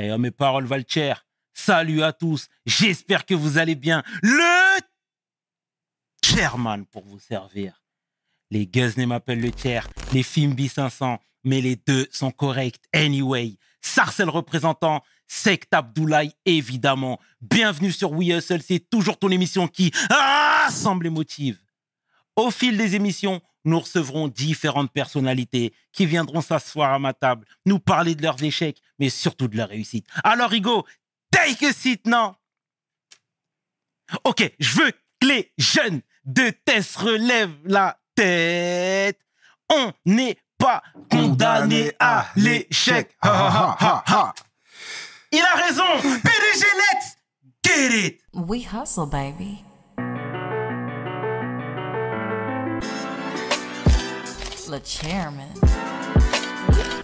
Eh, 0.00 0.16
mes 0.16 0.30
paroles 0.30 0.66
valent 0.66 0.84
cher. 0.86 1.26
Salut 1.52 2.02
à 2.02 2.12
tous. 2.12 2.46
J'espère 2.66 3.26
que 3.26 3.34
vous 3.34 3.58
allez 3.58 3.74
bien. 3.74 4.04
Le 4.22 4.78
chairman 6.24 6.86
pour 6.86 7.04
vous 7.04 7.18
servir. 7.18 7.82
Les 8.50 8.66
Guzney 8.66 9.06
m'appellent 9.06 9.40
le 9.40 9.50
tiers, 9.50 9.88
les 10.12 10.22
Fimbi 10.22 10.68
500, 10.68 11.18
mais 11.44 11.60
les 11.60 11.76
deux 11.76 12.06
sont 12.12 12.30
corrects 12.30 12.80
anyway. 12.94 13.58
Sarcel 13.80 14.28
représentant, 14.28 15.02
Sect 15.26 15.74
Abdoulaye 15.74 16.32
évidemment. 16.44 17.18
Bienvenue 17.40 17.92
sur 17.92 18.12
We 18.12 18.28
Hustle, 18.28 18.62
c'est 18.62 18.88
toujours 18.88 19.18
ton 19.18 19.30
émission 19.30 19.66
qui 19.66 19.92
rassemble 20.10 21.10
motive. 21.10 21.58
Au 22.38 22.52
fil 22.52 22.76
des 22.76 22.94
émissions, 22.94 23.40
nous 23.64 23.80
recevrons 23.80 24.28
différentes 24.28 24.92
personnalités 24.92 25.74
qui 25.90 26.06
viendront 26.06 26.40
s'asseoir 26.40 26.92
à 26.92 27.00
ma 27.00 27.12
table, 27.12 27.44
nous 27.66 27.80
parler 27.80 28.14
de 28.14 28.22
leurs 28.22 28.40
échecs, 28.40 28.80
mais 29.00 29.08
surtout 29.08 29.48
de 29.48 29.56
leurs 29.56 29.70
réussites. 29.70 30.06
Alors, 30.22 30.48
Rigo, 30.48 30.86
take 31.32 31.66
a 31.66 31.72
seat, 31.72 32.06
non 32.06 32.36
Ok, 34.22 34.48
je 34.60 34.78
veux 34.78 34.92
que 35.20 35.26
les 35.26 35.52
jeunes 35.58 36.00
de 36.26 36.50
Tess 36.64 36.94
relèvent 36.94 37.58
la 37.64 37.98
tête. 38.14 39.18
On 39.68 39.92
n'est 40.06 40.38
pas 40.58 40.84
condamné 41.10 41.90
à 41.98 42.28
l'échec. 42.36 43.16
Il 43.24 43.28
a 45.42 45.56
raison. 45.56 45.82
PDG, 46.00 46.66
let's 46.76 47.16
get 47.64 48.06
it. 48.06 48.20
We 48.32 48.64
hustle, 48.64 49.06
baby. 49.06 49.64
Le 54.70 54.78
chairman. 54.84 55.48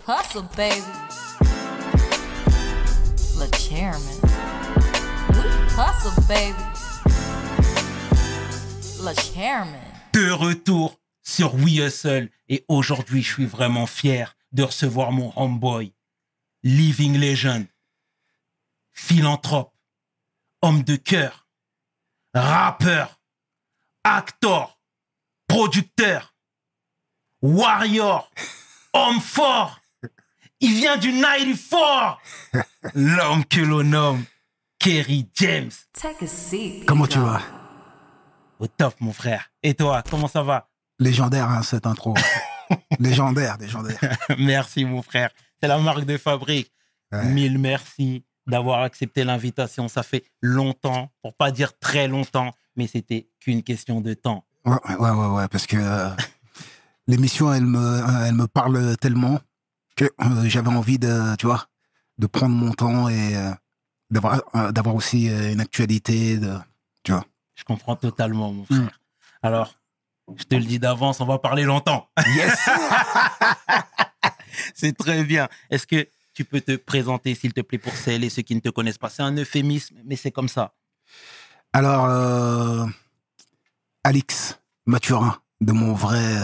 Hustle, 0.07 0.47
baby. 0.55 0.83
Le 3.39 3.47
chairman. 3.57 4.21
Hustle, 5.79 6.21
baby. 6.29 6.63
Le 9.03 9.15
chairman. 9.15 9.81
De 10.13 10.31
retour 10.31 11.01
sur 11.23 11.55
We 11.55 11.79
Hustle 11.79 12.29
et 12.49 12.67
aujourd'hui, 12.69 13.23
je 13.23 13.33
suis 13.33 13.47
vraiment 13.47 13.87
fier 13.87 14.37
de 14.53 14.65
recevoir 14.65 15.11
mon 15.11 15.33
homeboy, 15.35 15.95
living 16.65 17.19
legend, 17.19 17.65
philanthrope, 18.93 19.75
homme 20.61 20.83
de 20.83 20.97
cœur, 20.97 21.49
rappeur, 22.35 23.23
acteur, 24.05 24.79
producteur, 25.49 26.34
warrior, 27.45 28.31
homme 28.95 29.21
fort. 29.21 29.81
Il 30.61 30.75
vient 30.77 30.97
du 30.97 31.13
94. 31.13 32.17
L'homme 32.95 33.45
que 33.45 33.61
l'on 33.61 33.85
nomme 33.85 34.25
Kerry 34.79 35.29
James. 35.35 35.71
Take 35.93 36.25
a 36.25 36.27
seat. 36.27 36.87
Comment 36.87 37.07
tu 37.07 37.19
vas? 37.19 37.43
Au 38.59 38.67
top, 38.67 38.95
mon 39.01 39.13
frère. 39.13 39.51
Et 39.63 39.75
toi, 39.75 40.03
comment 40.09 40.29
ça 40.29 40.43
va? 40.43 40.71
Légendaire, 40.99 41.51
hein, 41.51 41.63
cette 41.63 41.87
intro. 41.87 42.15
légendaire, 42.99 43.59
légendaire. 43.59 43.99
Merci, 44.39 44.87
mon 44.87 45.03
frère. 45.03 45.31
C'est 45.61 45.69
la 45.69 45.79
marque 45.79 46.05
de 46.05 46.17
fabrique. 46.17 46.73
Ouais. 47.13 47.27
Mille 47.27 47.59
merci 47.59 48.25
d'avoir 48.47 48.83
accepté 48.83 49.23
l'invitation. 49.25 49.89
Ça 49.89 50.03
fait 50.03 50.25
longtemps, 50.41 51.11
pour 51.23 51.35
pas 51.35 51.51
dire 51.51 51.79
très 51.79 52.09
longtemps, 52.09 52.53
mais 52.77 52.87
c'était 52.87 53.29
qu'une 53.41 53.63
question 53.63 54.01
de 54.01 54.15
temps. 54.15 54.45
Ouais, 54.65 54.79
ouais, 54.89 54.97
ouais, 54.97 55.11
ouais, 55.11 55.27
ouais, 55.27 55.49
parce 55.49 55.67
que 55.67 55.77
euh, 55.77 56.11
l'émission, 57.07 57.53
elle 57.53 57.67
me, 57.67 58.03
elle 58.27 58.35
me 58.35 58.47
parle 58.47 58.97
tellement 58.99 59.41
que 59.97 60.05
euh, 60.05 60.45
j'avais 60.49 60.69
envie 60.69 60.99
de, 60.99 61.37
tu 61.37 61.47
vois, 61.47 61.67
de 62.19 62.27
prendre 62.27 62.55
mon 62.55 62.73
temps 62.73 63.09
et 63.09 63.37
euh, 63.37 63.51
d'avoir, 64.11 64.41
euh, 64.55 64.73
d'avoir 64.73 64.95
aussi 64.95 65.27
une 65.29 65.61
actualité, 65.61 66.39
de, 66.39 66.57
tu 67.03 67.13
vois. 67.13 67.25
Je 67.55 67.65
comprends 67.65 67.97
totalement, 67.97 68.53
mon 68.53 68.63
Mm. 68.63 68.75
frère. 68.87 69.01
Alors, 69.43 69.75
je 70.37 70.45
te 70.45 70.55
le 70.55 70.65
dis 70.65 70.79
d'avance, 70.79 71.21
on 71.21 71.27
va 71.27 71.39
parler 71.39 71.65
longtemps. 71.65 72.09
Yes. 72.35 72.59
C'est 74.75 74.97
très 74.97 75.23
bien. 75.25 75.49
Est-ce 75.71 75.87
que 75.87 76.09
tu 76.33 76.45
peux 76.45 76.61
te 76.61 76.77
présenter, 76.77 77.35
s'il 77.35 77.53
te 77.53 77.61
plaît, 77.61 77.79
pour 77.79 77.95
celles 77.95 78.25
et 78.25 78.31
ceux 78.31 78.43
qui 78.43 78.55
ne 78.55 78.61
te 78.61 78.69
connaissent 78.71 78.99
pas? 78.99 79.11
C'est 79.11 79.23
un 79.23 79.37
euphémisme, 79.37 79.97
mais 80.05 80.17
c'est 80.17 80.31
comme 80.33 80.49
ça. 80.49 80.75
Alors, 81.73 82.89
Alix 84.03 84.59
Mathurin, 84.87 85.37
de 85.61 85.73
mon 85.73 85.93
vrai 85.95 86.35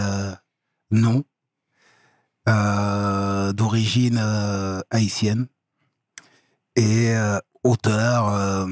nom, 0.91 1.23
euh, 2.49 3.53
d'origine 3.53 4.19
euh, 4.19 4.81
haïtienne, 4.89 5.47
et 6.75 7.11
euh, 7.15 7.39
auteur, 7.63 8.67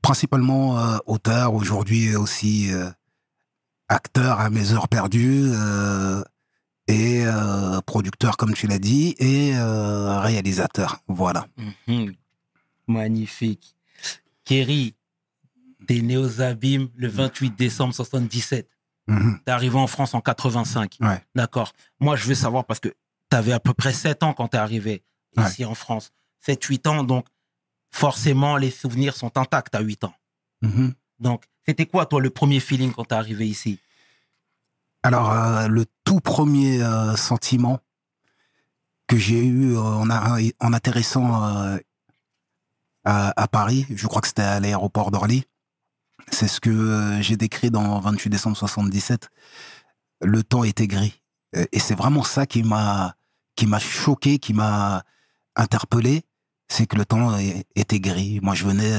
principalement 0.00 0.98
auteur, 1.06 1.54
aujourd'hui 1.54 2.16
aussi 2.16 2.70
acteur 3.88 4.40
à 4.40 4.48
mes 4.48 4.72
heures 4.72 4.88
perdues, 4.88 5.50
et 6.88 7.24
producteur, 7.84 8.38
comme 8.38 8.54
tu 8.54 8.66
l'as 8.66 8.78
dit, 8.78 9.14
et 9.18 9.52
réalisateur. 9.54 11.00
Voilà. 11.08 11.46
Mhm. 11.86 12.14
Magnifique. 12.86 13.76
Kerry, 14.44 14.94
t'es 15.86 16.00
né 16.00 16.16
aux 16.16 16.40
Abîmes 16.40 16.88
le 16.96 17.08
28 17.08 17.54
décembre 17.54 17.94
77. 17.94 18.71
Mhm. 19.08 19.40
T'es 19.44 19.50
arrivé 19.52 19.76
en 19.76 19.86
France 19.86 20.14
en 20.14 20.20
85. 20.20 20.96
Ouais. 21.00 21.20
D'accord. 21.34 21.72
Moi, 22.00 22.16
je 22.16 22.26
veux 22.26 22.34
savoir 22.34 22.64
parce 22.64 22.80
que 22.80 22.88
t'avais 23.28 23.52
à 23.52 23.60
peu 23.60 23.74
près 23.74 23.92
7 23.92 24.22
ans 24.22 24.32
quand 24.32 24.48
t'es 24.48 24.58
arrivé 24.58 25.02
ici 25.38 25.64
en 25.64 25.74
France. 25.74 26.10
7-8 26.46 26.86
ans, 26.88 27.02
donc 27.04 27.26
forcément, 27.90 28.56
les 28.56 28.70
souvenirs 28.70 29.16
sont 29.16 29.36
intacts 29.38 29.74
à 29.74 29.80
8 29.80 30.04
ans. 30.04 30.14
Mhm. 30.62 30.94
Donc, 31.18 31.44
c'était 31.66 31.86
quoi, 31.86 32.06
toi, 32.06 32.20
le 32.20 32.30
premier 32.30 32.60
feeling 32.60 32.92
quand 32.92 33.04
t'es 33.06 33.14
arrivé 33.14 33.46
ici? 33.48 33.78
Alors, 35.02 35.32
euh, 35.32 35.66
le 35.68 35.84
tout 36.04 36.20
premier 36.20 36.82
euh, 36.82 37.16
sentiment 37.16 37.80
que 39.08 39.16
j'ai 39.16 39.44
eu 39.44 39.74
euh, 39.76 39.80
en, 39.80 40.10
a- 40.10 40.38
en 40.60 40.72
atterrissant 40.72 41.32
à, 41.42 41.78
à 43.04 43.48
Paris, 43.48 43.86
je 43.90 44.06
crois 44.06 44.20
que 44.20 44.28
c'était 44.28 44.42
à 44.42 44.60
l'aéroport 44.60 45.10
d'Orly, 45.10 45.44
c'est 46.32 46.48
ce 46.48 46.60
que 46.60 46.70
euh, 46.70 47.22
j'ai 47.22 47.36
décrit 47.36 47.70
dans 47.70 48.00
28 48.00 48.30
décembre 48.30 48.56
77. 48.56 49.28
Le 50.22 50.42
temps 50.42 50.64
était 50.64 50.86
gris. 50.86 51.22
Euh, 51.56 51.66
Et 51.72 51.78
c'est 51.78 51.94
vraiment 51.94 52.22
ça 52.22 52.46
qui 52.46 52.62
m'a 52.62 53.14
choqué, 53.78 54.38
qui 54.38 54.54
m'a 54.54 55.04
interpellé, 55.54 56.24
c'est 56.68 56.86
que 56.86 56.96
le 56.96 57.04
temps 57.04 57.36
était 57.74 58.00
gris. 58.00 58.40
Moi, 58.42 58.54
je 58.54 58.64
venais 58.64 58.92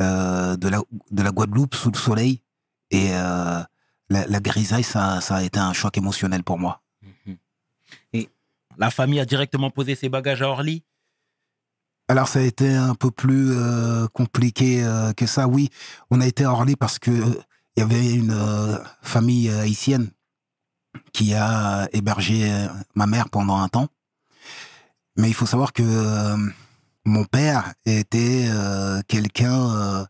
euh, 0.00 0.56
de, 0.56 0.68
la, 0.68 0.80
de 1.10 1.22
la 1.22 1.30
Guadeloupe 1.32 1.74
sous 1.74 1.90
le 1.90 1.98
soleil 1.98 2.42
et 2.90 3.10
la, 3.10 3.66
la 4.08 4.40
grisaille, 4.40 4.84
ça, 4.84 5.20
ça 5.20 5.36
a 5.36 5.42
été 5.42 5.58
un 5.58 5.72
choc 5.72 5.98
émotionnel 5.98 6.44
pour 6.44 6.58
moi. 6.58 6.82
Mhm. 7.26 7.36
Et 8.12 8.28
la 8.78 8.90
famille 8.90 9.18
a 9.18 9.24
directement 9.24 9.70
posé 9.70 9.96
ses 9.96 10.08
bagages 10.08 10.42
à 10.42 10.48
Orly? 10.48 10.84
Alors 12.08 12.28
ça 12.28 12.40
a 12.40 12.42
été 12.42 12.74
un 12.74 12.94
peu 12.94 13.10
plus 13.10 13.52
euh, 13.52 14.06
compliqué 14.08 14.84
euh, 14.84 15.12
que 15.14 15.26
ça. 15.26 15.48
Oui, 15.48 15.70
on 16.10 16.20
a 16.20 16.26
été 16.26 16.44
à 16.44 16.52
Orly 16.52 16.76
parce 16.76 16.98
que 16.98 17.10
euh, 17.10 17.42
il 17.76 17.80
y 17.80 17.82
avait 17.82 18.12
une 18.12 18.30
euh, 18.30 18.78
famille 19.00 19.48
euh, 19.48 19.62
haïtienne 19.62 20.10
qui 21.12 21.32
a 21.34 21.88
hébergé 21.92 22.52
euh, 22.52 22.68
ma 22.94 23.06
mère 23.06 23.30
pendant 23.30 23.56
un 23.56 23.68
temps. 23.68 23.88
Mais 25.16 25.28
il 25.28 25.34
faut 25.34 25.46
savoir 25.46 25.72
que 25.72 25.82
euh, 25.82 26.36
mon 27.06 27.24
père 27.24 27.72
était 27.86 28.48
euh, 28.48 29.00
quelqu'un 29.08 29.74
euh, 29.74 30.04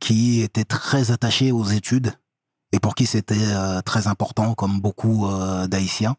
qui 0.00 0.42
était 0.42 0.64
très 0.64 1.10
attaché 1.10 1.52
aux 1.52 1.64
études 1.64 2.12
et 2.72 2.80
pour 2.80 2.94
qui 2.94 3.06
c'était 3.06 3.36
euh, 3.38 3.80
très 3.80 4.08
important, 4.08 4.54
comme 4.54 4.80
beaucoup 4.80 5.26
euh, 5.26 5.66
d'Haïtiens. 5.68 6.16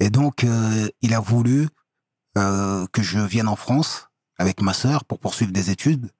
Et 0.00 0.10
donc, 0.10 0.44
euh, 0.44 0.88
il 1.00 1.14
a 1.14 1.20
voulu 1.20 1.68
euh, 2.38 2.86
que 2.92 3.02
je 3.02 3.18
vienne 3.18 3.48
en 3.48 3.56
France 3.56 4.08
avec 4.38 4.62
ma 4.62 4.72
sœur 4.72 5.04
pour 5.04 5.18
poursuivre 5.18 5.52
des 5.52 5.70
études. 5.70 6.10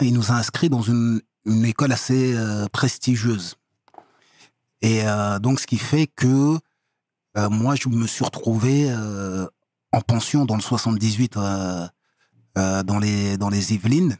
Il 0.00 0.14
nous 0.14 0.30
a 0.30 0.34
inscrits 0.34 0.70
dans 0.70 0.82
une, 0.82 1.20
école 1.64 1.92
assez 1.92 2.34
euh, 2.34 2.66
prestigieuse. 2.72 3.56
Et 4.82 5.06
euh, 5.06 5.38
donc, 5.38 5.60
ce 5.60 5.66
qui 5.66 5.78
fait 5.78 6.06
que 6.06 6.58
moi, 7.50 7.76
je 7.76 7.88
me 7.88 8.08
suis 8.08 8.24
retrouvé 8.24 8.92
en 9.92 10.00
pension 10.00 10.44
dans 10.44 10.56
le 10.56 10.60
78 10.60 11.36
euh, 11.36 11.86
euh, 12.56 12.82
dans 12.82 12.98
les 12.98 13.36
dans 13.36 13.48
les 13.48 13.74
Yvelines. 13.74 14.16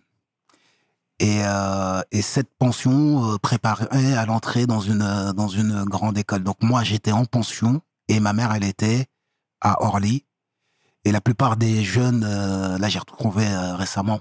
Et, 1.20 1.40
et 2.12 2.22
cette 2.22 2.48
pension 2.60 3.38
préparait 3.42 4.14
à 4.14 4.24
l'entrée 4.24 4.68
dans 4.68 4.78
une 4.78 5.32
dans 5.34 5.48
une 5.48 5.82
grande 5.82 6.16
école. 6.16 6.44
Donc 6.44 6.62
moi, 6.62 6.84
j'étais 6.84 7.10
en 7.10 7.24
pension 7.24 7.82
et 8.06 8.20
ma 8.20 8.32
mère, 8.32 8.54
elle 8.54 8.62
était 8.62 9.06
à 9.60 9.82
Orly. 9.82 10.24
Et 11.04 11.12
la 11.12 11.20
plupart 11.20 11.56
des 11.56 11.84
jeunes, 11.84 12.24
euh, 12.24 12.78
là 12.78 12.88
j'ai 12.88 12.98
retrouvé 12.98 13.46
euh, 13.46 13.76
récemment, 13.76 14.20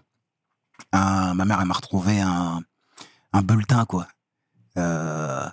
ma 0.93 1.33
mère 1.33 1.59
elle 1.59 1.67
m'a 1.67 1.73
retrouvé 1.73 2.21
un, 2.21 2.61
bulletin 3.43 3.85
quoi. 3.85 4.07
Euh, 4.77 5.47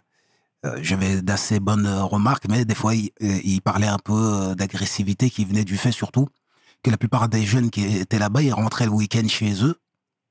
euh, 0.64 0.78
J'avais 0.80 1.22
d'assez 1.22 1.60
bonnes 1.60 1.86
remarques, 1.86 2.46
mais 2.48 2.64
des 2.64 2.74
fois 2.74 2.94
il, 2.94 3.60
parlait 3.62 3.86
un 3.86 3.98
peu 3.98 4.54
d'agressivité 4.56 5.30
qui 5.30 5.44
venait 5.44 5.64
du 5.64 5.76
fait 5.76 5.92
surtout 5.92 6.28
que 6.82 6.90
la 6.90 6.96
plupart 6.96 7.28
des 7.28 7.44
jeunes 7.44 7.70
qui 7.70 7.84
étaient 7.84 8.18
là-bas, 8.18 8.42
ils 8.42 8.52
rentraient 8.52 8.86
le 8.86 8.92
week-end 8.92 9.26
chez 9.28 9.64
eux. 9.64 9.78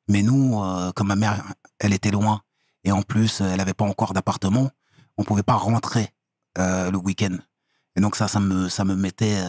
Mais 0.07 0.21
nous, 0.21 0.61
comme 0.95 1.07
ma 1.07 1.15
mère, 1.15 1.43
elle 1.79 1.93
était 1.93 2.11
loin, 2.11 2.41
et 2.83 2.91
en 2.91 3.01
plus, 3.01 3.41
elle 3.41 3.57
n'avait 3.57 3.73
pas 3.73 3.85
encore 3.85 4.13
d'appartement, 4.13 4.69
on 5.17 5.23
pouvait 5.23 5.43
pas 5.43 5.55
rentrer 5.55 6.13
le 6.57 6.95
week-end. 6.97 7.37
Et 7.95 8.01
donc 8.01 8.15
ça, 8.15 8.27
ça 8.27 8.39
me, 8.39 8.69
ça 8.69 8.83
me 8.85 8.95
mettait, 8.95 9.41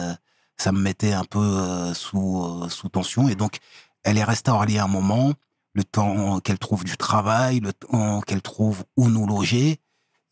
ça 0.57 0.71
me 0.71 0.79
mettait 0.79 1.13
un 1.13 1.23
peu 1.23 1.39
euh, 1.39 1.93
sous, 1.93 2.43
euh, 2.43 2.69
sous 2.69 2.89
tension. 2.89 3.27
Et 3.27 3.35
donc, 3.35 3.59
elle 4.03 4.17
est 4.17 4.23
restée 4.23 4.51
à 4.51 4.55
Orly 4.55 4.79
un 4.79 4.87
moment, 4.87 5.33
le 5.73 5.83
temps 5.83 6.39
qu'elle 6.39 6.59
trouve 6.59 6.83
du 6.83 6.97
travail, 6.97 7.59
le 7.59 7.73
temps 7.73 8.21
qu'elle 8.21 8.41
trouve 8.41 8.83
où 8.97 9.09
nous 9.09 9.27
loger. 9.27 9.79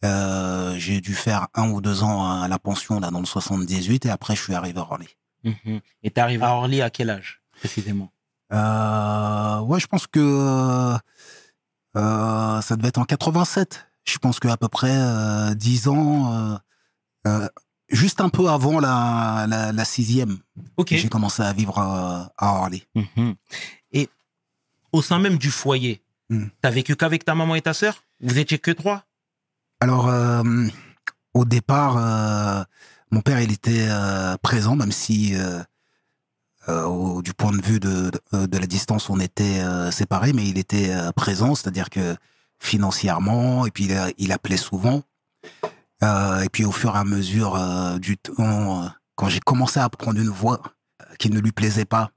Euh, 0.05 0.75
j'ai 0.77 0.99
dû 0.99 1.15
faire 1.15 1.47
un 1.53 1.69
ou 1.69 1.79
deux 1.79 2.03
ans 2.03 2.41
à 2.41 2.47
la 2.49 2.59
pension 2.59 2.99
là 2.99 3.09
dans 3.09 3.21
le 3.21 3.25
78 3.25 4.05
et 4.05 4.09
après 4.09 4.35
je 4.35 4.41
suis 4.41 4.53
arrivé 4.53 4.77
à 4.79 4.81
Orly. 4.81 5.07
Mhm. 5.45 5.79
Et 6.03 6.11
t'es 6.11 6.19
arrivé 6.19 6.43
à 6.43 6.55
Orly 6.55 6.81
à 6.81 6.89
quel 6.89 7.09
âge, 7.09 7.41
précisément? 7.57 8.11
Euh, 8.51 9.59
ouais, 9.61 9.79
je 9.79 9.87
pense 9.87 10.07
que 10.07 10.19
euh, 11.95 12.61
ça 12.61 12.75
devait 12.75 12.89
être 12.89 12.97
en 12.97 13.05
87. 13.05 13.87
Je 14.03 14.17
pense 14.17 14.39
qu'à 14.39 14.57
peu 14.57 14.67
près 14.67 14.95
euh, 14.95 15.53
10 15.53 15.87
ans, 15.87 16.33
euh, 16.33 16.57
euh, 17.27 17.49
juste 17.89 18.21
un 18.21 18.29
peu 18.29 18.49
avant 18.49 18.79
la, 18.79 19.45
la, 19.47 19.71
la 19.71 19.85
sixième, 19.85 20.37
j'ai 20.89 21.09
commencé 21.09 21.41
à 21.43 21.53
vivre 21.53 21.77
euh, 21.79 22.23
à 22.37 22.53
Orly. 22.55 22.85
Mhm. 22.95 23.35
Et 23.91 24.09
au 24.91 25.01
sein 25.01 25.19
même 25.19 25.37
du 25.37 25.51
foyer, 25.51 26.01
Hmm. 26.29 26.45
t'as 26.61 26.69
vécu 26.71 26.95
qu'avec 26.95 27.25
ta 27.25 27.35
maman 27.35 27.53
et 27.55 27.61
ta 27.61 27.73
sœur 27.73 28.01
Vous 28.21 28.39
étiez 28.39 28.57
que 28.57 28.71
trois? 28.71 29.03
Alors, 29.81 30.07
euh, 30.07 30.41
au 31.33 31.43
départ, 31.43 31.97
euh, 31.97 32.63
mon 33.11 33.19
père, 33.19 33.41
il 33.41 33.51
était 33.51 33.87
euh, 33.89 34.37
présent, 34.37 34.77
même 34.77 34.93
si, 34.93 35.35
au- 36.69 37.21
du 37.21 37.33
point 37.33 37.51
de 37.51 37.61
vue 37.61 37.79
de, 37.81 38.09
de, 38.31 38.45
de 38.45 38.57
la 38.57 38.65
distance, 38.67 39.09
on 39.09 39.19
était 39.19 39.61
séparés, 39.91 40.31
mais 40.31 40.47
il 40.47 40.57
était 40.57 40.91
présent, 41.15 41.55
c'est-à-dire 41.55 41.89
que 41.89 42.15
financièrement, 42.57 43.65
et 43.65 43.71
puis 43.71 43.89
il 44.17 44.31
appelait 44.31 44.55
souvent. 44.57 45.03
Euh, 46.03 46.41
et 46.41 46.49
puis 46.49 46.65
au 46.65 46.71
fur 46.71 46.95
et 46.95 46.99
à 46.99 47.03
mesure 47.05 47.55
euh, 47.55 47.97
du 47.97 48.17
temps, 48.17 48.83
euh, 48.83 48.87
quand 49.15 49.29
j'ai 49.29 49.39
commencé 49.39 49.79
à 49.79 49.85
apprendre 49.85 50.19
une 50.19 50.29
voix 50.29 50.61
qui 51.19 51.29
ne 51.29 51.39
lui 51.39 51.51
plaisait 51.51 51.85
pas, 51.85 52.11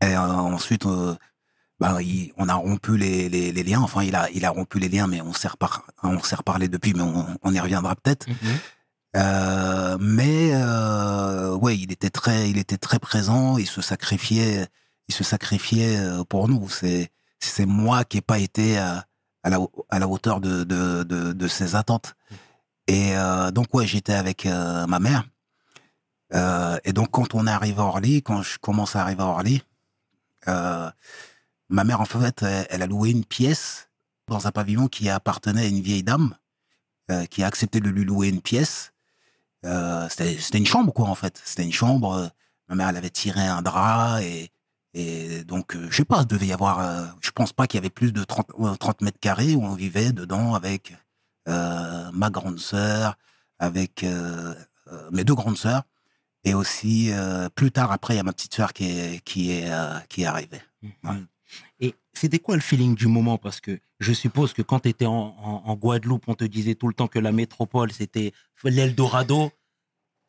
et 0.00 0.16
ensuite, 0.16 0.86
ben, 1.80 2.00
il- 2.00 2.32
on 2.36 2.48
a 2.48 2.54
rompu 2.54 2.96
les, 2.96 3.28
les, 3.28 3.50
les 3.52 3.62
liens. 3.64 3.80
Enfin, 3.80 4.04
il 4.04 4.14
a, 4.14 4.30
il 4.30 4.44
a 4.44 4.50
rompu 4.50 4.78
les 4.78 4.88
liens, 4.88 5.08
mais 5.08 5.20
on 5.20 5.32
s'est 5.32 5.48
repar- 5.48 5.82
on 6.04 6.22
s'est 6.22 6.36
reparlé 6.36 6.68
depuis, 6.68 6.94
mais 6.94 7.02
on, 7.02 7.26
on 7.42 7.52
y 7.52 7.58
reviendra 7.60 7.96
peut-être. 7.96 8.26
Euh, 9.16 9.96
mais 10.00 10.50
euh, 10.54 11.56
ouais, 11.56 11.76
il 11.76 11.90
était 11.90 12.10
très, 12.10 12.48
il 12.48 12.58
était 12.58 12.76
très 12.78 12.98
présent. 13.00 13.58
Il 13.58 13.66
se 13.66 13.80
sacrifiait, 13.82 14.68
il 15.08 15.14
se 15.14 15.24
sacrifiait 15.24 15.98
pour 16.28 16.48
nous. 16.48 16.68
C'est, 16.68 17.10
c'est 17.40 17.66
moi 17.66 18.04
qui 18.04 18.18
ai 18.18 18.20
pas 18.22 18.38
été 18.38 18.78
à, 18.78 19.04
à 19.42 19.50
la, 19.50 19.58
à 19.90 19.98
la 19.98 20.06
hauteur 20.06 20.40
de, 20.40 20.62
de, 20.62 21.02
de, 21.02 21.32
de 21.32 21.48
ses 21.48 21.74
attentes. 21.74 22.14
Et 22.88 23.16
euh, 23.16 23.50
donc 23.50 23.72
ouais, 23.74 23.86
j'étais 23.86 24.14
avec 24.14 24.46
euh, 24.46 24.86
ma 24.86 24.98
mère. 24.98 25.24
Euh, 26.34 26.78
et 26.84 26.92
donc 26.92 27.10
quand 27.10 27.34
on 27.34 27.46
est 27.46 27.50
arrivé 27.50 27.78
à 27.78 27.84
Orly, 27.84 28.22
quand 28.22 28.42
je 28.42 28.58
commence 28.58 28.96
à 28.96 29.02
arriver 29.02 29.22
à 29.22 29.26
Orly, 29.26 29.62
ma 30.46 31.84
mère 31.84 32.00
en 32.00 32.06
fait, 32.06 32.42
elle, 32.42 32.82
a 32.82 32.86
loué 32.86 33.10
une 33.10 33.24
pièce 33.24 33.90
dans 34.26 34.46
un 34.46 34.50
pavillon 34.50 34.88
qui 34.88 35.10
appartenait 35.10 35.62
à 35.62 35.66
une 35.66 35.82
vieille 35.82 36.02
dame 36.02 36.34
qui 37.30 37.42
a 37.42 37.46
accepté 37.46 37.80
de 37.80 37.88
lui 37.90 38.04
louer 38.04 38.28
une 38.28 38.40
pièce. 38.40 38.92
C'était 39.62 40.58
une 40.58 40.66
chambre 40.66 40.92
quoi 40.92 41.08
en 41.08 41.14
fait. 41.14 41.40
C'était 41.44 41.64
une 41.64 41.72
chambre. 41.72 42.30
ma 42.68 42.74
mère 42.74 42.88
elle 42.88 42.96
avait 42.96 43.10
tiré 43.10 43.42
un 43.42 43.60
drap 43.60 44.20
et 44.22 44.50
donc 45.44 45.76
je 45.76 45.94
sais 45.94 46.04
pas, 46.06 46.22
il 46.22 46.26
devait 46.26 46.46
y 46.46 46.52
avoir. 46.52 47.14
je 47.20 47.30
pense 47.30 47.52
pas 47.52 47.66
qu'il 47.66 47.76
y 47.76 47.82
avait 47.82 47.90
plus 47.90 48.12
de 48.12 48.24
30, 48.24 48.46
euh, 48.60 48.74
30 48.76 49.02
mètres 49.02 49.20
carrés 49.20 49.54
où 49.54 49.64
on 49.64 49.74
vivait 49.74 50.12
dedans 50.12 50.54
avec 50.54 50.94
ma 52.12 52.30
grande 52.30 52.58
sœur, 52.58 53.16
avec 53.58 54.04
euh, 54.04 54.54
euh, 54.92 55.10
mes 55.10 55.24
deux 55.24 55.34
grandes 55.34 55.58
sœurs 55.58 55.82
et 56.44 56.54
aussi 56.54 57.10
euh, 57.12 57.48
plus 57.48 57.72
tard 57.72 57.90
après 57.90 58.14
il 58.14 58.16
y 58.18 58.20
a 58.20 58.22
ma 58.22 58.32
petite 58.32 58.54
sœur 58.54 58.72
qui 58.72 58.84
est 58.88 59.20
qui 59.24 59.50
est 59.52 59.70
euh, 59.70 59.98
qui 60.08 60.22
est 60.22 60.26
arrivée. 60.26 60.60
Ouais. 60.82 60.90
Mhm. 61.02 61.26
Et 61.80 61.94
c'était 62.12 62.38
quoi 62.38 62.54
le 62.54 62.60
feeling 62.60 62.94
du 62.94 63.06
moment? 63.06 63.38
Parce 63.38 63.60
que 63.60 63.80
je 64.00 64.12
suppose 64.12 64.52
que 64.52 64.62
quand 64.62 64.80
tu 64.80 64.88
étais 64.90 65.06
en, 65.06 65.12
en- 65.42 65.62
en 65.64 65.74
Guadeloupe, 65.74 66.24
on 66.28 66.34
te 66.34 66.44
disait 66.44 66.74
tout 66.76 66.86
le 66.88 66.94
temps 66.94 67.08
que 67.08 67.18
la 67.18 67.32
métropole, 67.32 67.90
c'était 67.92 68.32
l'Eldorado. 68.64 69.50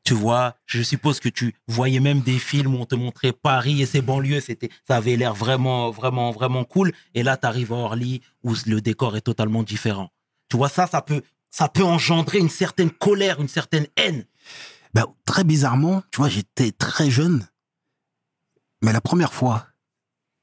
Tu 0.06 0.13
vois, 0.15 0.56
je 0.65 0.81
suppose 0.81 1.19
que 1.19 1.30
tu 1.30 1.54
voyais 1.68 2.00
même 2.00 2.22
des 2.22 2.39
films 2.39 2.74
où 2.74 2.80
on 2.80 2.86
te 2.86 2.95
montrait 2.95 3.33
Paris 3.33 3.81
et 3.81 3.86
ses 3.86 4.01
banlieues. 4.01 4.39
C'était, 4.39 4.69
ça 4.88 4.95
avait 4.95 5.18
l'air 5.18 5.36
vraiment, 5.36 5.92
vraiment, 5.92 6.31
vraiment 6.31 6.63
cool. 6.63 6.94
Et 7.13 7.22
là, 7.22 7.38
tu 7.38 7.45
arrives 7.45 7.74
à 7.74 7.75
Orly 7.75 8.22
où 8.44 8.54
le 8.65 8.81
décor 8.81 9.15
est 9.18 9.22
totalement 9.22 9.62
différent. 9.62 10.10
Tu 10.50 10.57
vois, 10.57 10.69
ça, 10.69 10.88
ça 10.88 11.01
peut, 11.01 11.22
ça 11.51 11.69
peut 11.69 11.84
engendrer 11.84 12.40
une 12.40 12.50
certaine 12.50 12.92
colère, 12.92 13.40
une 13.40 13.48
certaine 13.48 13.88
haine. 13.96 14.25
Ben, 14.94 15.06
très 15.25 15.44
bizarrement, 15.44 16.04
tu 16.12 16.18
vois, 16.18 16.30
j'étais 16.30 16.72
très 16.72 17.12
jeune, 17.12 17.48
mais 18.81 18.92
la 18.92 19.01
première 19.01 19.34
fois 19.34 19.68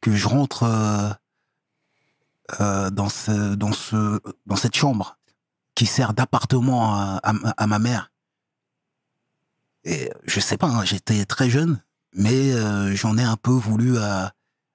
que 0.01 0.15
je 0.15 0.29
rentre 0.29 0.63
euh, 0.63 1.11
euh, 2.61 2.91
dans, 2.91 3.09
ce, 3.09 3.55
dans, 3.57 3.73
ce, 3.73 4.21
dans 4.47 4.57
cette 4.57 4.77
chambre 4.77 5.19
qui 5.75 5.87
sert 5.87 6.15
d'appartement 6.15 6.95
à, 6.95 7.67
ma- 7.67 7.79
mère, 7.79 8.13
et 9.85 10.11
je 10.25 10.41
sais 10.41 10.57
pas, 10.57 10.69
hein, 10.69 10.85
j'étais 10.85 11.25
très 11.25 11.51
jeune, 11.51 11.83
mais 12.13 12.53
euh, 12.53 12.95
j'en 12.95 13.19
ai 13.19 13.23
un 13.23 13.37
peu 13.37 13.51
voulu 13.51 13.99
à, 13.99 14.33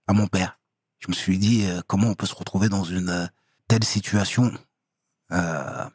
à 0.07 0.13
mon 0.13 0.27
père. 0.27 0.59
Je 0.99 1.07
me 1.07 1.13
suis 1.13 1.39
dit, 1.39 1.65
comment 1.87 2.09
on 2.09 2.13
peut 2.13 2.27
se 2.27 2.35
retrouver 2.35 2.69
dans 2.69 2.83
une 2.83 3.29
telle 3.67 3.83
situation 3.83 4.51
Euh, 5.31 5.85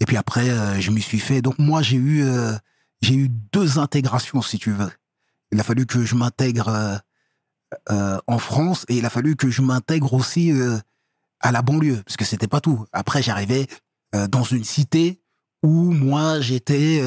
Et 0.00 0.06
puis 0.06 0.16
après, 0.16 0.48
euh, 0.48 0.80
je 0.80 0.90
m'y 0.90 1.02
suis 1.02 1.18
fait. 1.18 1.42
Donc 1.42 1.58
moi, 1.58 1.82
j'ai 1.82 1.96
eu... 1.96 2.22
euh, 2.22 2.52
j'ai 3.00 3.14
eu 3.14 3.28
deux 3.28 3.78
intégrations, 3.78 4.42
si 4.42 4.58
tu 4.58 4.72
veux. 4.72 4.90
Il 5.52 5.60
a 5.60 5.62
fallu 5.62 5.86
que 5.86 6.04
je 6.04 6.14
m'intègre 6.16 7.00
en 7.88 8.38
France 8.38 8.84
et 8.88 8.96
il 8.98 9.06
a 9.06 9.10
fallu 9.10 9.36
que 9.36 9.50
je 9.50 9.62
m'intègre 9.62 10.14
aussi 10.14 10.52
à 11.40 11.52
la 11.52 11.62
banlieue, 11.62 12.02
parce 12.04 12.16
que 12.16 12.24
c'était 12.24 12.48
pas 12.48 12.60
tout. 12.60 12.84
Après, 12.92 13.22
j'arrivais 13.22 13.68
dans 14.12 14.42
une 14.42 14.64
cité 14.64 15.22
où 15.62 15.92
moi, 15.92 16.40
j'étais, 16.40 17.00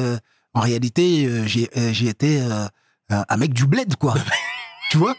en 0.54 0.60
réalité, 0.60 1.46
j'ai 1.46 1.68
un 1.74 2.70
un 3.10 3.36
mec 3.36 3.52
du 3.52 3.66
bled, 3.66 3.94
quoi. 3.96 4.14
tu 4.90 4.96
vois? 4.96 5.14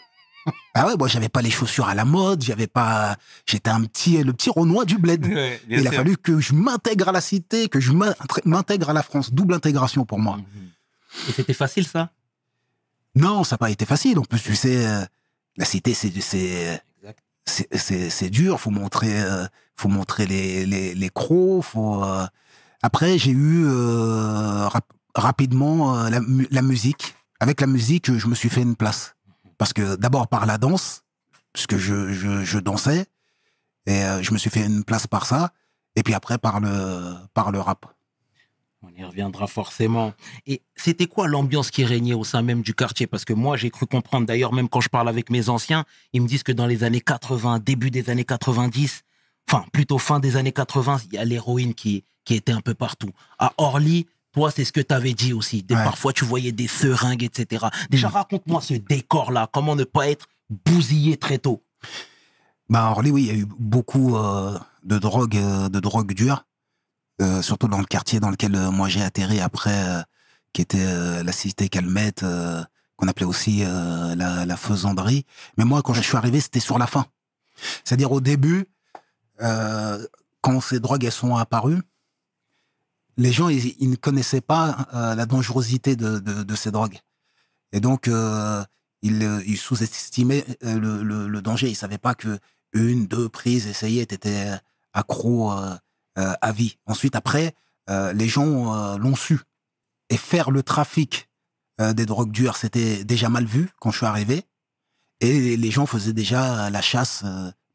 Ah 0.75 0.87
ouais, 0.87 0.95
moi, 0.97 1.07
j'avais 1.07 1.29
pas 1.29 1.41
les 1.43 1.51
chaussures 1.51 1.87
à 1.87 1.93
la 1.93 2.03
mode, 2.03 2.41
j'avais 2.43 2.65
pas, 2.67 3.15
j'étais 3.45 3.69
un 3.69 3.83
petit, 3.83 4.23
le 4.23 4.33
petit 4.33 4.49
Renoir 4.49 4.85
du 4.87 4.97
bled. 4.97 5.23
Il 5.69 5.87
a 5.87 5.91
fallu 5.97 6.17
que 6.17 6.39
je 6.39 6.53
m'intègre 6.53 7.09
à 7.09 7.11
la 7.11 7.21
cité, 7.21 7.69
que 7.69 7.79
je 7.79 7.91
m'intègre 8.45 8.89
à 8.89 8.93
la 8.93 9.03
France. 9.03 9.31
Double 9.33 9.53
intégration 9.53 10.03
pour 10.05 10.17
moi. 10.19 10.37
Mhm. 10.37 10.69
Et 11.29 11.31
c'était 11.31 11.53
facile, 11.53 11.85
ça? 11.85 12.09
Non, 13.15 13.43
ça 13.43 13.53
n'a 13.53 13.57
pas 13.59 13.69
été 13.69 13.85
facile. 13.85 14.17
En 14.17 14.23
plus, 14.23 14.41
tu 14.41 14.55
sais, 14.55 14.87
euh, 14.87 15.05
la 15.57 15.65
cité, 15.65 15.93
c'est 15.93 16.11
c'est 17.45 17.67
c'est 17.77 18.09
c'est 18.09 18.29
dur. 18.31 18.59
Faut 18.59 18.71
montrer, 18.71 19.21
euh, 19.21 19.45
faut 19.75 19.89
montrer 19.89 20.25
les 20.25 20.65
les 20.65 20.95
les 20.95 21.09
crocs. 21.09 21.63
Faut. 21.63 22.03
euh, 22.03 22.25
Après, 22.81 23.19
j'ai 23.19 23.29
eu 23.31 23.65
euh, 23.67 24.67
rap- 24.67 24.91
rapidement 25.13 25.95
euh, 25.99 26.09
la 26.09 26.61
musique. 26.63 27.13
Avec 27.39 27.61
la 27.61 27.67
musique, 27.67 28.17
je 28.17 28.25
me 28.27 28.33
suis 28.33 28.49
fait 28.49 28.61
une 28.63 28.75
place. 28.75 29.13
Parce 29.57 29.73
que 29.73 29.95
d'abord 29.95 30.27
par 30.27 30.45
la 30.45 30.57
danse, 30.57 31.03
puisque 31.53 31.77
je 31.77 32.11
je, 32.13 32.43
je 32.43 32.59
dansais, 32.59 33.05
et 33.85 34.03
euh, 34.03 34.21
je 34.23 34.31
me 34.33 34.37
suis 34.37 34.49
fait 34.49 34.65
une 34.65 34.83
place 34.83 35.07
par 35.07 35.25
ça. 35.25 35.51
Et 35.95 36.03
puis 36.03 36.13
après 36.13 36.37
par 36.37 36.59
le 36.59 37.13
par 37.33 37.51
le 37.51 37.59
rap. 37.59 37.85
On 38.85 38.89
y 38.99 39.03
reviendra 39.03 39.47
forcément. 39.47 40.13
Et 40.45 40.61
c'était 40.75 41.07
quoi 41.07 41.27
l'ambiance 41.27 41.71
qui 41.71 41.85
régnait 41.85 42.13
au 42.13 42.25
sein 42.25 42.41
même 42.41 42.61
du 42.61 42.73
quartier? 42.73 43.07
Parce 43.07 43.23
que 43.23 43.31
moi, 43.31 43.55
j'ai 43.55 43.69
cru 43.69 43.85
comprendre, 43.85 44.27
d'ailleurs, 44.27 44.51
même 44.51 44.67
quand 44.67 44.81
je 44.81 44.89
parle 44.89 45.07
avec 45.07 45.29
mes 45.29 45.47
anciens, 45.47 45.85
ils 46.11 46.21
me 46.21 46.27
disent 46.27 46.43
que 46.43 46.51
dans 46.51 46.67
les 46.67 46.83
années 46.83 46.99
80, 46.99 47.59
début 47.59 47.91
des 47.91 48.09
années 48.09 48.25
90, 48.25 49.03
enfin, 49.49 49.63
plutôt 49.71 49.99
fin 49.99 50.19
des 50.19 50.35
années 50.35 50.51
80, 50.51 50.97
il 51.05 51.13
y 51.13 51.17
a 51.17 51.23
l'héroïne 51.23 51.73
qui, 51.73 52.03
qui 52.25 52.35
était 52.35 52.51
un 52.51 52.59
peu 52.59 52.73
partout. 52.73 53.11
À 53.39 53.53
Orly, 53.57 54.05
toi, 54.33 54.51
c'est 54.51 54.65
ce 54.65 54.71
que 54.71 54.81
tu 54.81 54.93
avais 54.93 55.13
dit 55.13 55.31
aussi. 55.33 55.63
Des- 55.63 55.75
Ouais. 55.75 55.83
Parfois, 55.83 56.11
tu 56.13 56.25
voyais 56.25 56.51
des 56.51 56.67
seringues, 56.67 57.23
etc. 57.23 57.65
Déjà, 57.89 58.09
raconte-moi 58.09 58.61
ce 58.61 58.73
décor-là. 58.73 59.47
Comment 59.53 59.75
ne 59.75 59.83
pas 59.83 60.09
être 60.09 60.27
bousillé 60.65 61.17
très 61.17 61.37
tôt? 61.37 61.63
Bah, 62.69 62.89
Orly, 62.91 63.11
oui, 63.11 63.23
il 63.23 63.27
y 63.27 63.31
a 63.31 63.35
eu 63.35 63.45
beaucoup 63.59 64.15
euh, 64.17 64.57
de 64.83 64.97
drogue, 64.97 65.37
euh, 65.37 65.69
de 65.69 65.79
drogue 65.79 66.13
dure, 66.13 66.45
euh, 67.21 67.41
surtout 67.41 67.67
dans 67.67 67.79
le 67.79 67.85
quartier 67.85 68.19
dans 68.19 68.29
lequel 68.31 68.55
euh, 68.55 68.71
moi 68.71 68.87
j'ai 68.89 69.01
atterri 69.03 69.39
après, 69.39 69.87
euh, 69.87 70.01
qui 70.53 70.61
était 70.61 70.85
euh, 70.85 71.23
la 71.23 71.31
cité 71.31 71.69
Calmette, 71.69 72.23
euh, 72.23 72.63
qu'on 72.95 73.07
appelait 73.07 73.25
aussi 73.25 73.63
euh, 73.63 74.15
la, 74.15 74.45
la 74.45 74.57
faisanderie. 74.57 75.25
Mais 75.57 75.65
moi, 75.65 75.81
quand 75.81 75.93
je 75.93 76.01
suis 76.01 76.15
arrivé, 76.17 76.39
c'était 76.39 76.59
sur 76.59 76.77
la 76.79 76.87
fin. 76.87 77.05
C'est-à-dire 77.83 78.11
au 78.11 78.21
début, 78.21 78.65
euh, 79.41 80.05
quand 80.41 80.59
ces 80.61 80.79
drogues 80.79 81.03
elles 81.03 81.11
sont 81.11 81.35
apparues, 81.35 81.81
les 83.17 83.31
gens 83.31 83.49
ils, 83.49 83.75
ils 83.79 83.89
ne 83.89 83.95
connaissaient 83.95 84.41
pas 84.41 84.87
euh, 84.93 85.15
la 85.15 85.25
dangerosité 85.25 85.95
de, 85.95 86.55
ces 86.55 86.71
drogues. 86.71 86.99
Et 87.71 87.79
donc, 87.79 88.07
euh, 88.07 88.63
euh, 89.05 89.43
il 89.45 89.57
sous-estimait 89.57 90.45
euh, 90.63 91.27
le, 91.27 91.41
danger. 91.41 91.69
Il 91.69 91.75
savait 91.75 91.97
pas 91.97 92.15
que 92.15 92.39
une, 92.71 93.07
deux 93.07 93.29
prises 93.29 93.67
essayées, 93.67 94.05
t'étais 94.05 94.51
accro 94.93 95.51
à 96.15 96.51
vie. 96.51 96.77
Ensuite, 96.85 97.15
après, 97.15 97.53
les 97.87 98.27
gens 98.27 98.97
l'ont 98.97 99.15
su. 99.15 99.41
Et 100.09 100.17
faire 100.17 100.51
le 100.51 100.63
trafic 100.63 101.29
des 101.79 102.05
drogues 102.05 102.31
dures, 102.31 102.57
c'était 102.57 103.03
déjà 103.03 103.29
mal 103.29 103.45
vu 103.45 103.69
quand 103.79 103.91
je 103.91 103.97
suis 103.97 104.05
arrivé. 104.05 104.43
Et 105.19 105.55
les- 105.55 105.71
gens 105.71 105.85
faisaient 105.85 106.13
déjà 106.13 106.69
la 106.71 106.81
chasse, 106.81 107.23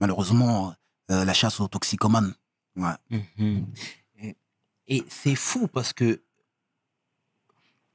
malheureusement, 0.01 0.75
la 1.09 1.33
chasse 1.33 1.61
aux 1.61 1.69
toxicomanes. 1.69 2.35
Mhm. 2.77 3.23
Et- 3.39 3.65
Et 4.89 5.05
c'est 5.09 5.35
fou 5.37 5.69
parce 5.69 5.93
que 5.93 6.23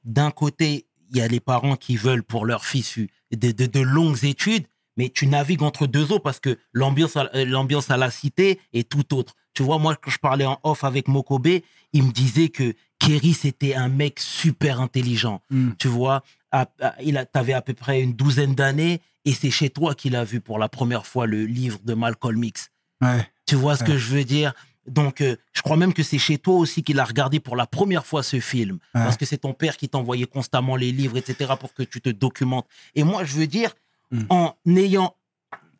d'un 0.04 0.30
côté, 0.30 0.86
il 1.10 1.16
y 1.18 1.20
a 1.20 1.28
les 1.28 1.40
parents 1.40 1.76
qui 1.76 1.96
veulent 1.96 2.22
pour 2.22 2.46
leur 2.46 2.64
fils 2.64 2.98
de, 3.32 3.50
de- 3.52 3.66
de 3.66 3.80
longues 3.80 4.24
études, 4.24 4.66
mais 4.96 5.08
tu 5.08 5.26
navigues 5.26 5.62
entre 5.62 5.86
deux 5.86 6.12
eaux 6.12 6.18
parce 6.20 6.40
que 6.40 6.58
l'ambiance 6.72 7.16
à, 7.16 7.30
euh, 7.34 7.44
l'ambiance 7.44 7.90
à 7.90 7.96
la 7.96 8.10
cité 8.10 8.60
est 8.72 8.88
tout 8.88 9.14
autre. 9.14 9.34
Tu 9.54 9.62
vois, 9.62 9.78
moi, 9.78 9.96
quand 9.96 10.10
je 10.10 10.18
parlais 10.18 10.44
en 10.46 10.58
off 10.62 10.84
avec 10.84 11.08
Mokobe, 11.08 11.48
il 11.92 12.02
me 12.02 12.12
disait 12.12 12.48
que 12.48 12.74
Kerry, 12.98 13.34
c'était 13.34 13.74
un 13.74 13.88
mec 13.88 14.20
super 14.20 14.80
intelligent. 14.80 15.40
Mm. 15.50 15.70
Tu 15.78 15.88
vois, 15.88 16.22
à- 16.52 16.68
à- 16.80 17.02
il 17.02 17.16
a, 17.16 17.24
t'avais 17.26 17.52
à 17.52 17.62
peu 17.62 17.74
près 17.74 18.00
une 18.02 18.12
douzaine 18.14 18.54
d'années 18.54 19.00
et 19.24 19.32
c'est 19.32 19.50
chez 19.50 19.70
toi 19.70 19.94
qu'il 19.94 20.16
a 20.16 20.24
vu 20.24 20.40
pour 20.40 20.58
la 20.58 20.68
première 20.68 21.06
fois 21.06 21.26
le 21.26 21.44
livre 21.44 21.78
de 21.84 21.94
Malcolm 21.94 22.42
X. 22.44 22.70
Ouais. 23.00 23.28
Tu 23.46 23.56
vois 23.56 23.76
ce 23.76 23.82
Ouais. 23.82 23.90
que 23.90 23.98
je 23.98 24.14
veux 24.14 24.24
dire? 24.24 24.54
Donc, 24.86 25.20
euh, 25.20 25.36
je 25.52 25.62
crois 25.62 25.76
même 25.76 25.92
que 25.94 26.02
c'est 26.02 26.18
chez 26.18 26.38
toi 26.38 26.54
aussi 26.56 26.82
qu'il 26.82 26.98
a 27.00 27.04
regardé 27.04 27.40
pour 27.40 27.56
la 27.56 27.66
première 27.66 28.04
fois 28.06 28.22
ce 28.22 28.40
film. 28.40 28.74
Ouais. 28.94 29.02
Parce 29.04 29.16
que 29.16 29.24
c'est 29.24 29.38
ton 29.38 29.52
père 29.54 29.76
qui 29.76 29.88
t'envoyait 29.88 30.26
constamment 30.26 30.76
les 30.76 30.92
livres, 30.92 31.16
etc., 31.16 31.52
pour 31.58 31.72
que 31.74 31.82
tu 31.82 32.00
te 32.00 32.10
documentes. 32.10 32.66
Et 32.94 33.02
moi, 33.04 33.24
je 33.24 33.34
veux 33.34 33.46
dire, 33.46 33.74
Mm. 34.10 34.24
en 34.28 34.54
ayant, 34.76 35.16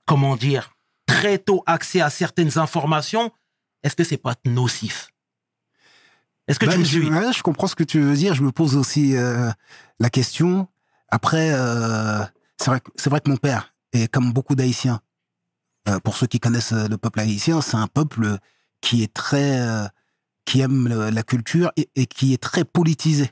comment 0.07 0.35
dire, 0.35 0.75
très 1.07 1.39
tôt 1.39 1.63
accès 1.67 2.01
à 2.01 2.09
certaines 2.11 2.59
informations, 2.59 3.31
est-ce 3.83 3.95
que 3.95 4.03
c'est 4.03 4.17
pas 4.17 4.35
nocif? 4.47 5.09
Est-ce 6.49 6.59
que 6.59 6.67
Ben, 6.67 6.73
tu 6.73 6.79
me 6.79 6.85
je, 6.85 6.99
suis? 7.01 7.11
ouais, 7.11 7.33
je 7.33 7.43
comprends 7.43 7.67
ce 7.67 7.75
que 7.75 7.85
tu 7.85 8.01
veux 8.01 8.15
dire. 8.17 8.35
Je 8.35 8.43
me 8.43 8.51
pose 8.51 8.77
aussi 8.77 9.17
euh, 9.17 9.51
la 10.01 10.11
question. 10.11 10.67
Après, 11.09 11.53
euh, 11.53 12.23
c'est 12.59 12.71
vrai, 12.71 12.81
vrai 13.07 13.21
que 13.21 13.31
mon 13.31 13.37
père, 13.37 13.75
et 13.93 14.09
comme 14.09 14.33
beaucoup 14.33 14.55
d'Haïtiens, 14.55 15.01
euh, 15.89 15.99
pour 16.01 16.17
ceux 16.17 16.27
qui 16.27 16.41
connaissent 16.41 16.73
le 16.73 16.97
peuple 16.97 17.21
haïtien, 17.21 17.61
c'est 17.61 17.77
un 17.77 17.87
peuple 17.87 18.39
qui 18.85 19.03
est 19.03 19.13
très, 19.13 19.61
euh, 19.61 19.87
qui 20.45 20.61
aime 20.61 20.89
la 20.89 21.23
culture 21.23 21.73
et, 21.77 22.07
qui 22.07 22.35
est 22.35 22.43
très 22.43 22.65
politisé. 22.65 23.31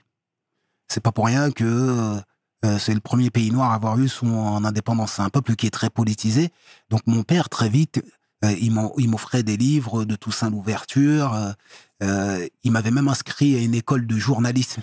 C'est 0.88 1.02
pas 1.02 1.12
pour 1.12 1.26
rien 1.26 1.50
que 1.50 1.64
euh, 1.64 2.21
euh, 2.64 2.78
c'est 2.78 2.94
le 2.94 3.00
premier 3.00 3.30
pays 3.30 3.50
noir 3.50 3.71
à 3.71 3.75
avoir 3.75 3.99
eu 3.99 4.09
son 4.09 4.64
indépendance. 4.64 5.12
C'est 5.12 5.23
un 5.23 5.28
peuple 5.28 5.54
qui 5.54 5.66
est 5.66 5.71
très 5.71 5.90
politisé. 5.90 6.50
Donc 6.88 7.02
mon 7.06 7.23
père, 7.23 7.50
très 7.50 7.68
vite, 7.68 8.02
il 8.42 8.73
m'offrait 8.73 9.44
des 9.44 9.56
livres 9.56 10.04
de 10.04 10.16
Toussaint 10.16 10.50
Louverture. 10.50 11.54
il 12.00 12.73
m'avait 12.73 12.90
même 12.90 13.06
inscrit 13.06 13.54
à 13.54 13.61
une 13.61 13.75
école 13.75 14.04
de 14.04 14.16
journalisme 14.16 14.82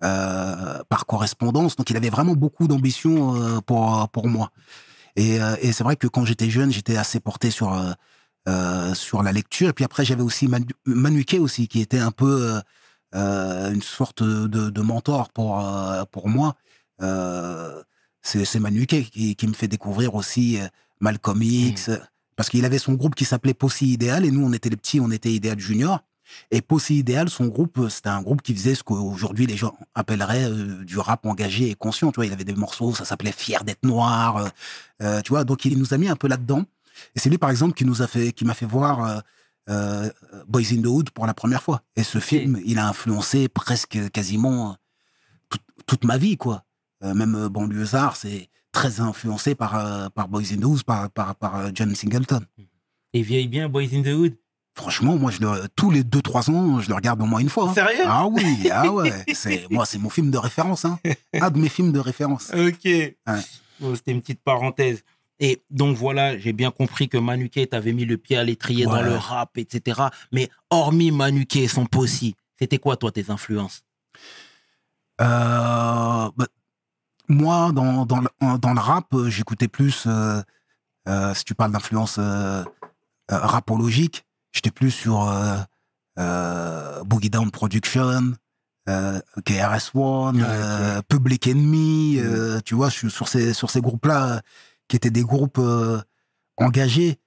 par 0.00 1.04
correspondance. 1.06 1.76
Donc, 1.76 1.90
il 1.90 1.96
avait 1.98 2.08
vraiment 2.08 2.34
beaucoup 2.34 2.66
d'ambition 2.68 3.60
pour 3.66 4.08
pour 4.08 4.28
moi. 4.28 4.50
Et 5.16 5.38
c'est 5.72 5.84
vrai 5.84 5.96
que 5.96 6.06
quand 6.06 6.24
j'étais 6.24 6.48
jeune, 6.48 6.72
j'étais 6.72 6.96
assez 6.96 7.20
porté 7.20 7.50
sur 7.50 7.74
euh, 8.48 8.94
sur 8.94 9.22
la 9.22 9.32
lecture. 9.32 9.68
Et 9.70 9.72
puis 9.72 9.84
après, 9.84 10.04
j'avais 10.04 10.22
aussi 10.22 10.48
Manu, 10.48 10.66
Manuquet 10.84 11.38
aussi, 11.38 11.68
qui 11.68 11.80
était 11.80 11.98
un 11.98 12.10
peu 12.12 12.54
euh, 12.54 12.60
euh, 13.14 13.72
une 13.72 13.82
sorte 13.82 14.22
de, 14.22 14.70
de 14.70 14.80
mentor 14.82 15.30
pour 15.30 15.64
euh, 15.64 16.04
pour 16.10 16.28
moi. 16.28 16.54
Euh, 17.02 17.82
c'est 18.22 18.58
Manuquet 18.58 19.04
qui, 19.04 19.36
qui 19.36 19.46
me 19.46 19.52
fait 19.52 19.68
découvrir 19.68 20.14
aussi 20.14 20.58
Malcolm 21.00 21.42
X. 21.42 21.90
Parce 22.34 22.50
qu'il 22.50 22.64
avait 22.66 22.78
son 22.78 22.94
groupe 22.94 23.14
qui 23.14 23.24
s'appelait 23.24 23.54
Posse 23.54 23.80
Idéal 23.80 24.26
et 24.26 24.30
nous, 24.30 24.44
on 24.44 24.52
était 24.52 24.68
les 24.68 24.76
petits, 24.76 25.00
on 25.00 25.10
était 25.10 25.32
Idéal 25.32 25.58
Junior. 25.58 26.00
Et 26.50 26.60
Posse 26.60 26.90
Idéal, 26.90 27.30
son 27.30 27.46
groupe, 27.46 27.88
c'était 27.88 28.08
un 28.08 28.20
groupe 28.20 28.42
qui 28.42 28.52
faisait 28.54 28.74
ce 28.74 28.82
qu'aujourd'hui 28.82 29.46
les 29.46 29.56
gens 29.56 29.74
appelleraient 29.94 30.44
euh, 30.50 30.84
du 30.84 30.98
rap 30.98 31.24
engagé 31.24 31.70
et 31.70 31.74
conscient. 31.76 32.10
Tu 32.10 32.16
vois, 32.16 32.26
il 32.26 32.32
avait 32.32 32.44
des 32.44 32.54
morceaux, 32.54 32.94
ça 32.94 33.04
s'appelait 33.04 33.32
Fier 33.32 33.62
d'être 33.64 33.84
noir. 33.84 34.50
euh, 35.02 35.22
tu 35.22 35.30
vois, 35.30 35.44
donc 35.44 35.64
il 35.64 35.78
nous 35.78 35.94
a 35.94 35.98
mis 35.98 36.08
un 36.08 36.16
peu 36.16 36.28
là-dedans. 36.28 36.64
Et 37.14 37.18
c'est 37.18 37.30
lui, 37.30 37.38
par 37.38 37.50
exemple, 37.50 37.74
qui 37.74 37.84
nous 37.84 38.02
a 38.02 38.06
fait, 38.06 38.32
qui 38.32 38.44
m'a 38.44 38.54
fait 38.54 38.66
voir 38.66 39.04
euh, 39.04 39.18
euh, 39.68 40.10
Boys 40.48 40.72
in 40.72 40.82
the 40.82 40.86
Hood 40.86 41.10
pour 41.10 41.26
la 41.26 41.34
première 41.34 41.62
fois. 41.62 41.82
Et 41.96 42.02
ce 42.02 42.18
film, 42.18 42.60
il 42.64 42.78
a 42.78 42.88
influencé 42.88 43.48
presque 43.48 44.10
quasiment 44.10 44.70
euh, 44.72 45.56
toute, 45.86 46.04
ma 46.04 46.18
vie, 46.18 46.36
quoi. 46.36 46.64
Euh, 47.04 47.14
même 47.14 47.34
euh, 47.34 47.48
Banlieusard, 47.48 48.16
c'est 48.16 48.48
très 48.72 49.00
influencé 49.00 49.54
par, 49.54 50.10
par 50.12 50.28
Boys 50.28 50.52
in 50.52 50.58
the 50.58 50.64
Hood, 50.64 50.82
par, 50.84 51.10
par, 51.10 51.34
par 51.36 51.74
John 51.74 51.94
Singleton. 51.94 52.44
Et 53.14 53.22
vieille 53.22 53.48
bien 53.48 53.68
Boys 53.68 53.94
in 53.94 54.02
the 54.02 54.08
Hood 54.08 54.36
Franchement, 54.74 55.16
moi, 55.16 55.30
je 55.30 55.40
le, 55.40 55.68
tous 55.74 55.90
les 55.90 56.02
2-3 56.02 56.50
ans, 56.50 56.80
je 56.80 56.90
le 56.90 56.94
regarde 56.94 57.22
au 57.22 57.24
moins 57.24 57.40
une 57.40 57.48
fois. 57.48 57.70
hein. 57.70 57.72
Sérieux? 57.72 58.04
Ah 58.04 58.26
oui, 58.26 58.68
ah 58.70 58.90
ouais. 58.92 59.24
C'est, 59.32 59.66
moi, 59.70 59.86
c'est 59.86 59.96
mon 59.96 60.10
film 60.10 60.30
de 60.30 60.36
référence. 60.36 60.84
Hein. 60.84 60.98
Un 61.32 61.50
de 61.50 61.58
mes 61.58 61.70
films 61.70 61.92
de 61.92 61.98
référence. 61.98 62.52
Ok. 62.52 62.86
Bon, 63.80 63.94
C'était 63.94 64.12
une 64.12 64.20
petite 64.20 64.42
parenthèse. 64.42 65.02
Et 65.38 65.62
donc 65.70 65.96
voilà, 65.96 66.38
j'ai 66.38 66.52
bien 66.52 66.70
compris 66.70 67.08
que 67.08 67.18
Manuquet 67.18 67.66
t'avait 67.66 67.92
mis 67.92 68.04
le 68.06 68.16
pied 68.16 68.36
à 68.36 68.44
l'étrier 68.44 68.84
dans 68.86 69.02
le 69.02 69.16
rap, 69.16 69.58
etc. 69.58 70.00
Mais 70.32 70.48
hormis 70.70 71.10
Manuquet 71.10 71.64
et 71.64 71.68
son 71.68 71.84
possi, 71.86 72.34
c'était 72.58 72.78
quoi 72.78 72.96
toi 72.96 73.12
tes 73.12 73.30
influences? 73.30 73.82
Euh, 75.20 75.24
bah, 76.36 76.46
moi, 77.28 77.72
dans, 77.72 78.06
dans, 78.06 78.20
le, 78.20 78.28
en- 78.40 78.58
dans 78.58 78.72
le 78.74 78.80
rap, 78.80 79.12
euh, 79.14 79.28
j'écoutais 79.30 79.68
plus, 79.68 80.04
euh, 80.06 80.40
euh, 81.08 81.34
si 81.34 81.44
tu 81.44 81.54
parles 81.54 81.72
d'influence 81.72 82.18
rapologique, 83.28 84.24
j'étais 84.52 84.70
plus 84.70 84.90
sur 84.90 85.18
Boogie 86.16 87.30
Down 87.30 87.50
Production, 87.50 88.32
euh, 88.88 89.20
KRS-One, 89.44 90.36
Ouais, 90.40 90.46
euh, 90.48 91.02
Public 91.08 91.46
Enemy, 91.48 92.18
euh, 92.20 92.60
tu 92.64 92.74
vois, 92.74 92.88
je 92.88 92.94
suis 92.98 93.10
sur 93.10 93.28
ces, 93.28 93.52
sur 93.52 93.70
ces 93.70 93.80
groupes-là, 93.80 94.42
qui 94.88 94.96
étaient 94.96 95.10
des 95.10 95.22
groupes 95.22 95.58
euh, 95.58 96.00
engagés. 96.56 97.18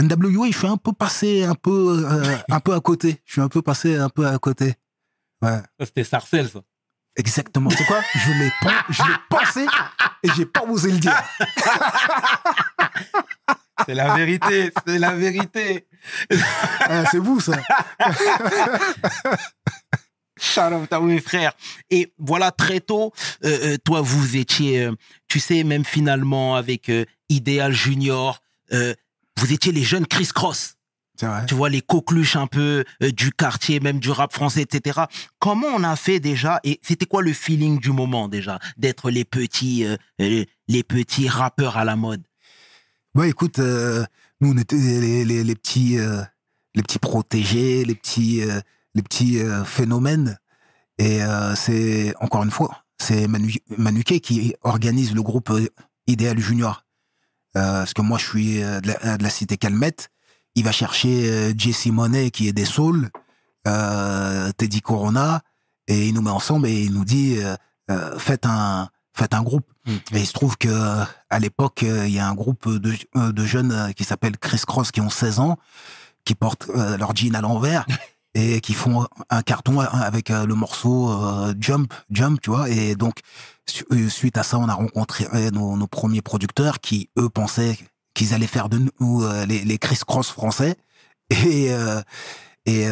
NWA, 0.00 0.48
je 0.50 0.58
suis 0.58 0.66
un 0.66 0.76
peu 0.76 0.92
passé 0.92 1.44
un 1.44 1.54
peu, 1.54 2.04
euh, 2.10 2.36
un 2.50 2.60
peu 2.60 2.74
à 2.74 2.80
côté. 2.80 3.22
Je 3.24 3.32
suis 3.32 3.40
un 3.40 3.48
peu 3.48 3.62
passé 3.62 3.96
un 3.96 4.08
peu 4.08 4.26
à 4.26 4.36
côté. 4.38 4.74
Ouais. 5.40 5.60
C'était 5.80 6.04
Sarcelle, 6.04 6.48
ça. 6.48 6.60
Exactement. 7.16 7.70
C'est 7.70 7.84
quoi? 7.84 8.00
Je 8.14 8.32
l'ai 8.32 8.50
je 8.88 9.02
l'ai 9.02 9.14
pensé 9.28 9.66
et 10.24 10.28
j'ai 10.36 10.46
pas 10.46 10.62
osé 10.62 10.90
le 10.90 10.98
dire. 10.98 11.22
C'est 13.86 13.94
la 13.94 14.14
vérité, 14.14 14.72
c'est 14.86 14.98
la 14.98 15.14
vérité. 15.14 15.86
Ah, 16.80 17.04
c'est 17.10 17.18
vous 17.18 17.40
ça. 17.40 17.52
Shout 20.44 20.74
out 20.74 20.92
à 20.92 21.00
mes 21.00 21.20
frères. 21.20 21.52
Et 21.90 22.12
voilà, 22.18 22.50
très 22.50 22.80
tôt, 22.80 23.12
euh, 23.44 23.74
euh, 23.74 23.76
toi, 23.82 24.02
vous 24.02 24.36
étiez, 24.36 24.84
euh, 24.84 24.92
tu 25.26 25.40
sais, 25.40 25.64
même 25.64 25.84
finalement 25.84 26.54
avec 26.54 26.90
euh, 26.90 27.06
Idéal 27.30 27.72
Junior, 27.72 28.40
euh, 28.72 28.94
vous 29.38 29.52
étiez 29.54 29.72
les 29.72 29.82
jeunes 29.82 30.06
Chris 30.06 30.28
Cross. 30.34 30.74
Vrai. 31.22 31.46
tu 31.46 31.54
vois, 31.54 31.68
les 31.68 31.80
coqueluches 31.80 32.34
un 32.34 32.48
peu 32.48 32.84
du 33.00 33.30
quartier, 33.30 33.78
même 33.78 34.00
du 34.00 34.10
rap 34.10 34.32
français, 34.32 34.62
etc. 34.62 35.02
Comment 35.38 35.68
on 35.68 35.84
a 35.84 35.94
fait 35.94 36.18
déjà 36.18 36.58
Et 36.64 36.80
c'était 36.82 37.06
quoi 37.06 37.22
le 37.22 37.32
feeling 37.32 37.78
du 37.78 37.92
moment 37.92 38.26
déjà 38.28 38.58
D'être 38.78 39.10
les 39.12 39.24
petits, 39.24 39.86
les 40.18 40.82
petits 40.82 41.28
rappeurs 41.28 41.76
à 41.76 41.84
la 41.84 41.94
mode? 41.94 42.24
Bah 43.14 43.28
écoute, 43.28 43.60
nous 43.60 44.50
on 44.52 44.58
était 44.58 44.74
les, 44.74 45.24
les, 45.24 45.44
les 45.44 45.54
petits, 45.54 45.98
les 46.74 46.82
petits 46.82 46.98
protégés, 46.98 47.84
les 47.84 47.94
petits, 47.94 48.42
euh, 48.42 48.60
les 48.94 49.02
petits 49.02 49.40
euh, 49.40 49.64
phénomènes. 49.64 50.38
Et 50.98 51.22
euh, 51.22 51.54
c'est 51.54 52.14
encore 52.20 52.44
une 52.44 52.50
fois, 52.50 52.84
c'est 52.98 53.26
Manu, 53.26 53.54
Manuquet 53.76 54.20
qui 54.20 54.54
organise 54.62 55.14
le 55.14 55.22
groupe 55.22 55.50
euh, 55.50 55.68
Idéal 56.06 56.38
Junior. 56.38 56.84
Parce 57.52 57.94
que 57.94 58.02
moi 58.02 58.18
je 58.18 58.26
suis 58.26 58.54
de, 58.58 58.88
la, 58.88 59.16
de 59.16 59.22
la 59.22 59.30
cité 59.30 59.56
Calmette. 59.56 60.08
Il 60.56 60.64
va 60.64 60.72
chercher 60.72 61.54
Jesse 61.56 61.86
Monet 61.86 62.32
qui 62.32 62.48
est 62.48 62.52
des 62.52 62.64
Souls, 62.64 63.10
Teddy 63.64 64.80
Corona, 64.80 65.40
et 65.86 66.08
il 66.08 66.14
nous 66.14 66.22
met 66.22 66.30
ensemble 66.30 66.66
et 66.66 66.82
il 66.82 66.92
nous 66.92 67.04
dit 67.04 67.38
faites 68.18 68.44
un 68.44 68.88
faites 69.16 69.34
un 69.34 69.42
groupe. 69.44 69.72
Et 69.86 70.18
il 70.18 70.26
se 70.26 70.32
trouve 70.32 70.56
que 70.56 71.04
à 71.30 71.38
l'époque, 71.38 71.82
il 71.82 72.10
y 72.10 72.18
a 72.18 72.26
un 72.26 72.34
groupe 72.34 72.68
de, 72.68 72.92
de 73.14 73.44
jeunes 73.44 73.94
qui 73.94 74.02
s'appelle 74.02 74.36
Chris 74.36 74.62
Cross 74.66 74.90
qui 74.90 75.00
ont 75.00 75.08
16 75.08 75.38
ans, 75.38 75.56
qui 76.24 76.34
portent 76.34 76.68
euh, 76.70 76.96
leur 76.96 77.14
jean 77.14 77.34
à 77.34 77.40
l'envers 77.40 77.86
et 78.34 78.60
qui 78.60 78.74
font 78.74 79.06
un 79.30 79.42
carton 79.42 79.80
avec 79.80 80.30
euh, 80.30 80.44
le 80.46 80.54
morceau 80.54 81.10
euh, 81.10 81.54
Jump, 81.58 81.92
Jump, 82.10 82.40
tu 82.40 82.50
vois. 82.50 82.68
Et 82.68 82.96
donc, 82.96 83.20
euh, 83.92 84.08
suite 84.08 84.36
à 84.36 84.42
ça, 84.42 84.58
on 84.58 84.68
a 84.68 84.74
rencontré 84.74 85.26
nos, 85.52 85.76
nos 85.76 85.86
premiers 85.86 86.22
producteurs 86.22 86.80
qui, 86.80 87.10
eux, 87.18 87.28
pensaient 87.28 87.76
qu'ils 88.14 88.34
allaient 88.34 88.46
faire 88.46 88.68
de 88.68 88.80
nous 89.00 89.22
euh, 89.22 89.46
les, 89.46 89.64
les 89.64 89.78
Chris 89.78 89.98
Cross 90.06 90.30
français. 90.30 90.76
Et, 91.30 91.72
euh, 91.72 92.02
et, 92.66 92.88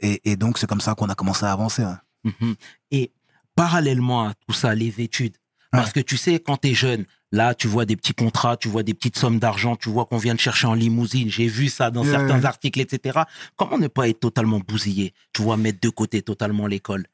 et, 0.00 0.30
et 0.32 0.36
donc, 0.36 0.58
c'est 0.58 0.66
comme 0.66 0.80
ça 0.80 0.94
qu'on 0.94 1.08
a 1.08 1.14
commencé 1.14 1.44
à 1.44 1.52
avancer. 1.52 1.82
hein. 1.82 2.00
Mhm. 2.24 2.54
Et 2.90 3.12
parallèlement 3.54 4.28
à 4.28 4.34
tout 4.46 4.54
ça, 4.54 4.74
les 4.74 5.00
études. 5.00 5.36
Parce 5.72 5.92
que 5.92 6.00
tu 6.00 6.16
sais, 6.16 6.38
quand 6.40 6.56
tu 6.58 6.68
es 6.68 6.74
jeune, 6.74 7.04
Là, 7.32 7.54
tu 7.54 7.66
vois 7.66 7.84
des 7.86 7.96
petits 7.96 8.14
contrats, 8.14 8.56
tu 8.56 8.68
vois 8.68 8.82
des 8.84 8.94
petites 8.94 9.18
sommes 9.18 9.38
d'argent, 9.40 9.74
tu 9.76 9.88
vois 9.90 10.06
qu'on 10.06 10.16
vient 10.16 10.34
de 10.34 10.40
chercher 10.40 10.66
en 10.68 10.74
limousine. 10.74 11.28
J'ai 11.28 11.48
vu 11.48 11.68
ça 11.68 11.90
dans 11.90 12.04
certains 12.04 12.44
articles, 12.44 12.80
etc. 12.80 13.20
Comment 13.56 13.78
ne 13.78 13.88
pas 13.88 14.08
être 14.08 14.20
totalement 14.20 14.60
bousillé 14.60 15.12
Tu 15.32 15.42
vois, 15.42 15.56
mettre 15.56 15.80
de 15.80 15.88
côté 15.88 16.22
totalement 16.22 16.66
l'école? 16.66 17.06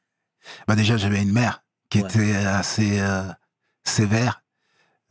Bah 0.67 0.75
déjà, 0.75 0.97
j'avais 0.97 1.21
une 1.21 1.31
mère 1.31 1.63
qui 1.89 1.99
Ouais. 1.99 2.05
était 2.05 2.35
assez 2.35 2.99
euh, 2.99 3.23
sévère 3.83 4.43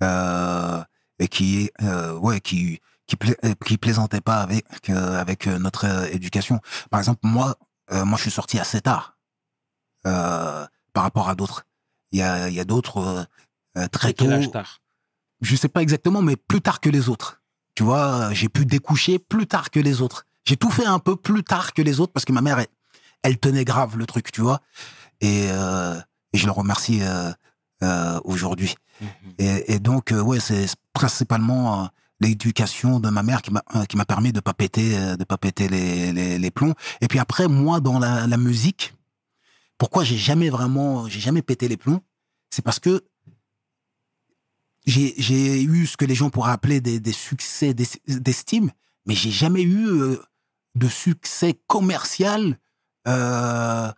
euh, 0.02 0.82
et 1.18 1.28
qui, 1.28 1.71
euh, 1.82 2.16
ouais, 2.18 2.40
qui, 2.40 2.80
qui, 3.06 3.16
pla- 3.16 3.35
euh, 3.44 3.54
qui 3.66 3.78
plaisantait 3.78 4.21
pas 4.21 4.37
avec, 4.40 4.64
euh, 4.90 5.21
avec 5.21 5.47
euh, 5.47 5.59
notre 5.59 5.87
euh, 5.87 6.06
éducation. 6.12 6.61
Par 6.90 7.00
exemple, 7.00 7.21
moi, 7.25 7.56
euh, 7.92 8.04
moi, 8.04 8.16
je 8.18 8.23
suis 8.23 8.30
sorti 8.30 8.59
assez 8.59 8.80
tard 8.80 9.16
euh, 10.06 10.66
par 10.92 11.02
rapport 11.04 11.28
à 11.28 11.35
d'autres. 11.35 11.64
Il 12.12 12.18
y 12.18 12.23
a, 12.23 12.49
y 12.49 12.61
a 12.61 12.64
d'autres 12.64 12.99
euh, 12.99 13.25
euh, 13.78 13.87
très 13.88 14.12
quel 14.12 14.28
tôt. 14.28 14.35
âge 14.35 14.50
tard? 14.50 14.82
Je 15.42 15.56
sais 15.56 15.68
pas 15.68 15.82
exactement, 15.82 16.22
mais 16.22 16.37
plus 16.37 16.61
tard 16.61 16.80
que 16.80 16.88
les 16.88 17.08
autres. 17.08 17.42
Tu 17.75 17.82
vois, 17.82 18.32
j'ai 18.32 18.49
pu 18.49 18.64
découcher 18.64 19.18
plus 19.18 19.46
tard 19.46 19.70
que 19.70 19.80
les 19.80 20.00
autres. 20.00 20.26
J'ai 20.44 20.56
tout 20.56 20.70
fait 20.70 20.87
un 20.87 20.99
peu 20.99 21.16
plus 21.16 21.42
tard 21.42 21.72
que 21.72 21.82
les 21.82 22.00
autres 22.00 22.12
parce 22.12 22.25
que 22.25 22.32
ma 22.32 22.40
mère, 22.40 22.58
elle, 22.58 22.68
elle 23.22 23.38
tenait 23.38 23.64
grave 23.64 23.96
le 23.96 24.06
truc, 24.06 24.30
tu 24.30 24.40
vois. 24.40 24.61
Et, 25.20 25.49
euh, 25.50 25.99
et 26.32 26.38
je 26.38 26.46
le 26.46 26.52
remercie 26.52 27.02
euh, 27.02 27.30
euh, 27.82 28.20
aujourd'hui. 28.25 28.76
Mhm. 29.00 29.08
Et, 29.38 29.75
et 29.75 29.78
donc, 29.78 30.12
ouais, 30.12 30.40
c'est 30.40 30.66
principalement 30.92 31.88
l'éducation 32.20 33.00
de 33.00 33.11
ma 33.11 33.25
mère 33.25 33.42
qui 33.42 33.50
m'a 33.50 34.04
permis 34.04 34.32
de 34.32 34.38
pas 34.38 34.54
péter 34.54 35.16
de 35.16 35.25
pas 35.25 35.38
péter 35.38 35.68
les, 35.68 36.12
les, 36.12 36.38
les 36.38 36.50
plombs. 36.52 36.75
Et 37.00 37.08
puis 37.08 37.18
après, 37.18 37.49
moi, 37.49 37.80
dans 37.80 37.99
la, 37.99 38.28
la 38.28 38.37
musique, 38.37 38.94
pourquoi 39.76 40.04
j'ai 40.04 40.16
jamais 40.16 40.50
vraiment, 40.50 41.08
j'ai 41.08 41.18
jamais 41.18 41.42
pété 41.42 41.66
les 41.66 41.76
plombs, 41.76 42.00
c'est 42.50 42.62
parce 42.62 42.78
que 42.78 43.02
j'ai 44.87 45.15
j'ai 45.19 45.62
eu 45.62 45.87
ce 45.87 45.97
que 45.97 46.05
les 46.05 46.15
gens 46.15 46.31
pourraient 46.31 46.53
appeler 46.53 46.81
des, 46.81 47.01
des 47.01 47.12
succès 47.12 47.75
d'es- 47.75 47.87
d'estime, 48.09 48.71
mais 49.07 49.15
j'ai 49.15 49.31
jamais 49.31 49.62
eu 49.62 49.87
euh, 49.89 50.17
de 50.75 50.89
succès 50.89 51.61
commercial 51.67 52.59
euh, 53.09 53.91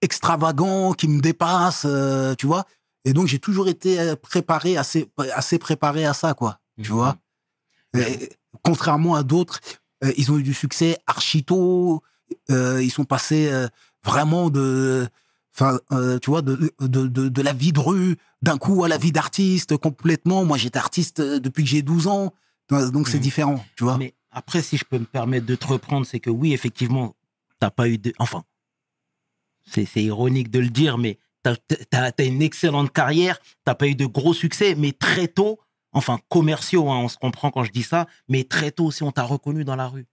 extravagant 0.00 0.92
qui 0.92 1.08
me 1.08 1.20
dépasse, 1.20 1.84
euh, 1.86 2.34
tu 2.34 2.46
vois. 2.46 2.64
Et 3.04 3.12
donc 3.12 3.26
j'ai 3.26 3.38
toujours 3.38 3.68
été 3.68 4.14
préparé, 4.16 4.76
assez, 4.76 5.10
assez 5.34 5.58
préparé 5.58 6.04
à 6.06 6.14
ça, 6.14 6.34
quoi. 6.34 6.58
Tu 6.82 6.90
Mhm. 6.90 6.96
vois. 6.96 7.16
Et, 7.96 8.30
contrairement 8.62 9.14
à 9.14 9.22
d'autres, 9.22 9.60
ils 10.16 10.30
ont 10.32 10.38
eu 10.38 10.42
du 10.42 10.54
succès 10.54 10.98
archi 11.06 11.44
tôt. 11.44 12.02
ils 12.48 12.90
sont 12.90 13.04
passés 13.04 13.50
vraiment 14.04 14.50
de, 14.50 15.06
enfin, 15.54 15.78
euh, 15.92 16.18
tu 16.18 16.30
vois, 16.30 16.42
de, 16.42 16.72
de, 16.80 17.06
de, 17.06 17.28
de 17.28 17.42
la 17.42 17.52
vie 17.52 17.72
de 17.72 17.80
rue 17.80 18.16
d'un 18.42 18.58
coup 18.58 18.84
à 18.84 18.88
la 18.88 18.98
vie 18.98 19.12
d'artiste 19.12 19.76
complètement. 19.76 20.44
Moi, 20.44 20.58
j'étais 20.58 20.78
artiste 20.78 21.20
euh, 21.20 21.38
depuis 21.40 21.64
que 21.64 21.70
j'ai 21.70 21.82
12 21.82 22.06
ans, 22.08 22.32
donc 22.70 23.08
c'est 23.08 23.16
Mhm. 23.18 23.22
différent, 23.22 23.64
tu 23.76 23.84
vois. 23.84 23.96
Mais 23.98 24.14
après, 24.30 24.62
si 24.62 24.76
je 24.76 24.84
peux 24.84 24.98
me 24.98 25.04
permettre 25.04 25.46
de 25.46 25.54
te 25.54 25.66
reprendre, 25.66 26.06
c'est 26.06 26.20
que 26.20 26.30
oui, 26.30 26.52
effectivement, 26.52 27.14
t'as 27.60 27.70
pas 27.70 27.88
eu 27.88 27.98
de. 27.98 28.12
Enfin, 28.18 28.42
c'est 29.66 30.02
ironique 30.02 30.50
de 30.50 30.58
le 30.60 30.68
dire, 30.68 30.98
mais 30.98 31.18
t'as 31.42 31.56
as, 31.92 32.22
une 32.22 32.42
excellente 32.42 32.92
carrière, 32.92 33.38
t'as 33.64 33.74
pas 33.74 33.86
eu 33.86 33.94
de 33.94 34.06
gros 34.06 34.34
succès, 34.34 34.74
mais 34.74 34.92
très 34.92 35.28
tôt, 35.28 35.58
enfin, 35.92 36.18
commerciaux, 36.28 36.90
hein, 36.90 36.98
on 36.98 37.08
se 37.08 37.16
comprend 37.18 37.50
quand 37.50 37.64
je 37.64 37.70
dis 37.72 37.82
ça, 37.82 38.06
mais 38.28 38.44
très 38.44 38.70
tôt 38.70 38.86
aussi, 38.86 39.02
on 39.02 39.12
t'a 39.12 39.22
reconnu 39.24 39.64
dans 39.64 39.76
la 39.76 39.88
rue. 39.88 40.06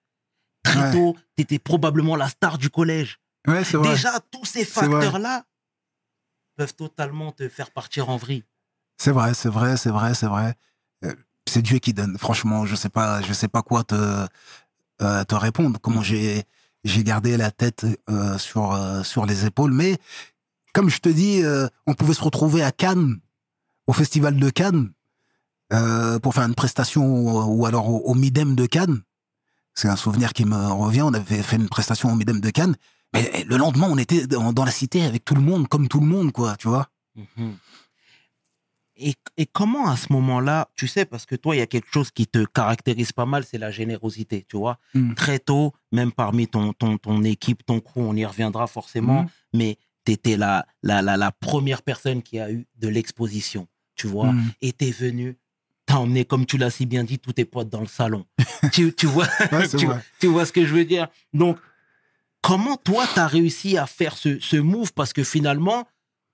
Très 0.63 0.81
Ouais. 0.81 0.91
tôt, 0.91 1.15
t'étais 1.35 1.57
probablement 1.59 2.15
la 2.15 2.29
star 2.29 2.57
du 2.57 2.69
collège. 2.69 3.19
Ouais, 3.47 3.63
c'est 3.63 3.77
vrai. 3.77 3.89
Déjà, 3.89 4.19
tous 4.31 4.45
ces 4.45 4.65
facteurs-là 4.65 5.45
peuvent 6.55 6.75
totalement 6.75 7.31
te 7.31 7.49
faire 7.49 7.71
partir 7.71 8.09
en 8.09 8.17
vrille. 8.17 8.43
C'est 8.97 9.11
vrai, 9.11 9.33
c'est 9.33 9.49
vrai, 9.49 9.77
c'est 9.77 9.89
vrai, 9.89 10.13
c'est 10.13 10.27
vrai. 10.27 10.55
Euh, 11.03 11.13
c'est 11.47 11.61
Dieu 11.61 11.79
qui 11.79 11.93
donne. 11.93 12.17
Franchement, 12.17 12.65
je 12.65 12.75
sais 12.75 12.89
pas, 12.89 13.21
je 13.21 13.33
sais 13.33 13.47
pas 13.47 13.61
quoi 13.61 13.83
te 13.83 14.27
euh, 15.01 15.23
te 15.23 15.35
répondre. 15.35 15.79
Comment 15.81 16.01
j'ai 16.01 16.43
j'ai 16.83 17.03
gardé 17.03 17.37
la 17.37 17.51
tête 17.51 17.85
euh, 18.09 18.37
sur 18.37 18.73
euh, 18.73 19.03
sur 19.03 19.25
les 19.25 19.45
épaules. 19.45 19.71
Mais 19.71 19.97
comme 20.73 20.89
je 20.89 20.99
te 20.99 21.09
dis, 21.09 21.43
on 21.85 21.93
pouvait 21.93 22.13
se 22.13 22.23
retrouver 22.23 22.63
à 22.63 22.71
Cannes, 22.71 23.19
au 23.87 23.93
festival 23.93 24.37
de 24.37 24.49
Cannes, 24.49 24.91
pour 26.21 26.33
faire 26.33 26.45
une 26.45 26.55
prestation 26.55 27.03
ou, 27.05 27.61
ou 27.61 27.65
alors 27.65 27.89
au, 27.89 27.99
au 28.05 28.13
Midem 28.13 28.55
de 28.55 28.65
Cannes. 28.65 29.01
C'est 29.73 29.89
un 29.89 29.97
souvenir 29.97 30.31
qui 30.31 30.45
me 30.45 30.55
revient. 30.55 31.01
On 31.01 31.13
avait 31.13 31.43
fait 31.43 31.57
une 31.57 31.67
prestation 31.67 32.11
au 32.11 32.15
Midem 32.15 32.39
de 32.39 32.49
Cannes. 32.51 32.75
Mais 33.13 33.43
le 33.47 33.57
lendemain, 33.57 33.87
on 33.89 33.97
était 33.97 34.25
dans, 34.27 34.53
dans 34.53 34.65
la 34.65 34.71
cité 34.71 35.03
avec 35.03 35.25
tout 35.25 35.35
le 35.35 35.41
monde, 35.41 35.67
comme 35.67 35.87
tout 35.87 35.99
le 35.99 36.05
monde, 36.05 36.31
quoi. 36.31 36.55
Tu 36.57 36.67
vois. 36.67 36.87
Mhm. 37.15 37.55
Et, 38.97 39.15
et 39.37 39.45
comment 39.47 39.89
à 39.89 39.97
ce 39.97 40.13
moment-là, 40.13 40.69
tu 40.75 40.87
sais, 40.87 41.05
parce 41.05 41.25
que 41.25 41.35
toi, 41.35 41.55
il 41.55 41.59
y 41.59 41.61
a 41.61 41.65
quelque 41.67 41.87
chose 41.91 42.11
qui 42.11 42.27
te 42.27 42.45
caractérise 42.45 43.11
pas 43.11 43.25
mal, 43.25 43.43
c'est 43.43 43.57
la 43.57 43.71
générosité, 43.71 44.45
tu 44.47 44.57
vois. 44.57 44.77
Mm. 44.93 45.15
Très 45.15 45.39
tôt, 45.39 45.73
même 45.91 46.11
parmi 46.11 46.47
ton, 46.47 46.71
ton, 46.73 46.97
ton 46.99 47.23
équipe, 47.23 47.65
ton 47.65 47.79
crew, 47.79 47.97
on 48.01 48.15
y 48.15 48.25
reviendra 48.25 48.67
forcément, 48.67 49.23
Mhm. 49.23 49.29
mais 49.55 49.77
tu 50.05 50.11
étais 50.11 50.37
la, 50.37 50.67
la, 50.83 51.01
la, 51.01 51.17
la 51.17 51.31
première 51.31 51.81
personne 51.81 52.21
qui 52.21 52.37
a 52.39 52.51
eu 52.51 52.67
de 52.77 52.87
l'exposition, 52.89 53.67
tu 53.95 54.05
vois. 54.07 54.33
Mm. 54.33 54.51
Et 54.61 54.71
t'es 54.73 54.91
venu, 54.91 55.35
t'as 55.87 55.95
emmené, 55.95 56.23
comme 56.23 56.45
tu 56.45 56.57
l'as 56.59 56.69
si 56.69 56.85
bien 56.85 57.03
dit, 57.03 57.17
tous 57.17 57.33
tes 57.33 57.45
potes 57.45 57.69
dans 57.69 57.81
le 57.81 57.87
salon. 57.87 58.27
tu, 58.71 58.93
tu 58.93 59.07
vois 59.07 59.27
Ouais, 59.51 59.67
tu, 59.79 59.87
tu 60.19 60.27
vois 60.27 60.45
ce 60.45 60.51
que 60.51 60.63
je 60.65 60.75
veux 60.75 60.85
dire? 60.85 61.07
Donc, 61.33 61.57
comment 62.41 62.75
toi, 62.77 63.05
tu 63.13 63.19
as 63.19 63.27
réussi 63.27 63.77
à 63.77 63.85
faire 63.85 64.15
ce, 64.17 64.39
ce 64.39 64.55
move 64.57 64.93
Parce 64.93 65.13
que 65.13 65.23
finalement, 65.23 65.87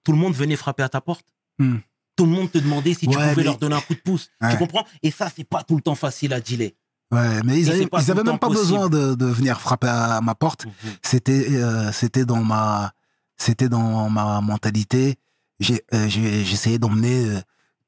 tout 0.04 0.12
le 0.12 0.18
monde 0.18 0.34
venait 0.34 0.56
frapper 0.56 0.84
à 0.84 0.90
ta 0.90 1.02
porte. 1.02 1.26
Hmm. 1.60 1.78
Tout 2.16 2.26
le 2.26 2.32
monde 2.32 2.52
te 2.52 2.58
demandait 2.58 2.94
si 2.94 3.08
tu 3.08 3.14
pouvais 3.14 3.36
mais- 3.36 3.44
leur 3.44 3.58
donner 3.58 3.76
un 3.76 3.82
coup 3.82 3.94
de 3.94 4.00
pouce. 4.00 4.30
Tu 4.50 4.58
comprends? 4.58 4.86
Et 5.04 5.12
ça, 5.12 5.30
c'est 5.36 5.44
pas 5.44 5.64
tout 5.64 5.76
le 5.76 5.82
temps 5.82 5.96
facile 5.96 6.34
à 6.34 6.40
dealer. 6.40 6.74
Ouais, 7.12 7.42
mais 7.44 7.60
ils 7.60 7.62
Et 7.62 7.66
c'est 7.66 7.72
avaient, 7.72 7.88
pas 7.88 8.02
ils 8.02 8.06
tout 8.06 8.12
avaient 8.12 8.24
le 8.24 8.32
même 8.32 8.40
pas 8.40 8.48
possible. 8.48 8.64
besoin 8.66 8.90
de, 8.90 9.16
de 9.16 9.26
venir 9.28 9.62
frapper 9.62 9.88
à 9.88 10.20
ma 10.22 10.36
porte. 10.36 10.66
C'était, 11.04 11.48
euh, 11.52 11.92
c'était 11.94 12.26
dans 12.26 12.44
ma, 12.44 12.92
c'était 13.38 13.70
dans 13.70 14.10
ma 14.10 14.42
mentalité. 14.42 15.16
J'ai, 15.60 15.84
euh, 15.94 16.10
j'essayais 16.10 16.80
d'emmener 16.80 17.26
euh, 17.30 17.40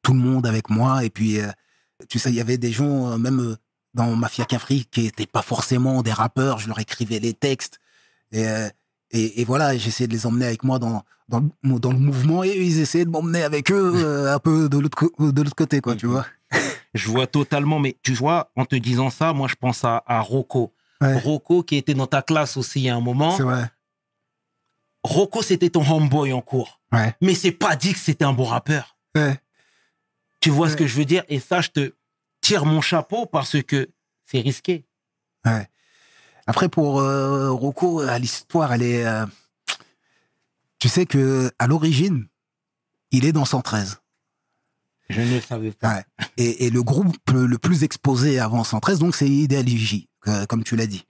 tout 0.04 0.14
le 0.14 0.20
monde 0.20 0.46
avec 0.48 0.70
moi. 0.70 1.04
Et 1.04 1.10
puis, 1.10 1.38
tu 2.08 2.18
sais, 2.20 2.30
il 2.30 2.36
y 2.36 2.40
avait 2.42 2.58
des 2.58 2.72
gens, 2.72 3.18
même 3.18 3.58
dans 3.94 4.16
Mafia 4.16 4.46
Cafri, 4.46 4.86
qui 4.86 5.08
étaient 5.08 5.26
pas 5.26 5.42
forcément 5.42 6.02
des 6.02 6.14
rappeurs. 6.14 6.60
Je 6.60 6.68
leur 6.70 6.80
écrivais 6.80 7.20
les 7.20 7.34
textes. 7.34 7.80
Et, 8.32 8.48
euh, 8.48 8.70
et, 9.12 9.42
et 9.42 9.46
voilà, 9.46 9.76
j'essayais 9.78 10.08
de 10.08 10.13
les 10.13 10.26
emmener 10.26 10.46
avec 10.46 10.63
moi 10.63 10.80
dans, 10.80 11.04
dans, 11.28 11.39
le- 11.63 11.80
dans 11.80 11.92
le 11.92 11.98
mouvement. 12.00 12.44
Et 12.44 12.56
ils 12.56 12.80
essayaient 12.80 13.06
de 13.06 13.10
m'emmener 13.10 13.44
avec 13.44 13.72
eux 13.72 13.92
euh, 13.96 14.34
un 14.34 14.39
peu 14.39 14.70
de 14.70 14.78
l'autre, 14.78 14.98
co- 14.98 15.32
de 15.32 15.42
l'autre 15.42 15.56
côté, 15.56 15.82
quoi, 15.82 15.96
tu 15.96 16.06
Mhm. 16.08 16.12
vois. 16.13 16.26
Je 16.96 17.08
vois 17.10 17.28
totalement, 17.28 17.78
mais 17.80 17.98
tu 18.02 18.13
vois, 18.13 18.52
en 18.56 18.65
te 18.65 18.76
disant 18.76 19.10
ça, 19.12 19.32
moi, 19.34 19.48
je 19.48 19.54
pense 19.56 19.84
à, 19.86 20.04
à 20.08 20.22
Rocco. 20.22 20.74
Ouais, 21.02 21.15
Rocco, 21.20 21.62
qui 21.63 21.76
était 21.78 21.94
dans 21.94 22.08
ta 22.08 22.22
classe 22.24 22.58
aussi 22.58 22.89
à 22.89 22.96
un 22.96 23.00
moment. 23.00 23.36
c'est 23.38 23.44
vrai. 23.44 23.70
Rocco, 25.04 25.42
c'était 25.42 25.70
ton 25.70 25.89
homeboy 25.89 26.34
en 26.34 26.42
cours. 26.42 26.82
Ouais. 26.92 27.15
Mais 27.22 27.34
c'est 27.36 27.52
pas 27.54 27.76
dit 27.76 27.94
que 27.94 28.00
c'était 28.00 28.26
un 28.26 28.34
bon 28.34 28.44
rappeur. 28.46 28.98
Ouais. 29.15 29.39
Tu 30.42 30.50
vois 30.50 30.70
ce 30.70 30.76
que 30.76 30.88
je 30.88 30.96
veux 30.96 31.06
dire? 31.06 31.24
Et 31.30 31.39
ça, 31.39 31.62
je 31.62 31.70
te 31.70 31.94
tire 32.42 32.65
mon 32.65 32.82
chapeau 32.82 33.26
parce 33.26 33.62
que 33.63 33.89
c'est 34.26 34.39
risqué. 34.42 34.86
Ouais. 35.46 35.68
Après, 36.50 36.68
pour 36.68 37.00
euh, 37.00 37.52
Rocco, 37.52 38.02
euh, 38.02 38.18
l'histoire, 38.18 38.74
elle 38.74 38.82
est. 38.82 39.06
euh, 39.06 39.24
tu 40.80 40.90
sais 40.90 41.06
que 41.06 41.52
à 41.60 41.68
l'origine, 41.68 42.26
il 43.12 43.24
est 43.26 43.32
dans 43.32 43.46
113. 43.46 44.00
Je 45.12 45.22
ne 45.22 45.36
le 45.36 45.42
savais 45.42 45.72
pas. 45.72 45.98
Ouais. 45.98 46.06
Et, 46.38 46.66
et 46.66 46.70
le 46.72 46.82
groupe 46.82 47.16
le, 47.32 47.58
plus 47.60 47.84
exposé 47.84 48.40
avant 48.40 48.64
113, 48.64 48.98
donc, 48.98 49.16
c'est 49.16 49.28
que- 49.28 50.46
comme 50.46 50.64
tu 50.64 50.76
l'as 50.76 50.88
dit. 50.88 51.06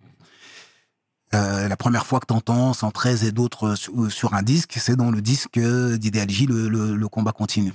Euh, 1.34 1.70
la 1.70 1.78
première 1.78 2.06
fois 2.06 2.20
que 2.20 2.26
tu 2.26 2.34
entends 2.34 2.74
113 2.74 3.24
et 3.24 3.32
d'autres 3.32 3.76
sur, 3.76 4.12
sur 4.12 4.34
un 4.34 4.44
disque, 4.44 4.74
c'est 4.78 4.98
dans 4.98 5.10
le 5.10 5.22
disque 5.22 5.58
d'Ideal 5.58 6.30
J, 6.30 6.48
le, 6.48 6.68
le, 6.68 6.98
le 6.98 7.08
combat 7.08 7.32
continue. 7.32 7.74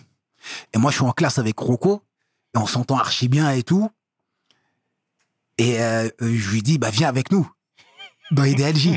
Et 0.74 0.78
moi, 0.78 0.90
je 0.90 0.96
suis 0.96 1.06
en 1.06 1.12
classe 1.12 1.38
avec 1.38 1.58
Rocco, 1.58 2.02
et 2.54 2.58
on 2.58 2.66
s'entend 2.66 2.98
archi 2.98 3.28
bien 3.28 3.50
et 3.52 3.62
tout. 3.62 3.88
Et 5.56 5.80
euh, 5.80 6.08
je 6.20 6.50
lui 6.50 6.62
dis, 6.62 6.78
bah, 6.78 6.90
viens 6.90 7.08
avec 7.08 7.30
nous, 7.30 7.48
dans 8.30 8.44
Ideal 8.44 8.74
J. 8.76 8.96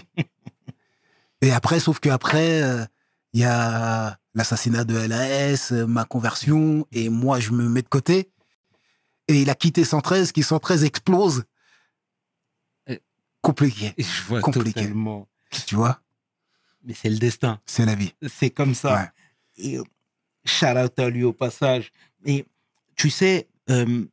et 1.41 1.51
après, 1.51 1.79
sauf 1.79 1.99
qu'après, 1.99 2.61
euh, 2.63 2.85
il 3.33 3.41
y 3.41 3.45
a 3.45 4.17
l'assassinat 4.33 4.83
de 4.83 4.95
LAS, 4.95 5.71
euh, 5.71 5.85
ma 5.87 6.05
conversion, 6.05 6.87
et 6.91 7.09
moi, 7.09 7.39
je 7.39 7.51
me 7.51 7.67
mets 7.67 7.81
de 7.81 7.87
côté. 7.89 8.31
Et 9.27 9.41
il 9.41 9.49
a 9.49 9.55
quitté 9.55 9.83
113, 9.83 10.31
qui 10.31 10.43
113 10.43 10.83
explose. 10.83 11.43
Euh. 12.89 12.97
Compliqué, 13.41 13.93
Je 13.97 14.23
vois 14.23 14.41
Compliqué. 14.41 14.73
totalement. 14.81 15.27
tu 15.65 15.75
vois? 15.75 16.01
Mais 16.83 16.93
c'est 16.93 17.09
le 17.09 17.17
destin. 17.17 17.59
C'est 17.65 17.85
la 17.85 17.95
vie. 17.95 18.13
C'est 18.27 18.49
comme 18.49 18.73
ça. 18.73 18.95
Ouais. 18.95 19.09
Et, 19.57 19.77
euh, 19.77 19.83
shout 20.45 20.65
out 20.77 20.97
à 20.99 21.09
lui 21.09 21.23
au 21.23 21.33
passage. 21.33 21.91
Et 22.25 22.45
tu 22.95 23.09
sais, 23.09 23.49
euh, 23.69 24.05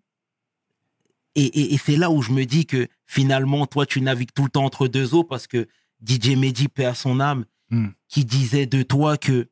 et, 1.37 1.45
et- 1.45 1.75
et 1.75 1.79
c'est 1.79 1.97
là 1.97 2.11
où 2.11 2.21
je 2.23 2.33
me 2.33 2.45
dis 2.45 2.67
que 2.67 2.89
finalement, 3.07 3.67
toi, 3.67 3.87
tu 3.87 4.01
navigues 4.01 4.33
tout 4.35 4.45
le 4.45 4.51
temps 4.51 4.65
entre 4.65 4.89
deux 4.89 5.15
eaux 5.15 5.25
parce 5.25 5.47
que 5.47 5.69
DJ 6.07 6.37
Mehdi, 6.37 6.69
paix 6.69 6.85
à 6.87 6.95
son 6.95 7.21
âme, 7.21 7.45
Hmm. 7.71 7.89
qui 8.09 8.25
disait 8.27 8.67
de 8.67 8.83
toi 8.83 9.17
que 9.17 9.49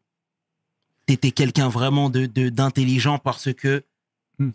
tu 1.07 1.15
étais 1.15 1.31
quelqu'un 1.31 1.69
vraiment 1.69 2.11
de 2.11 2.27
de- 2.27 2.51
d'intelligent 2.51 3.19
parce 3.19 3.53
que 3.55 3.85
Hmm. 4.39 4.51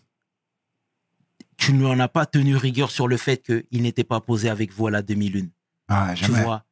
tu 1.57 1.73
ne 1.73 1.79
lui 1.79 1.85
en 1.87 1.99
as 1.99 2.07
pas 2.07 2.25
tenu 2.25 2.55
rigueur 2.55 2.91
sur 2.91 3.07
le 3.07 3.17
fait 3.17 3.37
qu'il 3.43 3.81
n'était 3.81 4.03
pas 4.03 4.21
posé 4.21 4.47
avec 4.49 4.71
vous 4.73 4.87
à 4.87 4.91
la 4.91 5.01
demi-lune. 5.01 5.49
Ah, 5.87 6.13
Tu 6.15 6.31
vois 6.31 6.63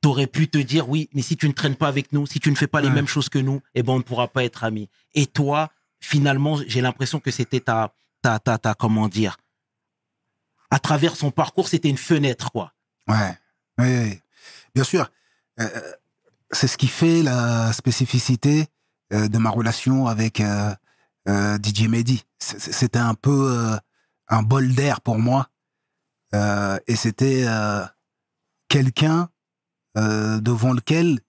T'aurais 0.00 0.26
pu 0.26 0.48
te 0.48 0.58
dire, 0.58 0.88
oui, 0.88 1.08
mais 1.14 1.22
si 1.22 1.36
tu 1.36 1.46
ne 1.46 1.52
traînes 1.52 1.76
pas 1.76 1.86
avec 1.88 2.12
nous, 2.12 2.26
si 2.26 2.40
tu 2.40 2.50
ne 2.50 2.56
fais 2.56 2.66
pas 2.66 2.80
les 2.80 2.90
mêmes 2.90 3.06
choses 3.06 3.28
que 3.28 3.38
nous, 3.38 3.60
eh 3.74 3.82
ben, 3.84 3.92
on 3.92 3.98
ne 3.98 4.02
pourra 4.02 4.26
pas 4.26 4.42
être 4.44 4.64
amis. 4.64 4.88
Et 5.14 5.26
toi, 5.26 5.70
finalement, 6.00 6.56
j'ai 6.66 6.80
l'impression 6.80 7.20
que 7.20 7.30
c'était 7.30 7.60
ta, 7.60 7.94
ta, 8.20 8.40
ta, 8.40 8.58
ta, 8.58 8.74
comment 8.74 9.06
dire, 9.08 9.36
à 10.72 10.78
travers 10.78 11.16
son 11.16 11.30
parcours, 11.30 11.68
c'était 11.68 11.90
une 11.90 11.98
fenêtre, 11.98 12.50
quoi. 12.50 12.72
Ouais, 13.06 13.36
oui, 13.76 13.98
oui. 13.98 14.20
bien 14.74 14.84
sûr. 14.84 15.10
Euh, 15.60 15.68
c'est 16.50 16.66
ce 16.66 16.78
qui 16.78 16.88
fait 16.88 17.22
la 17.22 17.74
spécificité 17.74 18.68
euh, 19.12 19.28
de 19.28 19.36
ma 19.36 19.50
relation 19.50 20.06
avec 20.06 20.40
euh, 20.40 20.74
DJ 21.62 21.88
Mehdi. 21.88 22.24
C'était 22.38 22.98
un 22.98 23.12
peu 23.12 23.78
un 24.28 24.42
bol 24.42 24.74
d'air 24.74 25.02
pour 25.02 25.18
moi. 25.18 25.50
Et 26.32 26.96
c'était 26.96 27.46
quelqu'un 28.68 29.28
devant 29.94 30.72
lequel 30.72 31.20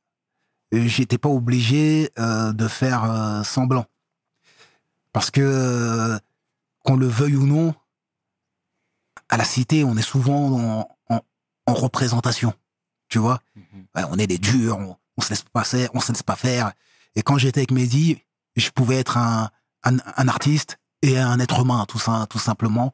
j'étais 0.71 1.19
pas 1.19 1.29
obligé 1.29 2.10
de 2.17 2.67
faire 2.67 3.43
semblant. 3.45 3.86
Parce 5.12 5.29
que, 5.29 6.17
qu'on 6.84 6.95
le 6.95 7.06
veuille 7.06 7.36
ou 7.36 7.45
non, 7.45 7.75
à 9.34 9.38
la 9.38 9.43
cité, 9.46 9.84
on 9.84 9.98
est 9.98 10.02
souvent 10.04 10.52
en, 10.80 10.88
en, 11.10 11.22
en 11.65 11.74
représentation. 11.74 12.54
Tu 13.10 13.17
vois 13.19 13.39
Ouais, 13.96 14.04
On 14.10 14.17
est 14.17 14.28
des 14.28 14.38
durs, 14.38 14.78
on, 14.78 14.96
on 15.17 15.22
se 15.22 15.30
laisse 15.32 15.43
pas 15.43 15.63
faire, 15.63 15.89
on 15.93 16.00
se 16.00 16.12
laisse 16.12 16.24
pas 16.24 16.36
faire. 16.36 16.72
Et 17.15 17.22
quand 17.24 17.38
j'étais 17.38 17.62
avec 17.62 17.72
Mehdi, 17.72 18.19
je 18.56 18.69
pouvais 18.69 18.98
être 18.98 19.17
un, 19.17 19.50
un, 19.84 19.98
un 20.17 20.28
artiste 20.28 20.78
et 21.02 21.17
un 21.19 21.39
être 21.39 21.60
humain, 21.62 21.86
tout, 21.88 22.00
ça, 22.00 22.28
tout 22.30 22.39
simplement. 22.39 22.91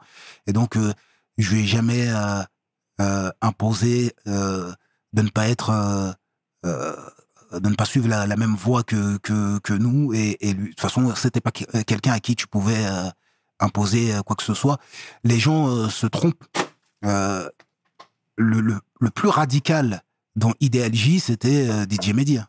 Et 0.47 0.53
donc, 0.53 0.75
euh, 0.77 0.93
je 1.37 1.53
lui 1.53 1.61
ai 1.63 1.67
jamais 1.67 2.07
euh, 2.09 2.41
euh, 3.01 3.31
imposé 3.41 4.13
de 4.25 4.75
ne 5.13 5.29
pas 5.29 5.47
être, 5.49 6.15
de 6.63 7.69
ne 7.69 7.75
pas 7.75 7.85
suivre 7.85 8.07
la, 8.07 8.27
la 8.27 8.35
même 8.37 8.55
voie 8.55 8.83
que, 8.83 9.17
que, 9.17 9.59
que 9.59 9.73
nous. 9.73 10.13
Et, 10.13 10.37
et 10.41 10.53
lui, 10.53 10.63
de 10.65 10.69
toute 10.69 10.81
façon, 10.81 11.13
c'était 11.15 11.41
pas 11.41 11.51
que- 11.51 11.81
quelqu'un 11.83 12.13
à 12.13 12.19
qui 12.19 12.35
tu 12.35 12.47
pouvais 12.47 12.85
euh, 12.85 13.09
imposer 13.59 14.13
euh, 14.13 14.21
quoi 14.21 14.35
que 14.35 14.43
ce 14.43 14.53
soit. 14.53 14.79
Les 15.23 15.39
gens 15.39 15.67
euh, 15.67 15.89
se 15.89 16.07
trompent. 16.07 16.43
Euh, 17.05 17.49
le, 18.37 18.61
le, 18.61 18.79
le 18.99 19.09
plus 19.09 19.29
radical 19.29 20.01
dans 20.35 20.53
Ideal 20.59 20.93
J, 20.93 21.19
c'était 21.19 21.67
DJ 21.89 22.09
hein. 22.09 22.47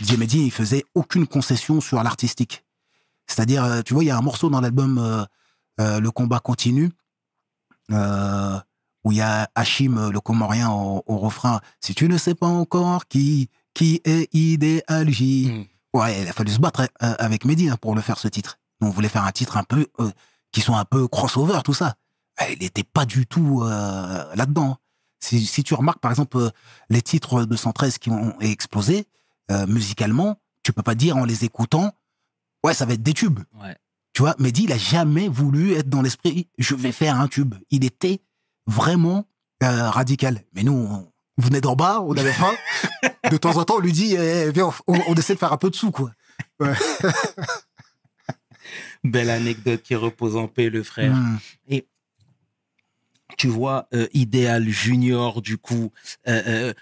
DJ 0.00 0.16
Mehdi, 0.16 0.44
il 0.44 0.50
faisait 0.52 0.84
aucune 0.94 1.26
concession 1.26 1.80
sur 1.80 2.02
l'artistique. 2.02 2.64
C'est-à-dire, 3.26 3.82
tu 3.84 3.94
vois, 3.94 4.04
il 4.04 4.06
y 4.06 4.10
a 4.10 4.16
un 4.16 4.22
morceau 4.22 4.50
dans 4.50 4.60
l'album 4.60 5.26
Le 5.78 6.08
combat 6.10 6.38
continue, 6.38 6.90
euh, 7.90 8.58
où 9.04 9.12
il 9.12 9.18
y 9.18 9.20
a 9.20 9.50
Hachim, 9.54 10.10
le 10.10 10.20
Comorien, 10.20 10.70
au, 10.70 11.02
au 11.06 11.18
refrain. 11.18 11.60
Si 11.80 11.94
tu 11.94 12.08
ne 12.08 12.18
sais 12.18 12.34
pas 12.34 12.46
encore 12.46 13.06
qui, 13.08 13.48
qui 13.74 14.00
est 14.04 14.32
Ideal 14.32 15.10
J. 15.10 15.68
Ouais, 15.92 16.22
il 16.22 16.28
a 16.28 16.32
fallu 16.32 16.52
se 16.52 16.60
battre 16.60 16.88
avec 17.00 17.44
Mehdi 17.44 17.68
hein, 17.68 17.76
pour 17.80 17.94
le 17.94 18.00
faire 18.00 18.18
ce 18.18 18.28
titre. 18.28 18.58
On 18.82 18.90
voulait 18.90 19.08
faire 19.08 19.24
un 19.24 19.32
titre 19.32 19.56
un 19.56 19.62
peu, 19.64 19.86
euh, 20.00 20.10
qui 20.52 20.60
soit 20.60 20.78
un 20.78 20.84
peu 20.84 21.08
crossover, 21.08 21.60
tout 21.64 21.74
ça. 21.74 21.94
Eh, 22.40 22.52
Il 22.52 22.58
n'était 22.60 22.84
pas 22.84 23.04
du 23.04 23.26
tout 23.26 23.62
euh, 23.62 24.24
là-dedans. 24.34 24.76
Si, 25.20 25.44
si 25.46 25.62
tu 25.62 25.74
remarques, 25.74 26.00
par 26.00 26.10
exemple, 26.10 26.36
euh, 26.36 26.50
les 26.90 27.02
titres 27.02 27.44
de 27.44 27.56
113 27.56 27.98
qui 27.98 28.10
ont 28.10 28.38
explosé, 28.40 29.06
euh, 29.50 29.66
musicalement, 29.66 30.40
tu 30.62 30.72
peux 30.72 30.82
pas 30.82 30.94
dire 30.94 31.16
en 31.16 31.24
les 31.24 31.44
écoutant, 31.44 31.92
ouais, 32.64 32.74
ça 32.74 32.84
va 32.86 32.94
être 32.94 33.02
des 33.02 33.14
tubes. 33.14 33.40
Ouais. 33.60 33.76
Tu 34.12 34.22
vois, 34.22 34.34
Mehdi, 34.38 34.64
il 34.64 34.72
a 34.72 34.78
jamais 34.78 35.28
voulu 35.28 35.72
être 35.72 35.88
dans 35.88 36.02
l'esprit, 36.02 36.48
je 36.58 36.74
vais 36.74 36.92
faire 36.92 37.18
un 37.18 37.28
tube. 37.28 37.54
Il 37.70 37.84
était 37.84 38.20
vraiment 38.66 39.26
euh, 39.62 39.90
radical. 39.90 40.44
Mais 40.54 40.62
nous, 40.64 40.72
on 40.72 41.08
venait 41.38 41.60
d'en 41.60 41.76
bas, 41.76 42.00
on 42.02 42.16
avait 42.16 42.32
faim. 42.32 42.52
De 43.30 43.36
temps 43.36 43.56
en 43.56 43.64
temps, 43.64 43.76
on 43.76 43.80
lui 43.80 43.92
dit, 43.92 44.14
eh, 44.16 44.50
viens, 44.50 44.70
on, 44.86 44.98
on 45.06 45.14
essaie 45.14 45.34
de 45.34 45.38
faire 45.38 45.52
un 45.52 45.56
peu 45.56 45.70
de 45.70 45.76
sous, 45.76 45.92
quoi. 45.92 46.10
Belle 49.04 49.30
anecdote 49.30 49.82
qui 49.82 49.94
repose 49.94 50.36
en 50.36 50.46
paix, 50.48 50.70
le 50.70 50.82
frère. 50.82 51.14
Mm. 51.16 51.78
tu 53.38 53.48
vois, 53.48 53.88
euh, 53.94 54.06
Idéal 54.12 54.68
Junior, 54.68 55.42
du 55.42 55.58
coup, 55.58 55.90
euh, 56.28 56.42
euh, 56.46 56.74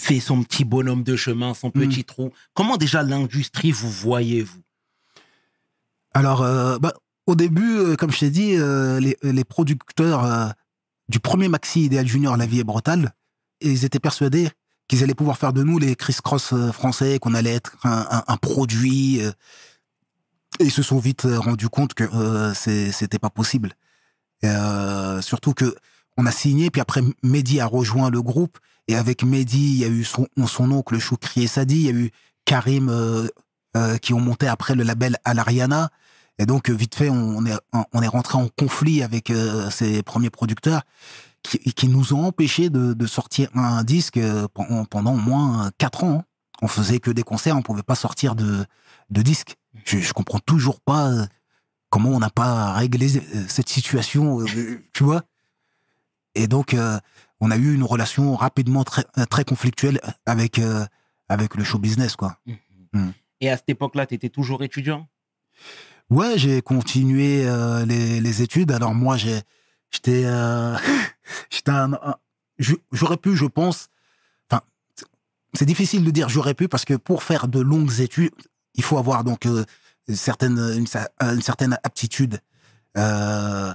fait 0.00 0.20
son 0.20 0.42
petit 0.42 0.64
bonhomme 0.64 1.02
de 1.02 1.16
chemin, 1.16 1.52
son 1.52 1.70
petit 1.70 2.04
trou. 2.04 2.32
Comment 2.54 2.76
déjà 2.76 3.02
l'industrie 3.02 3.72
vous 3.72 3.90
voyez, 3.90 4.42
vous 4.42 4.62
Alors, 6.14 6.42
euh, 6.42 6.78
bah, 6.78 6.94
au 7.26 7.34
début, 7.34 7.96
comme 7.98 8.10
je 8.10 8.20
t'ai 8.20 8.30
dit, 8.30 8.52
les, 8.56 9.16
les 9.22 9.44
producteurs 9.44 10.54
du 11.08 11.20
premier 11.20 11.48
maxi 11.48 11.84
Idéal 11.84 12.06
Junior, 12.06 12.36
La 12.36 12.46
vie 12.46 12.60
est 12.60 12.64
brutale, 12.64 13.12
ils 13.60 13.84
étaient 13.84 14.00
persuadés 14.00 14.48
qu'ils 14.88 15.02
allaient 15.04 15.14
pouvoir 15.14 15.36
faire 15.38 15.52
de 15.52 15.62
nous 15.62 15.78
les 15.78 15.94
Chris 15.94 16.16
Cross 16.22 16.52
euh, 16.52 16.72
français, 16.72 17.18
qu'on 17.20 17.34
allait 17.34 17.54
être 17.54 17.76
un, 17.84 18.06
un- 18.10 18.24
un 18.26 18.36
produit. 18.38 19.20
Ils 20.58 20.70
se 20.72 20.82
sont 20.82 20.98
vite 20.98 21.24
euh, 21.24 21.38
rendus 21.38 21.68
compte 21.68 21.94
que 21.94 22.04
euh, 22.04 22.52
c'était 22.54 23.18
pas 23.18 23.30
possible. 23.30 23.72
Euh, 24.44 25.20
surtout 25.20 25.54
que 25.54 25.76
on 26.16 26.26
a 26.26 26.32
signé, 26.32 26.70
puis 26.70 26.80
après 26.80 27.02
Mehdi 27.22 27.60
a 27.60 27.66
rejoint 27.66 28.10
le 28.10 28.20
groupe, 28.20 28.58
et 28.88 28.96
avec 28.96 29.22
Mehdi, 29.22 29.72
il 29.74 29.78
y 29.78 29.84
a 29.84 29.88
eu 29.88 30.04
son, 30.04 30.26
son 30.46 30.70
oncle 30.72 30.98
Choukri 30.98 31.44
et 31.44 31.48
il 31.56 31.82
y 31.82 31.88
a 31.88 31.92
eu 31.92 32.10
Karim 32.44 32.88
euh, 32.88 33.28
euh, 33.76 33.96
qui 33.98 34.12
ont 34.12 34.20
monté 34.20 34.48
après 34.48 34.74
le 34.74 34.82
label 34.82 35.16
Alariana. 35.24 35.90
Et 36.38 36.46
donc, 36.46 36.68
euh, 36.70 36.74
vite 36.74 36.94
fait, 36.94 37.08
on 37.10 37.46
est, 37.46 37.56
on 37.92 38.02
est 38.02 38.08
rentré 38.08 38.36
en 38.38 38.48
conflit 38.48 39.02
avec 39.02 39.30
euh, 39.30 39.70
ces 39.70 40.02
premiers 40.02 40.30
producteurs 40.30 40.82
qui, 41.42 41.58
qui 41.58 41.86
nous 41.88 42.12
ont 42.12 42.24
empêchés 42.24 42.68
de, 42.70 42.92
de 42.94 43.06
sortir 43.06 43.48
un 43.54 43.84
disque 43.84 44.18
pendant, 44.54 44.84
pendant 44.86 45.14
au 45.14 45.18
moins 45.18 45.70
quatre 45.78 46.02
ans. 46.02 46.18
hein. 46.20 46.24
On 46.60 46.68
faisait 46.68 46.98
que 46.98 47.10
des 47.10 47.22
concerts, 47.22 47.56
on 47.56 47.62
pouvait 47.62 47.82
pas 47.82 47.94
sortir 47.94 48.34
de, 48.34 48.64
de 49.10 49.22
disques. 49.22 49.56
Je, 49.84 49.98
je 49.98 50.12
comprends 50.12 50.40
toujours 50.40 50.80
pas 50.80 51.10
euh, 51.10 51.26
comment 51.90 52.10
on 52.10 52.18
n'a 52.18 52.30
pas 52.30 52.72
réglé 52.72 53.16
euh, 53.16 53.44
cette 53.48 53.68
situation, 53.68 54.40
euh, 54.40 54.46
tu 54.92 55.04
vois. 55.04 55.22
Et 56.34 56.46
donc, 56.46 56.74
euh, 56.74 56.98
on 57.40 57.50
a 57.50 57.56
eu 57.56 57.74
une 57.74 57.82
relation 57.82 58.36
rapidement 58.36 58.84
très, 58.84 59.04
très 59.28 59.44
conflictuelle 59.44 60.00
avec, 60.26 60.58
euh, 60.58 60.84
avec 61.28 61.56
le 61.56 61.64
show 61.64 61.78
business, 61.78 62.16
quoi. 62.16 62.38
Mm. 62.92 63.10
Et 63.40 63.50
à 63.50 63.56
cette 63.56 63.68
époque-là, 63.68 64.06
tu 64.06 64.14
étais 64.14 64.28
toujours 64.28 64.62
étudiant? 64.62 65.08
Ouais, 66.10 66.34
j'ai 66.36 66.62
continué 66.62 67.46
euh, 67.46 67.84
les, 67.86 68.20
les 68.20 68.42
études. 68.42 68.72
Alors 68.72 68.94
moi, 68.94 69.16
j'étais, 69.16 70.24
j'aurais 72.92 73.16
pu, 73.16 73.36
je 73.36 73.46
pense. 73.46 73.88
Enfin, 74.50 74.62
c'est 75.54 75.66
difficile 75.66 76.04
de 76.04 76.10
dire 76.10 76.28
j'aurais 76.28 76.54
pu 76.54 76.68
parce 76.68 76.84
que 76.84 76.94
pour 76.94 77.22
faire 77.22 77.48
de 77.48 77.60
longues 77.60 78.00
études, 78.00 78.34
il 78.74 78.82
faut 78.82 78.98
avoir 78.98 79.24
donc 79.24 79.46
euh, 79.46 79.64
une 80.08 80.16
certaine, 80.16 80.58
une, 80.58 80.84
cer- 80.86 81.08
une 81.20 81.42
certaine 81.42 81.78
aptitude 81.84 82.40
euh, 82.96 83.72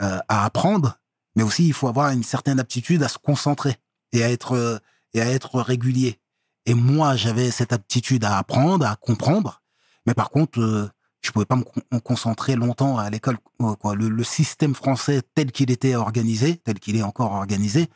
euh, 0.00 0.18
à 0.28 0.44
apprendre, 0.44 0.98
mais 1.36 1.42
aussi 1.42 1.66
il 1.66 1.72
faut 1.72 1.88
avoir 1.88 2.10
une 2.10 2.22
certaine 2.24 2.58
aptitude 2.60 3.02
à 3.02 3.08
se 3.08 3.18
concentrer 3.18 3.76
et 4.12 4.24
à 4.24 4.30
être 4.30 4.80
et 5.14 5.20
à 5.20 5.26
être 5.26 5.60
régulier. 5.60 6.18
Et 6.66 6.74
moi, 6.74 7.16
j'avais 7.16 7.50
cette 7.50 7.72
aptitude 7.72 8.24
à 8.24 8.38
apprendre, 8.38 8.86
à 8.86 8.96
comprendre, 8.96 9.62
mais 10.06 10.14
par 10.14 10.30
contre, 10.30 10.90
je 11.22 11.30
pouvais 11.32 11.44
pas 11.46 11.56
me 11.56 11.64
con- 11.64 11.82
me 11.92 11.98
concentrer 11.98 12.56
longtemps 12.56 12.98
à 12.98 13.10
l'école. 13.10 13.38
Le, 13.60 14.08
le 14.08 14.24
système 14.24 14.74
français 14.74 15.22
tel 15.34 15.52
qu'il 15.52 15.70
était 15.70 15.94
organisé, 15.94 16.56
tel 16.58 16.78
qu'il 16.80 16.96
est 16.96 17.02
encore 17.02 17.32
organisé, 17.32 17.88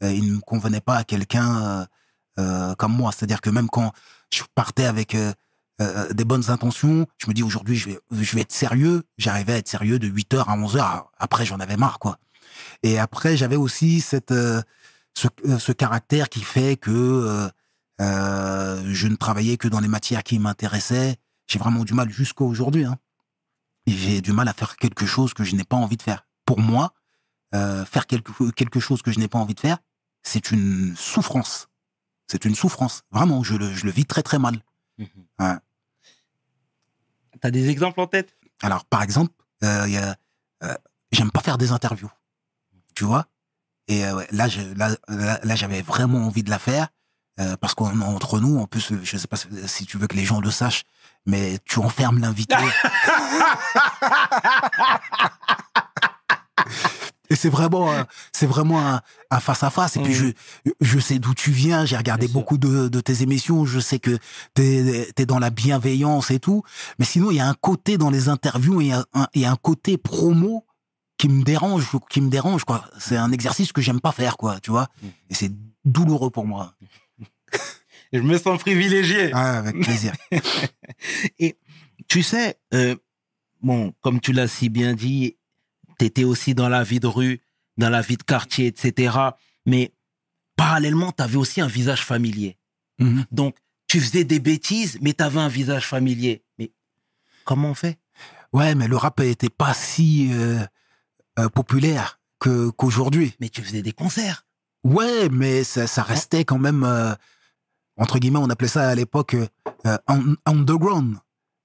il 0.00 0.34
ne 0.34 0.40
convenait 0.40 0.80
pas 0.80 0.96
à 0.96 1.04
quelqu'un 1.04 1.86
comme 2.36 2.92
moi. 2.92 3.12
C'est-à-dire 3.12 3.40
que 3.40 3.50
même 3.50 3.68
quand 3.68 3.92
je 4.32 4.42
partais 4.54 4.84
avec 4.84 5.16
euh, 5.80 6.08
euh, 6.08 6.12
des 6.12 6.24
bonnes 6.24 6.50
intentions, 6.50 7.06
je 7.18 7.28
me 7.28 7.34
dis 7.34 7.42
aujourd'hui 7.42 7.76
je 7.76 7.90
vais, 7.90 8.00
je 8.10 8.34
vais 8.34 8.42
être 8.42 8.52
sérieux. 8.52 9.04
J'arrivais 9.16 9.52
à 9.54 9.56
être 9.58 9.68
sérieux 9.68 9.98
de 9.98 10.08
8h 10.08 10.44
à 10.44 10.56
11h. 10.56 11.04
Après, 11.18 11.46
j'en 11.46 11.60
avais 11.60 11.76
marre. 11.76 11.98
quoi. 11.98 12.18
Et 12.82 12.98
après, 12.98 13.36
j'avais 13.36 13.56
aussi 13.56 14.00
cette, 14.00 14.32
euh, 14.32 14.60
ce, 15.14 15.28
ce 15.58 15.72
caractère 15.72 16.28
qui 16.28 16.40
fait 16.40 16.76
que 16.76 17.48
euh, 18.00 18.82
je 18.92 19.08
ne 19.08 19.16
travaillais 19.16 19.56
que 19.56 19.68
dans 19.68 19.80
les 19.80 19.88
matières 19.88 20.24
qui 20.24 20.38
m'intéressaient. 20.38 21.16
J'ai 21.46 21.58
vraiment 21.58 21.84
du 21.84 21.94
mal 21.94 22.10
jusqu'à 22.10 22.44
aujourd'hui. 22.44 22.84
Hein. 22.84 22.96
J'ai 23.86 24.20
du 24.20 24.32
mal 24.32 24.48
à 24.48 24.52
faire 24.52 24.76
quelque 24.76 25.06
chose 25.06 25.32
que 25.32 25.44
je 25.44 25.54
n'ai 25.54 25.64
pas 25.64 25.76
envie 25.76 25.96
de 25.96 26.02
faire. 26.02 26.26
Pour 26.44 26.60
moi, 26.60 26.92
faire 27.52 28.06
quelque, 28.06 28.50
quelque 28.50 28.80
chose 28.80 29.00
que 29.00 29.10
je 29.10 29.18
n'ai 29.18 29.28
pas 29.28 29.38
envie 29.38 29.54
de 29.54 29.60
faire, 29.60 29.78
c'est 30.22 30.50
une 30.50 30.94
souffrance. 30.96 31.68
C'est 32.26 32.44
une 32.44 32.54
souffrance. 32.54 33.02
Vraiment, 33.10 33.42
je 33.42 33.54
le, 33.54 33.72
je 33.72 33.86
le 33.86 33.90
vis 33.90 34.04
très 34.04 34.22
très 34.22 34.38
mal. 34.38 34.60
Ouais. 35.38 35.54
T'as 37.40 37.50
des 37.50 37.68
exemples 37.68 38.00
en 38.00 38.06
tête? 38.06 38.36
Alors, 38.62 38.84
par 38.84 39.02
exemple, 39.02 39.32
euh, 39.64 40.14
euh, 40.62 40.74
j'aime 41.12 41.30
pas 41.30 41.40
faire 41.40 41.58
des 41.58 41.72
interviews, 41.72 42.10
tu 42.94 43.04
vois? 43.04 43.26
Et 43.86 44.04
euh, 44.04 44.22
là, 44.30 44.48
je, 44.48 44.60
là, 44.74 44.90
là, 45.08 45.40
là, 45.42 45.54
j'avais 45.54 45.82
vraiment 45.82 46.26
envie 46.26 46.42
de 46.42 46.50
la 46.50 46.58
faire 46.58 46.88
parce 47.60 47.76
qu'entre 47.76 48.40
nous, 48.40 48.58
en 48.58 48.66
plus, 48.66 48.92
je 49.04 49.16
sais 49.16 49.28
pas 49.28 49.36
si 49.36 49.86
tu 49.86 49.96
veux 49.96 50.08
que 50.08 50.16
les 50.16 50.24
gens 50.24 50.40
le 50.40 50.50
sachent, 50.50 50.82
mais 51.24 51.60
tu 51.64 51.78
enfermes 51.78 52.18
l'invité. 52.18 52.56
Et 57.30 57.36
c'est 57.36 57.48
vraiment, 57.50 57.92
c'est 58.32 58.46
vraiment 58.46 58.80
un, 58.86 59.00
un 59.30 59.40
face 59.40 59.62
à 59.62 59.70
face. 59.70 59.96
Et 59.96 60.00
puis 60.00 60.14
je, 60.14 60.24
Mhm. 60.26 60.72
je 60.80 60.98
sais 60.98 61.18
d'où 61.18 61.34
tu 61.34 61.50
viens. 61.50 61.84
J'ai 61.84 61.96
regardé 61.96 62.26
Bien 62.26 62.32
beaucoup 62.34 62.56
de, 62.58 62.88
de 62.88 63.00
tes 63.00 63.22
émissions. 63.22 63.64
Je 63.66 63.80
sais 63.80 63.98
que 63.98 64.18
t'es 64.54 65.12
es 65.16 65.26
dans 65.26 65.38
la 65.38 65.50
bienveillance 65.50 66.30
et 66.30 66.38
tout. 66.40 66.62
Mais 66.98 67.04
sinon, 67.04 67.30
il 67.30 67.36
y 67.36 67.40
a 67.40 67.46
un 67.48 67.54
côté 67.54 67.98
dans 67.98 68.10
les 68.10 68.28
interviews 68.28 68.80
et 68.80 68.92
un, 68.92 69.04
et 69.34 69.44
un 69.46 69.56
côté 69.56 69.98
promo 69.98 70.64
qui 71.18 71.28
me 71.28 71.42
dérange, 71.42 71.86
qui 72.08 72.20
me 72.20 72.30
dérange 72.30 72.64
quoi. 72.64 72.84
C'est 72.98 73.16
un 73.16 73.30
exercice 73.32 73.72
que 73.72 73.80
j'aime 73.82 74.00
pas 74.00 74.12
faire 74.12 74.36
quoi, 74.36 74.60
tu 74.60 74.70
vois. 74.70 74.88
Mhm. 75.02 75.10
Et 75.30 75.34
c'est 75.34 75.52
douloureux 75.84 76.30
pour 76.30 76.46
moi. 76.46 76.74
Je 78.12 78.20
me 78.20 78.38
sens 78.38 78.58
privilégié. 78.58 79.34
Ouais, 79.34 79.40
avec 79.40 79.80
plaisir. 79.80 80.12
Tu 82.08 82.22
sais, 82.22 82.56
euh, 82.72 82.96
bon, 83.62 83.92
comme 84.00 84.20
tu 84.20 84.32
l'as 84.32 84.48
si 84.48 84.70
bien 84.70 84.94
dit, 84.94 85.36
tu 85.98 86.04
étais 86.06 86.24
aussi 86.24 86.54
dans 86.54 86.68
la 86.68 86.82
vie 86.84 87.00
de 87.00 87.06
rue, 87.06 87.40
dans 87.76 87.90
la 87.90 88.00
vie 88.00 88.16
de 88.16 88.22
quartier, 88.22 88.66
etc. 88.66 89.16
Mais 89.66 89.92
parallèlement, 90.56 91.12
tu 91.12 91.22
avais 91.22 91.36
aussi 91.36 91.60
un 91.60 91.66
visage 91.66 92.04
familier. 92.04 92.56
Mhm. 92.98 93.24
Donc, 93.30 93.56
tu 93.86 94.00
faisais 94.00 94.24
des 94.24 94.40
bêtises, 94.40 94.98
mais 95.00 95.12
tu 95.14 95.22
avais 95.22 95.40
un 95.40 95.48
visage 95.48 95.86
familier. 95.86 96.42
Mais 96.58 96.72
comment 97.44 97.70
on 97.70 97.74
fait? 97.74 97.98
Ouais, 98.52 98.74
mais 98.74 98.88
le 98.88 98.96
rap 98.96 99.20
était 99.20 99.50
pas 99.50 99.74
si 99.74 100.30
euh, 100.32 100.64
euh, 101.38 101.48
populaire 101.48 102.18
que 102.38 102.70
qu'aujourd'hui. 102.70 103.34
Mais 103.40 103.48
tu 103.48 103.62
faisais 103.62 103.82
des 103.82 103.92
concerts. 103.92 104.46
Ouais, 104.84 105.28
mais 105.30 105.64
ça, 105.64 105.86
ça 105.86 106.02
restait 106.02 106.44
quand 106.44 106.58
même, 106.58 106.84
euh, 106.84 107.14
entre 107.96 108.18
guillemets, 108.18 108.38
on 108.38 108.48
appelait 108.50 108.68
ça 108.68 108.88
à 108.88 108.94
l'époque 108.94 109.36
un- 109.84 110.34
underground. 110.46 111.16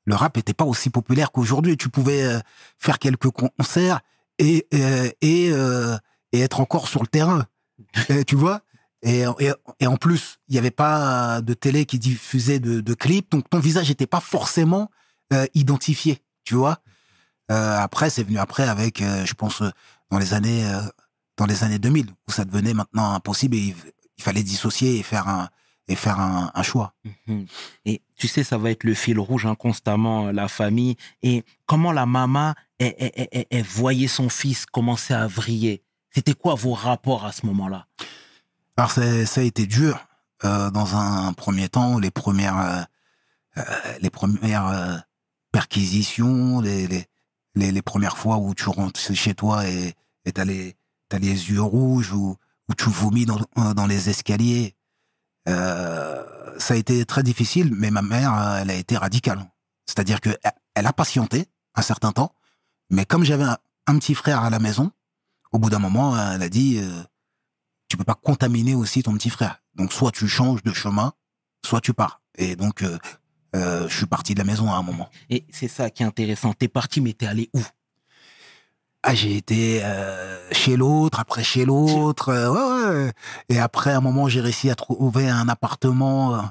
Le 0.06 0.16
rap 0.16 0.38
était 0.38 0.54
pas 0.54 0.66
aussi 0.66 0.90
populaire 0.90 1.32
qu'aujourd'hui. 1.32 1.78
Tu 1.78 1.90
pouvais 1.90 2.42
faire 2.78 3.00
quelques 3.00 3.30
concerts 3.30 4.02
et, 4.44 4.68
euh, 4.74 5.10
et, 5.22 5.52
et 6.32 6.40
être 6.40 6.60
encore 6.60 6.88
sur 6.88 7.02
le 7.02 7.08
terrain. 7.08 7.46
Tu 8.28 8.36
vois? 8.36 8.62
Et, 9.02 9.26
et, 9.40 9.52
et 9.82 9.88
en 9.88 9.98
plus, 9.98 10.40
il 10.48 10.54
n'y 10.54 10.60
avait 10.60 10.72
pas 10.72 11.42
de 11.42 11.54
télé 11.54 11.86
qui 11.86 12.00
diffusait 12.00 12.60
de, 12.60 12.80
de 12.80 12.94
clips, 12.94 13.30
donc 13.32 13.50
ton 13.50 13.60
visage 13.60 13.90
n'était 13.90 14.08
pas 14.08 14.22
forcément 14.22 14.90
euh, 15.34 15.46
identifié, 15.54 16.22
tu 16.46 16.56
vois? 16.56 16.80
Euh, 17.52 17.78
après, 17.78 18.10
c'est 18.10 18.24
venu 18.24 18.38
après 18.38 18.64
avec, 18.64 19.02
euh, 19.02 19.26
je 19.26 19.34
pense, 19.34 19.62
dans 20.10 20.20
les 20.20 20.34
années 20.34 20.66
dans 21.38 21.48
les 21.48 21.64
années 21.64 21.80
2000 21.80 22.12
où 22.28 22.32
ça 22.32 22.46
devenait 22.46 22.76
maintenant 22.76 23.14
impossible 23.14 23.56
et 23.56 23.60
il, 23.60 23.76
il 24.18 24.24
fallait 24.24 24.44
dissocier 24.44 25.00
et 25.00 25.04
faire 25.04 25.28
un 25.28 25.50
et 25.88 25.96
faire 25.96 26.20
un, 26.20 26.52
un 26.54 26.64
choix. 26.64 26.94
Mhm. 27.28 27.46
Et 27.86 28.02
tu 28.16 28.28
sais, 28.28 28.44
ça 28.44 28.58
va 28.58 28.72
être 28.72 28.84
le 28.84 28.94
fil 28.94 29.20
rouge 29.20 29.46
hein, 29.46 29.56
constamment, 29.56 30.28
euh, 30.28 30.32
la 30.32 30.48
famille. 30.48 30.96
Et 31.22 31.44
comment 31.66 31.92
la 31.92 32.06
maman, 32.06 32.54
elle, 32.80 32.96
elle- 32.98 33.12
elle- 33.16 33.28
elle- 33.32 33.46
elle 33.50 33.64
voyait 33.64 34.08
son 34.08 34.30
fils 34.30 34.66
commencer 34.66 35.14
à 35.14 35.28
vriller? 35.28 35.84
C'était 36.10 36.34
quoi 36.34 36.56
vos 36.56 36.74
rapports 36.74 37.26
à 37.26 37.32
ce 37.32 37.46
moment-là? 37.48 37.88
Alors 38.78 38.92
c'est- 38.92 39.26
ça 39.26 39.42
a 39.42 39.44
été 39.44 39.66
dur 39.68 40.00
euh, 40.46 40.70
dans 40.72 40.96
un 40.96 41.34
premier 41.34 41.70
temps, 41.70 42.00
les 42.00 42.12
premières 42.12 42.60
euh, 43.58 43.64
les 44.02 44.10
premières 44.10 44.68
euh, 44.68 44.98
perquisitions, 45.52 46.60
les, 46.62 46.88
les 46.88 47.06
les 47.56 47.72
les 47.72 47.82
premières 47.82 48.18
fois 48.18 48.38
où 48.38 48.56
tu 48.56 48.68
rentres 48.70 49.00
chez 49.14 49.36
toi 49.36 49.68
et 49.68 49.94
t'as 50.34 50.46
les 50.46 50.76
t'as 51.10 51.20
les 51.20 51.50
yeux 51.52 51.62
rouges 51.62 52.12
ou 52.14 52.36
où 52.70 52.74
tu 52.74 52.90
vomis 52.90 53.26
dans 53.26 53.40
dans 53.74 53.86
les 53.86 54.10
escaliers. 54.10 54.76
Euh, 55.50 56.24
ça 56.58 56.74
a 56.74 56.78
été 56.78 57.06
très 57.06 57.24
difficile, 57.24 57.72
mais 57.76 57.92
ma 57.92 58.02
mère, 58.02 58.34
euh, 58.34 58.60
elle 58.62 58.70
a 58.70 58.76
été 58.76 58.98
radicale. 58.98 59.46
C'est-à-dire 59.86 60.22
que 60.22 60.30
elle- 60.76 60.88
a 60.88 60.94
patienté 60.94 61.48
un 61.76 61.82
certain 61.82 62.12
temps, 62.12 62.36
mais 62.90 63.06
comme 63.06 63.24
j'avais 63.24 63.44
un, 63.44 64.00
petit 64.00 64.16
frère 64.16 64.44
à 64.44 64.50
la 64.50 64.60
maison, 64.60 64.92
au 65.52 65.60
bout 65.60 65.70
d'un 65.70 65.80
moment, 65.80 66.18
elle 66.18 66.42
a 66.42 66.50
dit 66.50 66.80
euh, 66.80 67.04
tu 67.90 67.98
peux 67.98 68.04
pas 68.04 68.16
contaminer 68.16 68.76
aussi 68.76 69.04
ton 69.04 69.14
petit 69.14 69.30
frère. 69.30 69.62
Donc 69.76 69.92
soit 69.92 70.12
tu 70.12 70.28
changes 70.28 70.64
de 70.64 70.72
chemin, 70.74 71.14
soit 71.66 71.82
tu 71.82 71.94
pars. 71.94 72.22
Et 72.38 72.56
donc 72.56 72.82
euh, 72.82 72.98
euh, 73.56 73.88
je 73.88 73.98
suis 73.98 74.06
parti 74.06 74.34
de 74.34 74.40
la 74.40 74.46
maison 74.46 74.72
à 74.72 74.78
un 74.78 74.84
moment. 74.84 75.10
Et 75.30 75.46
c'est 75.52 75.68
ça 75.68 75.90
qui 75.90 76.04
est 76.04 76.06
intéressant. 76.06 76.54
T'es 76.54 76.68
parti, 76.68 77.02
mais 77.02 77.14
t'es 77.14 77.28
allé 77.28 77.50
où? 77.54 77.62
Ah, 79.06 79.14
j'ai 79.14 79.36
été 79.36 79.82
euh, 79.84 80.38
chez 80.54 80.78
l'autre, 80.78 81.20
après 81.20 81.44
chez 81.44 81.66
l'autre, 81.66 82.30
euh, 82.30 82.50
ouais, 82.50 83.04
ouais. 83.06 83.14
Et 83.50 83.60
après, 83.60 83.92
à 83.92 83.98
un 83.98 84.02
moment, 84.02 84.30
j'ai 84.30 84.40
réussi 84.40 84.70
à 84.70 84.76
trouver 84.76 85.30
un 85.30 85.50
appartement 85.50 86.50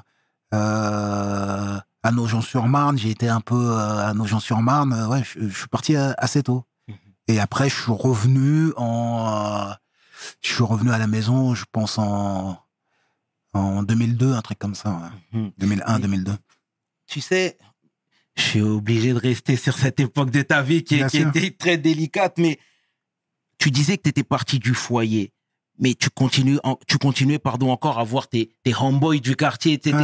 euh, 0.53 1.79
à 2.03 2.11
Nogent-sur-Marne. 2.11 2.97
J'ai 2.97 3.09
été 3.09 3.27
un 3.27 3.41
peu 3.41 3.75
à 3.77 4.13
Nogent-sur-Marne. 4.13 5.07
Ouais, 5.09 5.23
je, 5.23 5.47
je 5.47 5.57
suis 5.59 5.67
parti 5.67 5.95
assez 5.95 6.43
tôt. 6.43 6.63
Mhm. 6.87 6.95
Et 7.29 7.39
après, 7.39 7.69
je 7.69 7.75
suis 7.81 7.91
revenu 7.91 8.71
en, 8.77 9.71
je 10.41 10.53
suis 10.53 10.63
revenu 10.63 10.91
à 10.91 10.97
la 10.99 11.07
maison, 11.07 11.55
je 11.55 11.65
pense 11.71 11.97
en 11.97 12.57
en 13.55 13.83
2002, 13.83 14.33
un 14.33 14.41
truc 14.41 14.57
comme 14.59 14.73
ça. 14.75 14.89
ouais. 15.33 15.39
Mhm. 15.39 15.51
2001, 15.57 15.95
Oui. 15.95 16.01
2002. 16.01 16.31
Tu 17.07 17.19
sais, 17.21 17.57
je 18.35 18.41
suis 18.41 18.61
obligé 18.61 19.13
de 19.13 19.19
rester 19.19 19.55
sur 19.55 19.77
cette 19.77 19.99
époque 19.99 20.31
de 20.31 20.41
ta 20.41 20.61
vie 20.61 20.83
qui, 20.83 21.05
qui 21.07 21.17
était 21.19 21.51
très 21.51 21.77
délicate, 21.77 22.37
mais 22.37 22.59
tu 23.57 23.71
disais 23.71 23.97
que 23.97 24.03
tu 24.03 24.09
étais 24.09 24.23
parti 24.23 24.59
du 24.59 24.73
foyer, 24.73 25.31
mais 25.79 25.93
tu 25.93 26.09
continues, 26.09 26.59
en- 26.63 26.77
tu 26.87 26.97
continuais 26.97 27.39
pardon 27.39 27.71
encore 27.71 27.99
à 27.99 28.03
voir 28.03 28.27
tes, 28.27 28.49
tes 28.63 28.73
homeboys 28.75 29.19
du 29.21 29.35
quartier, 29.35 29.73
etc. 29.73 29.95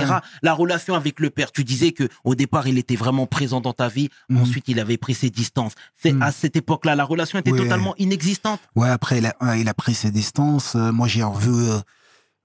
La 0.42 0.54
relation 0.54 0.94
avec 0.94 1.20
le 1.20 1.30
père, 1.30 1.52
tu 1.52 1.64
disais 1.64 1.92
que 1.92 2.08
au 2.24 2.36
départ 2.36 2.68
il 2.68 2.78
était 2.78 2.96
vraiment 2.96 3.26
présent 3.28 3.62
dans 3.62 3.74
ta 3.74 3.88
vie, 3.88 4.10
Mhm. 4.30 4.42
ensuite 4.42 4.66
il 4.68 4.80
avait 4.80 4.98
pris 4.98 5.14
ses 5.16 5.30
distances. 5.30 5.74
C'est 5.96 6.14
Mhm. 6.14 6.22
à 6.22 6.32
cette 6.32 6.56
époque-là, 6.56 6.96
la 6.96 7.06
relation 7.06 7.40
était 7.40 7.52
Ouais. 7.52 7.60
totalement 7.60 7.96
inexistante. 7.98 8.60
Ouais, 8.76 8.90
après, 8.90 9.18
il 9.18 9.26
a, 9.26 9.36
ouais, 9.42 9.62
il 9.62 9.68
a 9.70 9.74
pris 9.74 9.94
ses 9.96 10.12
distances. 10.12 10.76
Euh, 10.76 10.92
moi, 10.92 11.08
j'ai 11.08 11.24
revu 11.24 11.52
euh, 11.70 11.80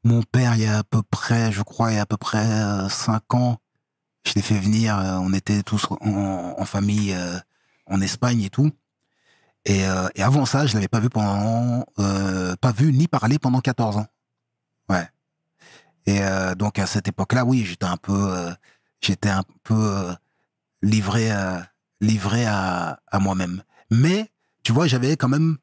mon 0.02 0.22
père 0.22 0.54
il 0.56 0.62
y 0.62 0.66
a 0.66 0.78
à 0.78 0.84
peu 0.84 1.02
près, 1.02 1.52
je 1.52 1.62
crois, 1.62 1.92
il 1.92 1.96
y 1.96 1.98
a 1.98 2.02
à 2.02 2.06
peu 2.06 2.16
près 2.18 2.38
euh, 2.44 2.88
cinq 2.88 3.32
ans. 3.34 3.58
Je 4.26 4.32
l'ai 4.34 4.42
fait 4.42 4.58
venir. 4.58 4.98
euh, 4.98 5.18
on 5.18 5.32
était 5.32 5.62
tous 5.62 5.86
en, 5.90 6.64
famille 6.64 7.12
euh, 7.12 7.38
en 7.86 8.00
Espagne 8.00 8.42
et 8.42 8.50
tout. 8.50 8.70
Et, 9.66 9.86
euh, 9.86 10.08
avant 10.18 10.46
ça, 10.46 10.66
je 10.66 10.74
l'avais 10.74 10.88
pas 10.88 11.00
vu 11.00 11.10
pendant, 11.10 11.84
pas 11.96 12.72
vu 12.72 12.92
ni 12.92 13.08
parlé 13.08 13.38
pendant 13.38 13.60
14 13.60 13.98
ans. 13.98 14.06
Ouais. 14.88 15.08
Et 16.06 16.20
donc 16.58 16.78
à 16.78 16.86
cette 16.86 17.08
époque-là, 17.08 17.46
oui, 17.46 17.64
j'étais 17.64 17.86
un 17.86 17.96
peu, 17.96 18.54
j'étais 19.00 19.30
un 19.30 19.42
peu 19.62 20.14
livré, 20.82 21.30
livré 22.02 22.44
à, 22.44 23.00
à 23.06 23.18
moi-même. 23.20 23.62
Mais 23.90 24.30
tu 24.62 24.72
vois, 24.72 24.86
j'avais 24.86 25.16
quand 25.16 25.28
même 25.28 25.56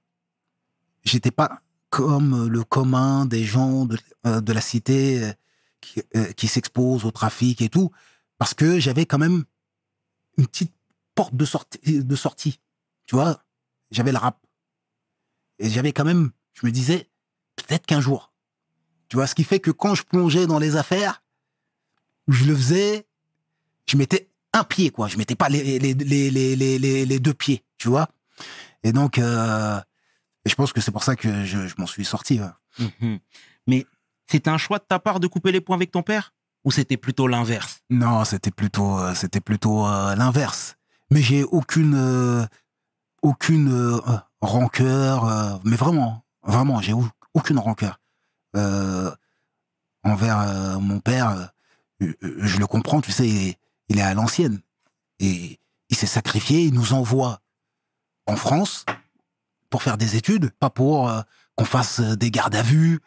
j'étais 1.04 1.30
pas 1.30 1.62
comme 1.92 2.48
le 2.48 2.64
commun 2.64 3.28
des 3.28 3.44
gens 3.44 3.86
de, 3.86 4.00
de 4.24 4.54
la 4.54 4.62
cité 4.62 5.32
qui, 5.80 6.02
qui 6.36 6.48
s'exposent 6.48 7.06
au 7.06 7.12
trafic 7.12 7.62
et 7.62 7.70
tout, 7.70 7.92
parce 8.42 8.56
que 8.56 8.80
j'avais 8.80 9.06
quand 9.06 9.20
même 9.20 9.44
une 10.36 10.48
petite 10.48 10.74
porte 11.14 11.36
de 11.36 11.46
sortie. 11.46 12.60
Tu 13.06 13.14
vois, 13.14 13.44
j'avais 13.92 14.12
le 14.12 14.18
rap. 14.18 14.44
Et 15.60 15.70
j'avais 15.70 15.94
quand 15.94 16.06
même, 16.06 16.32
je 16.54 16.66
me 16.66 16.72
disais, 16.72 17.08
peut-être 17.56 17.86
qu'un 17.86 18.02
jour. 18.02 18.34
Tu 19.10 19.16
vois, 19.16 19.28
ce 19.28 19.36
qui 19.36 19.44
fait 19.44 19.60
que 19.60 19.70
quand 19.70 19.94
je 19.94 20.02
plongeais 20.02 20.48
dans 20.48 20.58
les 20.58 20.76
affaires, 20.76 21.22
je 22.28 22.46
le 22.46 22.56
faisais, 22.56 23.06
je 23.88 23.96
mettais 23.96 24.32
un 24.54 24.64
pied, 24.64 24.90
quoi. 24.90 25.08
Je 25.08 25.20
mettais 25.20 25.36
pas 25.36 25.48
les, 25.48 25.78
les, 25.78 25.94
les, 25.94 27.06
les, 27.06 27.20
deux 27.20 27.36
pieds, 27.36 27.64
tu 27.78 27.90
vois. 27.90 28.10
Et 28.82 28.92
donc, 28.92 29.20
euh, 29.20 29.80
je 30.48 30.56
pense 30.56 30.74
que 30.74 30.82
c'est 30.82 30.92
pour 30.92 31.04
ça 31.04 31.16
que 31.16 31.46
je, 31.46 31.60
m'en 31.78 31.86
suis 31.86 32.06
sorti. 32.06 32.40
Mhm. 32.80 33.20
Mais 33.68 33.86
c'était 34.26 34.50
un 34.50 34.58
choix 34.58 34.80
de 34.80 34.86
ta 34.86 34.98
part 34.98 35.20
de 35.20 35.28
couper 35.28 35.52
les 35.52 35.62
points 35.62 35.76
avec 35.76 35.92
ton 35.92 36.02
père? 36.02 36.34
Ou 36.64 36.72
c'était 36.72 36.98
plutôt 36.98 37.28
l'inverse? 37.28 37.82
Non, 37.90 38.24
c'était 38.26 38.52
plutôt, 38.52 38.98
euh, 39.00 39.14
c'était 39.16 39.42
plutôt 39.42 39.86
euh, 39.88 40.16
l'inverse. 40.16 40.76
Mais 41.10 41.22
j'ai 41.22 41.44
aucune, 41.44 41.96
euh, 41.96 42.46
aucune 43.22 44.00
rancœur. 44.42 45.60
mais 45.66 45.76
vraiment, 45.76 46.24
vraiment, 46.44 46.82
j'ai 46.82 46.94
au- 46.94 47.08
aucune 47.34 47.60
rancœur 47.60 48.00
envers 50.04 50.80
mon 50.80 51.00
père. 51.00 51.52
je 52.00 52.58
le 52.58 52.66
comprends, 52.68 53.02
tu 53.02 53.12
sais, 53.12 53.28
il 53.28 53.48
est, 53.50 53.58
il 53.90 54.00
est 54.00 54.04
à 54.04 54.14
l'ancienne 54.14 54.62
et 55.20 55.60
il 55.90 55.96
s'est 55.98 56.08
sacrifié. 56.08 56.64
Il 56.64 56.74
nous 56.74 56.94
envoie 56.94 57.42
en 58.26 58.36
France 58.36 58.86
pour 59.70 59.84
faire 59.84 59.98
des 59.98 60.16
études, 60.16 60.52
pas 60.60 60.70
pour 60.70 61.12
qu'on 61.56 61.66
fasse 61.66 62.00
des 62.00 62.32
gardes 62.32 62.56
à 62.56 62.64
vue, 62.64 63.00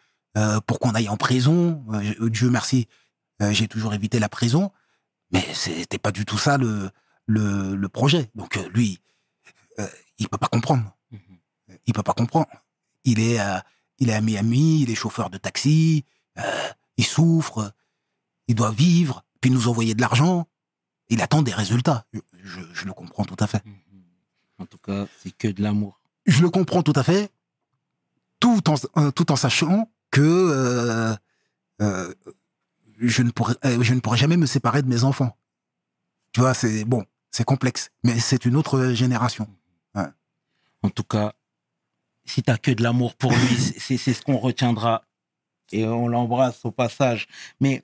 pour 0.67 0.79
qu'on 0.79 0.95
aille 0.95 1.09
en 1.09 1.17
prison. 1.17 1.83
Dieu 2.21 2.49
merci, 2.49 2.87
euh, 3.41 3.51
j'ai 3.51 3.67
toujours 3.67 3.93
évité 3.93 4.19
la 4.19 4.29
prison, 4.29 4.71
mais 5.31 5.45
c'était 5.53 5.97
pas 5.99 6.11
du 6.11 6.25
tout 6.25 6.37
ça 6.37 6.57
le 6.57 6.89
le, 7.27 7.75
le 7.75 7.89
projet. 7.89 8.29
Donc 8.35 8.57
euh, 8.57 8.67
lui, 8.69 8.99
euh, 9.79 9.87
il 10.19 10.27
peut 10.29 10.37
pas 10.37 10.47
comprendre. 10.47 10.95
Il 11.87 11.93
peut 11.93 12.03
pas 12.03 12.13
comprendre. 12.13 12.47
Il 13.03 13.19
est 13.19 13.39
à, 13.39 13.63
il 13.99 14.09
est 14.09 14.13
à 14.13 14.21
Miami, 14.21 14.81
il 14.81 14.89
est 14.91 14.95
chauffeur 14.95 15.29
de 15.29 15.37
taxi, 15.37 16.05
euh, 16.37 16.69
il 16.97 17.05
souffre, 17.05 17.73
il 18.47 18.55
doit 18.55 18.71
vivre, 18.71 19.23
puis 19.41 19.49
nous 19.51 19.67
envoyer 19.67 19.93
de 19.95 20.01
l'argent. 20.01 20.47
Il 21.09 21.21
attend 21.21 21.41
des 21.41 21.53
résultats. 21.53 22.05
Je, 22.13 22.19
je- 22.43 22.73
je 22.73 22.85
le 22.85 22.93
comprends 22.93 23.25
tout 23.25 23.35
à 23.39 23.47
fait. 23.47 23.63
Mhm. 23.65 23.73
En 24.59 24.65
tout 24.65 24.77
cas, 24.77 25.05
c'est 25.21 25.31
que 25.35 25.47
de 25.47 25.61
l'amour. 25.61 25.99
Je 26.25 26.41
le 26.41 26.49
comprends 26.49 26.81
tout 26.83 26.93
à 26.95 27.03
fait, 27.03 27.29
tout 28.39 28.61
en, 28.69 29.11
tout 29.11 29.31
en 29.31 29.35
sachant 29.35 29.91
que 30.11 31.15
je, 32.99 33.21
ne 33.23 33.31
pourrais, 33.31 33.55
euh, 33.65 33.81
je 33.83 33.93
ne 33.93 33.99
pourrais 33.99 34.17
jamais 34.17 34.37
me 34.37 34.45
séparer 34.45 34.81
de 34.81 34.87
mes 34.87 35.03
enfants. 35.03 35.37
Tu 36.33 36.39
vois, 36.41 36.53
c'est 36.53 36.83
bon, 36.85 37.05
c'est 37.31 37.43
complexe, 37.45 37.91
mais 38.03 38.19
c'est 38.19 38.45
une 38.45 38.55
autre 38.55 38.91
génération. 38.93 39.47
En 40.83 40.89
tout 40.89 41.03
cas, 41.03 41.33
si 42.25 42.43
t'as 42.43 42.57
que 42.57 42.69
de 42.71 42.83
l'amour 42.83 43.15
pour 43.15 43.31
lui, 43.31 43.55
c'est 43.79 43.97
c'est 43.97 44.13
ce 44.13 44.21
qu'on 44.21 44.37
retiendra. 44.37 45.03
Et 45.71 45.83
on 45.85 46.07
l'embrasse 46.07 46.63
au 46.63 46.71
passage. 46.71 47.27
Mais 47.59 47.83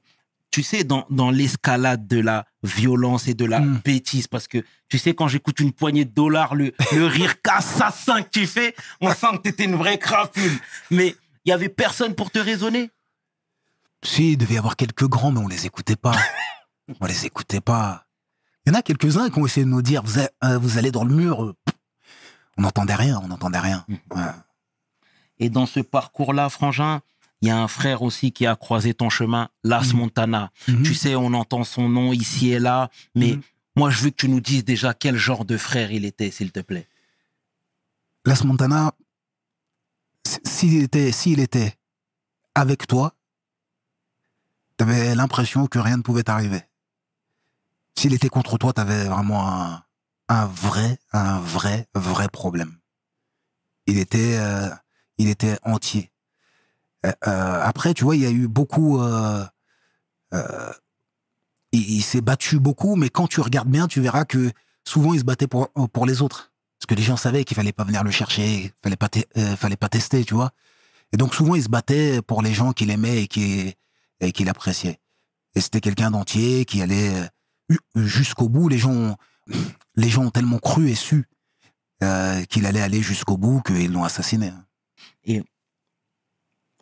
tu 0.51 0.61
sais, 0.61 0.83
dans, 0.83 1.07
dans 1.09 1.31
l'escalade 1.31 2.05
de 2.07 2.19
la 2.19 2.45
violence 2.61 3.27
et 3.27 3.33
de 3.33 3.45
la 3.45 3.59
Mm. 3.61 3.81
bêtise, 3.83 4.27
parce 4.27 4.47
que 4.47 4.63
tu 4.87 4.99
sais, 4.99 5.15
quand 5.15 5.27
j'écoute 5.27 5.59
une 5.61 5.71
poignée 5.71 6.05
de 6.05 6.11
dollars, 6.13 6.53
le, 6.53 6.73
le 6.93 7.05
rire 7.07 7.33
assassin 7.49 8.21
que 8.21 8.29
tu 8.29 8.45
fais, 8.45 8.75
on 8.99 9.11
sent 9.11 9.37
que 9.37 9.41
t'étais 9.43 9.65
une 9.65 9.75
vraie 9.75 9.97
crapule. 9.97 10.51
Mais 10.91 11.15
il 11.45 11.49
y 11.49 11.53
avait 11.53 11.69
personne 11.69 12.13
pour 12.13 12.29
te 12.29 12.37
raisonner. 12.37 12.91
Si, 14.03 14.31
il 14.33 14.37
devait 14.37 14.55
y 14.55 14.57
avoir 14.57 14.75
quelques 14.75 15.07
grands, 15.07 15.31
mais 15.31 15.39
on 15.39 15.47
les 15.47 15.65
écoutait 15.65 15.95
pas. 15.95 16.15
on 16.99 17.05
les 17.05 17.25
écoutait 17.25 17.61
pas. 17.61 18.07
Il 18.65 18.71
y 18.71 18.75
en 18.75 18.79
a 18.79 18.81
quelques-uns 18.81 19.29
qui 19.29 19.39
ont 19.39 19.45
essayé 19.45 19.65
de 19.65 19.69
nous 19.71 19.81
dire, 19.81 20.01
vous, 20.03 20.19
a- 20.19 20.29
euh, 20.43 20.57
vous 20.57 20.77
allez 20.77 20.91
dans 20.91 21.03
le 21.03 21.13
mur. 21.13 21.43
euh, 21.43 21.55
On 22.57 22.63
n'entendait 22.63 22.95
rien, 22.95 23.19
on 23.23 23.27
n'entendait 23.27 23.59
rien. 23.59 23.85
Ouais. 24.13 24.21
Et 25.39 25.49
dans 25.49 25.65
ce 25.65 25.79
parcours-là, 25.79 26.49
Frangin, 26.49 27.01
il 27.41 27.47
y 27.47 27.51
a 27.51 27.57
un 27.57 27.67
frère 27.67 28.01
aussi 28.03 28.31
qui 28.31 28.45
a 28.45 28.55
croisé 28.55 28.93
ton 28.93 29.09
chemin, 29.09 29.49
Las 29.63 29.93
Mhm. 29.93 29.99
Montana. 29.99 30.51
Mhm. 30.67 30.83
Tu 30.83 30.93
sais, 30.93 31.15
on 31.15 31.33
entend 31.33 31.63
son 31.63 31.89
nom 31.89 32.11
ici 32.13 32.51
et 32.51 32.59
là, 32.59 32.89
mais 33.15 33.39
moi, 33.75 33.89
je 33.89 34.01
veux 34.03 34.09
que 34.11 34.15
tu 34.15 34.29
nous 34.29 34.41
dises 34.41 34.63
déjà 34.65 34.93
quel 34.93 35.15
genre 35.15 35.45
de 35.45 35.57
frère 35.57 35.91
il 35.91 36.05
était, 36.05 36.29
s'il 36.29 36.51
te 36.51 36.59
plaît. 36.59 36.87
Las 38.25 38.43
Montana, 38.43 38.93
s'il 40.45 40.83
était, 40.83 41.11
s'il 41.11 41.39
était 41.39 41.73
avec 42.53 42.85
toi, 42.85 43.15
t'avais 44.81 45.13
l'impression 45.13 45.67
que 45.67 45.77
rien 45.77 45.97
ne 45.97 46.01
pouvait 46.01 46.23
t'arriver. 46.23 46.63
S'il 47.95 48.15
était 48.15 48.29
contre 48.29 48.57
toi, 48.57 48.73
t'avais 48.73 49.03
vraiment 49.03 49.47
un, 49.47 49.83
un 50.27 50.47
vrai, 50.47 50.97
un 51.13 51.39
vrai, 51.39 51.87
vrai 51.93 52.27
problème. 52.29 52.77
Il 53.85 53.99
était, 53.99 54.39
euh, 54.39 54.69
il 55.19 55.29
était 55.29 55.59
entier. 55.61 56.11
Euh, 57.05 57.11
euh, 57.27 57.61
après, 57.61 57.93
tu 57.93 58.03
vois, 58.03 58.15
il 58.15 58.23
y 58.23 58.25
a 58.25 58.31
eu 58.31 58.47
beaucoup. 58.47 58.99
il 61.71 62.01
s'est 62.01 62.21
battu 62.21 62.59
beaucoup, 62.59 62.95
mais 62.95 63.09
quand 63.11 63.27
tu 63.27 63.39
regardes 63.39 63.69
bien, 63.69 63.87
tu 63.87 64.01
verras 64.01 64.25
que 64.25 64.51
souvent 64.83 65.13
il 65.13 65.19
se 65.19 65.25
battait 65.25 65.45
pour, 65.45 65.69
pour 65.93 66.07
les 66.07 66.23
autres. 66.23 66.53
Parce 66.79 66.87
que 66.87 66.95
les 66.95 67.03
gens 67.03 67.17
savaient 67.17 67.43
qu'il 67.43 67.55
fallait 67.55 67.71
pas 67.71 67.83
venir 67.83 68.03
le 68.03 68.09
chercher, 68.09 68.73
fallait 68.81 68.95
pas, 68.95 69.09
fallait 69.57 69.77
pas 69.77 69.89
tester, 69.89 70.25
tu 70.25 70.33
vois. 70.33 70.49
Et 71.13 71.17
donc 71.17 71.35
souvent 71.35 71.53
il 71.53 71.61
se 71.61 71.69
battait 71.69 72.23
pour 72.23 72.41
les 72.41 72.55
gens 72.55 72.73
qu'il 72.73 72.89
aimait 72.89 73.21
et 73.21 73.27
qui 73.27 73.75
et 74.21 74.31
qu'il 74.31 74.47
appréciait. 74.49 74.99
Et 75.55 75.61
c'était 75.61 75.81
quelqu'un 75.81 76.11
d'entier 76.11 76.63
qui 76.65 76.81
allait 76.81 77.13
euh, 77.13 77.77
jusqu'au 77.95 78.47
bout. 78.47 78.69
Les 78.69 78.77
gens, 78.77 78.93
ont- 78.93 79.17
les 79.95 80.09
gens 80.09 80.23
ont 80.25 80.31
tellement 80.31 80.59
cru 80.59 80.89
et 80.89 80.95
su 80.95 81.25
euh, 82.03 82.43
qu'il 82.45 82.65
allait 82.65 82.81
aller 82.81 83.01
jusqu'au 83.01 83.37
bout 83.37 83.61
qu'ils 83.61 83.91
l'ont 83.91 84.03
assassiné. 84.05 84.51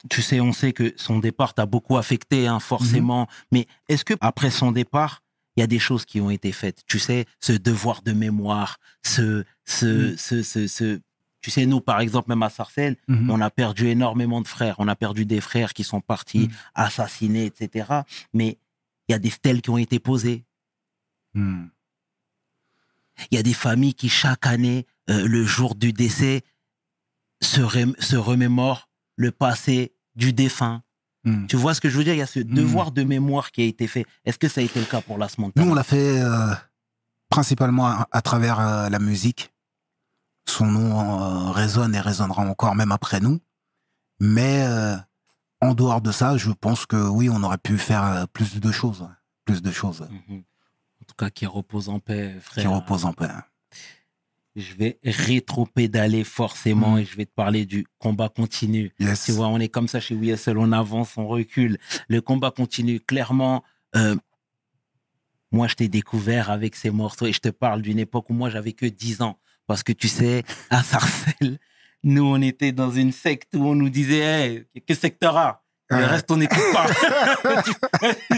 Tu 0.10 0.22
sais, 0.22 0.40
on 0.40 0.54
sait 0.54 0.72
que 0.72 0.94
son 0.96 1.20
départ 1.20 1.54
t'a 1.54 1.66
beaucoup 1.66 1.98
affecté, 1.98 2.48
hein, 2.48 2.60
forcément. 2.60 3.28
Mais 3.52 3.68
est-ce 3.90 4.06
que 4.06 4.14
après 4.22 4.50
son 4.50 4.72
départ, 4.72 5.24
il 5.58 5.60
y 5.60 5.64
a 5.64 5.68
des 5.68 5.80
choses 5.80 6.06
qui 6.06 6.22
ont 6.22 6.30
été 6.30 6.54
faites? 6.54 6.84
Tu 6.88 7.00
sais, 7.00 7.26
ce 7.42 7.52
devoir 7.52 8.02
de 8.02 8.14
mémoire, 8.14 8.78
ce, 9.06 9.44
ce, 9.66 10.16
ce, 10.18 10.42
ce, 10.42 10.68
ce- 10.68 11.02
tu 11.42 11.52
sais, 11.52 11.66
nous, 11.66 11.80
par 11.82 12.00
exemple, 12.02 12.30
même 12.30 12.44
à 12.44 12.50
Sarcelles, 12.50 12.98
Mhm. 13.08 13.30
on 13.30 13.40
a 13.42 13.50
perdu 13.50 13.88
énormément 13.88 14.42
de 14.42 14.48
frères. 14.48 14.76
On 14.80 14.88
a 14.88 14.96
perdu 14.96 15.26
des 15.26 15.42
frères 15.42 15.74
qui 15.74 15.84
sont 15.84 16.02
partis, 16.02 16.48
Mhm. 16.48 16.54
assassinés, 16.76 17.46
etc. 17.46 17.88
Mais 18.34 18.58
il 19.08 19.12
y 19.14 19.16
a 19.16 19.20
des 19.20 19.30
stèles 19.30 19.62
qui 19.62 19.70
ont 19.70 19.78
été 19.78 20.00
posées. 20.00 20.44
Hmm. 21.34 21.68
Il 23.32 23.36
y 23.36 23.40
a 23.40 23.44
des 23.44 23.54
familles 23.54 23.94
qui, 23.94 24.10
chaque 24.10 24.46
année, 24.46 24.86
euh, 25.10 25.28
le 25.28 25.44
jour 25.46 25.76
du 25.76 25.92
décès, 25.94 26.44
se, 27.42 27.62
rem- 27.62 27.96
se 28.00 28.16
remémorent 28.16 28.90
le 29.16 29.32
passé 29.32 29.94
du 30.16 30.34
défunt. 30.34 30.84
Tu 31.48 31.58
vois 31.58 31.76
ce 31.76 31.82
que 31.82 31.90
je 31.90 31.98
veux 31.98 32.04
dire? 32.04 32.16
Il 32.16 32.18
y 32.20 32.22
a 32.24 32.26
ce 32.26 32.40
devoir 32.40 32.92
de 32.92 33.04
mémoire 33.04 33.52
qui 33.52 33.62
a 33.62 33.66
été 33.66 33.86
fait. 33.88 34.06
Est-ce 34.26 34.40
que 34.40 34.48
ça 34.48 34.62
a 34.62 34.64
été 34.64 34.80
le 34.80 34.86
cas 34.88 35.00
pour 35.02 35.18
Las 35.20 35.38
Nous, 35.38 35.44
Montana 35.46 35.70
on 35.70 35.76
l'a 35.76 35.84
fait 35.84 36.20
euh, 36.24 36.56
principalement 37.30 37.86
à, 37.86 38.08
à 38.12 38.22
travers 38.24 38.60
euh, 38.60 38.90
la 38.90 38.98
musique. 38.98 39.52
Son 40.50 40.66
nom 40.66 41.00
euh, 41.00 41.52
résonne 41.52 41.94
et 41.96 42.00
résonnera 42.00 42.44
encore 42.46 42.76
même 42.76 42.92
après 42.92 43.20
nous. 43.20 43.40
Mais 44.20 44.64
euh, 44.68 44.96
en 45.62 45.74
dehors 45.74 46.02
de 46.02 46.12
ça, 46.12 46.38
je 46.38 46.52
pense 46.52 46.86
que 46.86 46.96
oui, 46.98 47.30
on 47.30 47.44
aurait 47.44 47.58
pu 47.60 47.78
faire 47.78 48.04
euh, 48.04 48.26
plus 48.26 48.60
de 48.60 48.72
choses. 48.72 49.08
Plus 49.46 49.62
de 49.62 49.72
choses 49.72 50.08
Mhm. 50.28 50.44
En 51.02 51.06
tout 51.08 51.16
cas, 51.18 51.30
qui 51.30 51.46
repose 51.46 51.88
en 51.90 52.00
paix, 52.00 52.36
frère. 52.42 52.64
qui 52.64 52.68
reposent 52.68 53.06
en 53.06 53.14
paix. 53.14 53.30
Je 54.56 54.74
vais 54.76 55.00
rétro-pédaler 55.04 56.24
forcément 56.24 56.94
Mhm. 56.94 57.00
et 57.00 57.06
je 57.06 57.16
vais 57.16 57.26
te 57.26 57.34
parler 57.34 57.66
du 57.66 57.86
combat 58.00 58.30
continu. 58.30 58.94
Yes. 59.00 59.24
Tu 59.26 59.32
vois, 59.32 59.48
on 59.48 59.60
est 59.60 59.70
comme 59.70 59.88
ça 59.88 60.00
chez 60.00 60.16
WSL, 60.16 60.58
on 60.58 60.72
avance, 60.72 61.16
on 61.18 61.28
recule. 61.28 61.78
Le 62.10 62.20
combat 62.22 62.52
continue. 62.52 63.00
Clairement, 63.00 63.64
euh, 63.96 64.16
moi, 65.52 65.68
je 65.68 65.76
t'ai 65.76 65.88
découvert 65.88 66.50
avec 66.52 66.76
ces 66.76 66.90
morceaux 66.92 67.26
et 67.28 67.34
je 67.34 67.40
te 67.40 67.50
parle 67.50 67.82
d'une 67.82 68.00
époque 68.00 68.30
où 68.30 68.34
moi, 68.34 68.50
j'avais 68.50 68.74
que 68.74 68.86
10 68.86 69.22
ans. 69.22 69.40
Parce 69.70 69.84
que 69.84 69.92
tu 69.92 70.08
sais, 70.08 70.44
à 70.72 70.82
Sarcelles, 70.82 71.60
nous, 72.04 72.24
on 72.26 72.42
était 72.42 72.72
dans 72.72 72.90
une 72.90 73.12
secte 73.12 73.54
où 73.54 73.68
on 73.68 73.76
nous 73.76 73.90
disait, 73.92 74.18
hey, 74.18 74.66
que 74.88 74.96
secteur 74.96 75.38
A 75.38 75.64
Le 75.90 76.06
reste, 76.06 76.32
on 76.32 76.38
n'écoute 76.38 76.58
pas. 76.74 76.88
tu, 77.62 77.72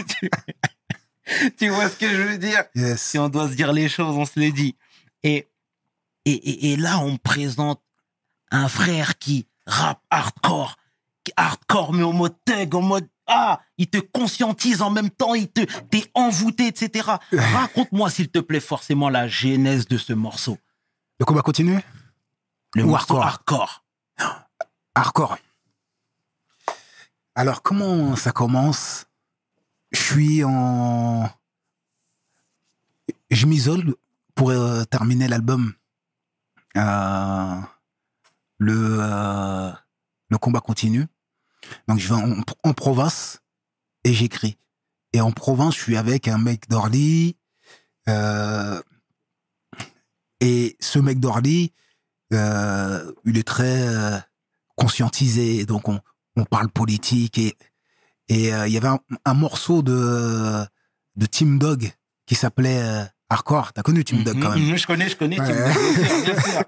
tu- 0.20 1.50
tu 1.56 1.68
vois 1.70 1.88
ce 1.88 1.96
que 1.96 2.06
je 2.06 2.20
veux 2.20 2.36
dire? 2.36 2.64
Yes. 2.74 3.00
si 3.00 3.18
on 3.18 3.30
doit 3.30 3.48
se 3.48 3.54
dire 3.54 3.72
les 3.72 3.88
choses, 3.88 4.14
on 4.14 4.26
se 4.26 4.38
les 4.38 4.52
dit. 4.52 4.76
Et, 5.22 5.48
et, 6.26 6.32
et, 6.32 6.72
et 6.72 6.76
là, 6.76 6.98
on 6.98 7.12
me 7.12 7.16
présente 7.16 7.80
un 8.50 8.68
frère 8.68 9.16
qui 9.18 9.46
rappe 9.66 10.02
hardcore, 10.10 10.76
qui- 11.24 11.32
hardcore, 11.38 11.94
mais 11.94 12.02
au 12.02 12.12
mode 12.12 12.34
thug, 12.44 12.74
en 12.74 12.82
mode 12.82 13.08
ah, 13.26 13.62
il 13.78 13.86
te 13.88 13.96
conscientise 13.96 14.82
en 14.82 14.90
même 14.90 15.08
temps, 15.08 15.32
il 15.34 15.48
te, 15.48 15.62
t'es 15.88 16.04
envoûté, 16.12 16.66
etc. 16.66 17.08
Raconte-moi, 17.32 18.10
s'il 18.10 18.28
te 18.28 18.40
plaît, 18.40 18.60
forcément 18.60 19.08
la 19.08 19.28
genèse 19.28 19.88
de 19.88 19.96
ce 19.96 20.12
morceau. 20.12 20.58
Le 21.20 21.24
combat 21.24 21.42
continue 21.42 21.80
Le 22.74 22.84
Ou 22.84 22.94
hardcore. 22.94 23.22
hardcore. 23.22 23.84
Hardcore. 24.94 25.38
Alors, 27.34 27.62
comment 27.62 28.14
ça 28.16 28.32
commence? 28.32 29.06
Je 29.92 30.00
suis 30.02 30.44
en. 30.44 31.28
Je 33.30 33.46
m'isole 33.46 33.94
pour 34.34 34.50
euh, 34.50 34.84
terminer 34.84 35.28
l'album. 35.28 35.72
Euh, 36.76 37.56
le, 38.58 38.98
euh, 39.00 39.72
le 40.28 40.38
combat 40.38 40.60
continue. 40.60 41.06
Donc, 41.88 41.98
je 41.98 42.08
vais 42.12 42.20
en, 42.20 42.42
en 42.64 42.72
province 42.74 43.40
et 44.04 44.12
j'écris. 44.12 44.58
Et 45.12 45.20
en 45.20 45.30
province, 45.30 45.74
je 45.76 45.80
suis 45.80 45.96
avec 45.96 46.28
un 46.28 46.38
mec 46.38 46.68
d'Orly. 46.68 47.36
euh, 48.08 48.82
et 50.42 50.76
ce 50.80 50.98
mec 50.98 51.20
d'Orly, 51.20 51.72
euh, 52.32 53.12
il 53.24 53.38
est 53.38 53.46
très 53.46 53.86
euh, 53.86 54.18
conscientisé. 54.76 55.64
Donc, 55.66 55.88
on, 55.88 56.00
on 56.36 56.44
parle 56.44 56.68
politique. 56.68 57.38
Et 57.38 57.56
et 58.28 58.52
euh, 58.52 58.66
il 58.66 58.72
y 58.72 58.76
avait 58.76 58.88
un, 58.88 58.98
un 59.24 59.34
morceau 59.34 59.82
de, 59.82 60.64
de 61.16 61.26
Team 61.26 61.58
Dog 61.58 61.92
qui 62.26 62.34
s'appelait 62.34 63.06
Hardcore. 63.28 63.72
T'as 63.72 63.82
connu 63.82 64.04
Team 64.04 64.24
Dog 64.24 64.40
quand 64.40 64.50
même? 64.50 64.70
Mhm, 64.70 64.76
je 64.76 64.86
connais, 64.86 65.08
je 65.08 65.16
connais. 65.16 65.36
bien 65.36 65.72
sûr, 65.72 66.42
sûr. 66.42 66.64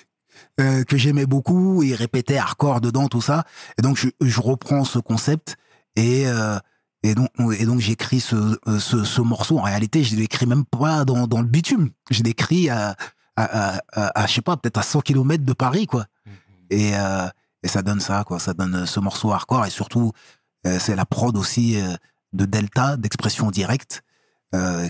euh, 0.60 0.84
que 0.84 0.96
j'aimais 0.96 1.26
beaucoup. 1.26 1.82
Il 1.82 1.94
répétait 1.94 2.36
hardcore 2.36 2.80
dedans, 2.80 3.08
tout 3.08 3.22
ça. 3.22 3.44
Et 3.78 3.82
donc, 3.82 3.96
je, 3.96 4.08
je 4.20 4.40
reprends 4.40 4.84
ce 4.84 4.98
concept 4.98 5.56
et, 5.96 6.28
euh, 6.28 6.58
et 7.02 7.14
donc, 7.14 7.30
et 7.58 7.64
donc 7.64 7.80
j'écris 7.80 8.20
ce, 8.20 8.58
ce, 8.78 9.04
ce 9.04 9.20
morceau. 9.20 9.58
En 9.58 9.62
réalité, 9.62 10.04
je 10.04 10.16
l'écris 10.16 10.46
même 10.46 10.64
pas 10.64 11.04
dans, 11.04 11.26
dans 11.26 11.40
le 11.40 11.46
bitume. 11.48 11.90
Je 12.10 12.22
l'écris 12.22 12.68
à, 12.68 12.94
à, 13.36 13.44
à, 13.76 13.82
à, 13.92 14.22
à, 14.22 14.26
je 14.26 14.34
sais 14.34 14.42
pas, 14.42 14.56
peut-être 14.56 14.78
à 14.78 14.82
100 14.82 15.00
km 15.02 15.44
de 15.44 15.52
Paris, 15.52 15.86
quoi. 15.86 16.06
Et, 16.70 16.96
euh, 16.96 17.28
et 17.62 17.68
ça 17.68 17.82
donne 17.82 18.00
ça, 18.00 18.24
quoi. 18.24 18.38
Ça 18.38 18.54
donne 18.54 18.74
euh, 18.74 18.86
ce 18.86 19.00
morceau 19.00 19.32
hardcore 19.32 19.66
et 19.66 19.70
surtout, 19.70 20.12
euh, 20.66 20.78
c'est 20.78 20.96
la 20.96 21.04
prod 21.04 21.36
aussi 21.36 21.80
euh, 21.80 21.94
de 22.32 22.44
Delta, 22.44 22.96
d'expression 22.96 23.50
directe, 23.50 24.02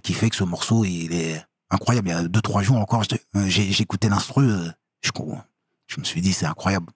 qui 0.05 0.15
fait 0.15 0.31
que 0.31 0.37
ce 0.37 0.45
morceau, 0.45 0.85
il 0.85 1.13
est 1.13 1.45
incroyable. 1.71 2.09
Il 2.09 2.13
y 2.13 2.15
a 2.15 2.23
deux, 2.23 2.41
trois 2.41 2.63
jours 2.63 2.77
encore, 2.77 3.03
écouté 3.35 4.09
l'instru, 4.09 4.49
je, 5.03 5.11
je 5.89 5.99
me 6.01 6.05
suis 6.05 6.21
dit, 6.21 6.33
c'est 6.33 6.47
incroyable. 6.47 6.93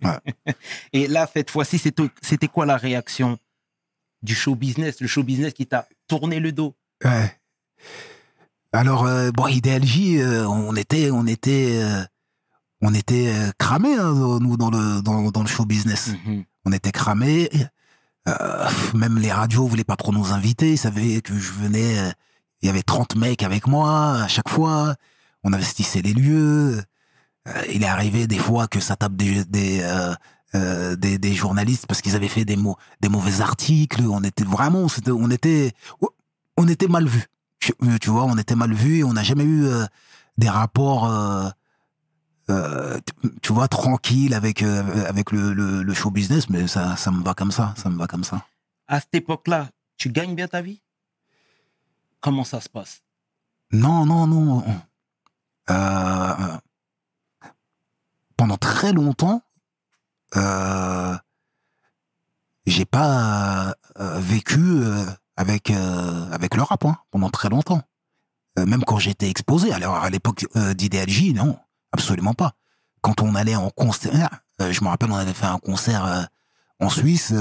Et 0.92 1.08
là, 1.08 1.28
cette 1.32 1.50
fois-ci, 1.50 1.78
c'était 1.78 2.08
c'était 2.22 2.46
quoi 2.46 2.64
la 2.64 2.76
réaction 2.76 3.38
du 4.22 4.36
show 4.36 4.54
business, 4.54 5.00
le 5.00 5.08
show 5.08 5.24
business 5.24 5.52
qui 5.52 5.66
t'a 5.66 5.88
tourné 6.06 6.38
le 6.38 6.52
dos? 6.52 6.76
Ouais. 7.04 7.36
Alors, 8.72 9.06
euh, 9.06 9.30
bon, 9.30 9.46
IDLJ, 9.46 10.18
euh, 10.18 10.44
on 10.46 10.74
était, 10.76 11.10
on 11.10 11.26
était, 11.26 11.78
euh, 11.82 12.04
on 12.82 12.92
était 12.94 13.32
cramés, 13.58 13.94
hein, 13.94 14.12
nous, 14.40 14.56
dans 14.56 14.70
le, 14.70 15.02
dans, 15.02 15.30
dans 15.30 15.42
le 15.42 15.48
show 15.48 15.64
business. 15.64 16.12
Mhm. 16.26 16.44
On 16.64 16.72
était 16.72 16.92
cramés. 16.92 17.50
Euh, 18.28 18.68
même 18.94 19.18
les 19.18 19.32
radios 19.32 19.66
voulaient 19.66 19.84
pas 19.84 19.96
trop 19.96 20.12
nous 20.12 20.32
inviter. 20.32 20.72
Ils 20.72 20.78
savaient 20.78 21.20
que 21.22 21.38
je 21.38 21.52
venais. 21.52 22.12
Il 22.60 22.66
y 22.66 22.68
avait 22.68 22.82
30 22.82 23.16
mecs 23.16 23.42
avec 23.42 23.66
moi 23.66 24.22
à 24.22 24.28
chaque 24.28 24.48
fois. 24.48 24.96
On 25.44 25.52
investissait 25.52 26.02
les 26.02 26.12
lieux. 26.12 26.82
Il 27.72 27.84
est 27.84 27.88
arrivé 27.88 28.26
des 28.26 28.38
fois 28.38 28.66
que 28.66 28.80
ça 28.80 28.96
tape 28.96 29.14
des, 29.14 29.44
des, 29.44 29.88
des, 30.52 31.18
des 31.18 31.34
journalistes 31.34 31.86
parce 31.86 32.02
qu'ils 32.02 32.16
avaient 32.16 32.26
fait 32.26 32.44
des, 32.44 32.56
mots, 32.56 32.76
des 33.00 33.08
mauvais 33.08 33.40
articles. 33.40 34.02
On 34.02 34.24
était 34.24 34.44
vraiment, 34.44 34.88
c'était, 34.88 35.12
on 35.12 35.30
était, 35.30 35.72
on 36.56 36.66
était 36.66 36.88
mal 36.88 37.06
vus. 37.06 37.26
Tu, 37.66 37.74
euh, 37.82 37.98
tu 37.98 38.10
vois, 38.10 38.22
on 38.22 38.38
était 38.38 38.54
mal 38.54 38.72
et 38.80 39.02
on 39.02 39.14
n'a 39.14 39.24
jamais 39.24 39.42
eu 39.42 39.64
euh, 39.64 39.86
des 40.38 40.48
rapports, 40.48 41.10
euh, 41.10 41.48
euh, 42.48 43.00
tu, 43.42 43.52
vois, 43.52 43.66
tranquilles 43.66 44.34
avec, 44.34 44.62
avec 44.62 45.32
le, 45.32 45.52
le, 45.52 45.82
le 45.82 45.94
show 45.94 46.12
business. 46.12 46.48
Mais 46.48 46.68
ça, 46.68 46.94
ça 46.96 47.10
me 47.10 47.24
va 47.24 47.34
comme 47.34 47.50
ça, 47.50 47.74
ça 47.76 47.90
me 47.90 47.98
va 47.98 48.06
comme 48.06 48.22
ça. 48.22 48.46
À 48.86 49.00
cette 49.00 49.16
époque-là, 49.16 49.70
tu 49.96 50.10
gagnes 50.10 50.36
bien 50.36 50.46
ta 50.46 50.62
vie? 50.62 50.80
Comment 52.20 52.44
ça 52.44 52.60
se 52.60 52.68
passe? 52.68 53.02
Non, 53.72 54.06
non, 54.06 54.28
non. 54.28 54.62
Pendant 58.36 58.58
très 58.58 58.92
longtemps, 58.92 59.42
j'ai 62.64 62.84
pas 62.84 63.74
vécu 63.98 64.84
avec 65.36 65.70
euh, 65.70 66.30
avec 66.30 66.54
le 66.54 66.62
rap 66.62 66.84
hein, 66.84 66.96
pendant 67.10 67.30
très 67.30 67.48
longtemps. 67.48 67.82
Euh, 68.58 68.66
même 68.66 68.84
quand 68.84 68.98
j'étais 68.98 69.28
exposé. 69.28 69.72
Alors 69.72 69.96
à 69.96 70.10
l'époque 70.10 70.46
euh, 70.56 70.74
d'Idéalgie, 70.74 71.32
non, 71.34 71.58
absolument 71.92 72.34
pas. 72.34 72.52
Quand 73.02 73.20
on 73.20 73.34
allait 73.34 73.56
en 73.56 73.70
concert, 73.70 74.30
euh, 74.60 74.72
je 74.72 74.82
me 74.82 74.88
rappelle, 74.88 75.10
on 75.10 75.16
avait 75.16 75.34
fait 75.34 75.46
un 75.46 75.58
concert 75.58 76.28
en 76.80 76.88
Suisse. 76.88 77.32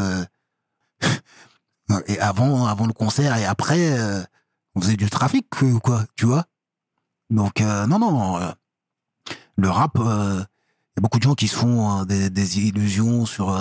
et 2.08 2.20
avant, 2.20 2.66
avant 2.66 2.86
le 2.86 2.94
concert 2.94 3.36
et 3.38 3.46
après, 3.46 3.98
on 4.76 4.82
faisait 4.82 4.98
du 4.98 5.10
trafic, 5.10 5.48
quoi, 5.82 6.04
tu 6.16 6.26
vois. 6.26 6.46
Donc 7.30 7.62
non, 7.62 8.00
non, 8.00 8.54
le 9.56 9.70
rap, 9.70 9.94
il 9.98 10.02
y 10.02 11.00
a 11.00 11.02
beaucoup 11.02 11.18
de 11.18 11.24
gens 11.24 11.36
qui 11.36 11.48
se 11.48 11.56
font 11.56 12.04
des, 12.04 12.60
illusions 12.60 13.26
sur 13.26 13.58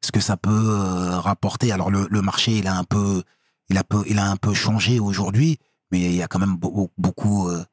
ce 0.00 0.10
que 0.10 0.20
ça 0.20 0.36
peut 0.36 0.74
rapporter. 1.14 1.70
Alors 1.70 1.90
le, 1.90 2.08
le 2.10 2.22
marché, 2.22 2.58
il 2.58 2.66
a 2.66 2.76
un 2.76 2.84
peu, 2.84 3.22
il 3.68 3.78
a 3.78 3.84
peu, 3.84 4.02
il 4.06 4.18
a 4.18 4.30
un 4.30 4.36
peu 4.36 4.54
changé 4.54 5.00
aujourd'hui, 5.00 5.58
mais 5.90 6.00
il 6.00 6.14
y 6.14 6.22
a 6.22 6.28
quand 6.28 6.38
même 6.38 6.56
beaucoup, 6.56 7.48
euh, 7.48 7.64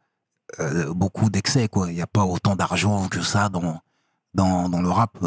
euh, 0.60 0.94
beaucoup 0.94 1.30
d'excès, 1.30 1.68
quoi. 1.68 1.90
Il 1.92 1.96
n'y 1.96 2.02
a 2.02 2.08
pas 2.08 2.24
autant 2.26 2.56
d'argent 2.56 3.08
que 3.10 3.22
ça 3.22 3.50
dans, 3.50 3.82
dans, 4.34 4.70
dans 4.70 4.82
le 4.82 4.90
rap. 4.90 5.18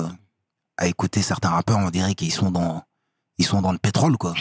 À 0.78 0.86
écouter 0.88 1.22
certains 1.22 1.48
rappeurs, 1.50 1.78
on 1.78 1.88
dirait 1.90 2.14
qu'ils 2.14 2.32
sont 2.32 2.50
dans, 2.50 2.84
ils 3.38 3.46
sont 3.46 3.62
dans 3.62 3.72
le 3.72 3.78
pétrole, 3.78 4.18
quoi. 4.18 4.34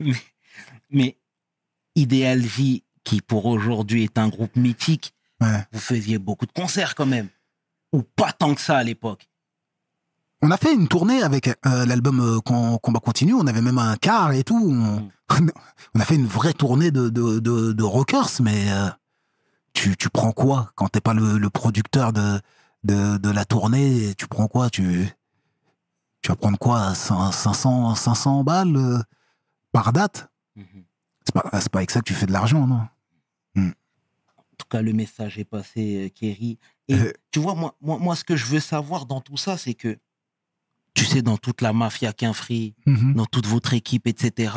Mais 0.90 1.16
Ideal 1.94 2.42
J, 2.42 2.84
qui 3.04 3.20
pour 3.20 3.46
aujourd'hui 3.46 4.04
est 4.04 4.18
un 4.18 4.28
groupe 4.28 4.56
mythique, 4.56 5.14
Ouais. 5.40 5.66
vous 5.72 5.80
faisiez 5.80 6.18
beaucoup 6.18 6.46
de 6.46 6.52
concerts 6.52 6.94
quand 6.94 7.04
même. 7.06 7.28
Ou 7.92 8.02
pas 8.04 8.32
tant 8.32 8.54
que 8.54 8.60
ça 8.60 8.78
à 8.78 8.84
l'époque. 8.84 9.28
On 10.42 10.50
a 10.50 10.56
fait 10.56 10.74
une 10.74 10.88
tournée 10.88 11.22
avec 11.22 11.48
euh, 11.48 11.86
l'album 11.86 12.20
euh, 12.20 12.40
Com- 12.40 12.78
Combat 12.80 13.00
Continu. 13.00 13.34
On 13.34 13.46
avait 13.46 13.60
même 13.62 13.78
un 13.78 13.96
car 13.96 14.32
et 14.32 14.42
tout. 14.42 14.58
On, 14.58 15.08
on 15.94 16.00
a 16.00 16.04
fait 16.04 16.16
une 16.16 16.26
vraie 16.26 16.52
tournée 16.52 16.90
de, 16.90 17.08
de, 17.08 17.38
de, 17.38 17.72
de 17.72 17.82
rockers, 17.84 18.28
mais 18.40 18.70
euh, 18.72 18.88
tu, 19.72 19.96
tu 19.96 20.08
prends 20.10 20.32
quoi 20.32 20.72
quand 20.74 20.88
t'es 20.88 21.00
pas 21.00 21.14
le, 21.14 21.38
le 21.38 21.50
producteur 21.50 22.12
de, 22.12 22.40
de, 22.82 23.18
de 23.18 23.30
la 23.30 23.44
tournée? 23.44 24.14
Tu 24.16 24.26
prends 24.26 24.48
quoi? 24.48 24.68
Tu, 24.68 25.08
tu 26.22 26.28
vas 26.28 26.36
prendre 26.36 26.58
quoi? 26.58 26.92
Cin- 26.94 27.30
500, 27.30 27.94
500 27.94 28.42
balles 28.42 29.04
par 29.70 29.92
date? 29.92 30.28
Mhm. 30.56 30.84
C'est 31.24 31.34
pas, 31.34 31.48
avec 31.78 31.90
ça 31.92 32.00
que 32.00 32.04
tu 32.04 32.14
fais 32.14 32.26
de 32.26 32.32
l'argent, 32.32 32.66
non? 32.66 32.80
En 33.56 34.54
tout 34.58 34.66
cas, 34.68 34.82
le 34.82 34.92
message 34.92 35.38
est 35.38 35.44
passé, 35.44 36.12
Kerry. 36.14 36.58
Et 36.88 36.94
Euh. 36.94 37.12
tu 37.30 37.38
vois, 37.40 37.54
moi, 37.54 37.74
moi, 37.80 37.98
moi, 37.98 38.14
ce 38.16 38.22
que 38.24 38.36
je 38.36 38.44
veux 38.46 38.60
savoir 38.60 39.06
dans 39.06 39.20
tout 39.20 39.36
ça, 39.36 39.56
c'est 39.56 39.74
que, 39.74 39.98
tu 40.94 41.04
sais, 41.04 41.22
dans 41.22 41.36
toute 41.38 41.60
la 41.62 41.72
mafia 41.72 42.12
Quinfree, 42.12 42.74
dans 43.14 43.26
toute 43.26 43.46
votre 43.46 43.74
équipe, 43.74 44.06
etc., 44.06 44.52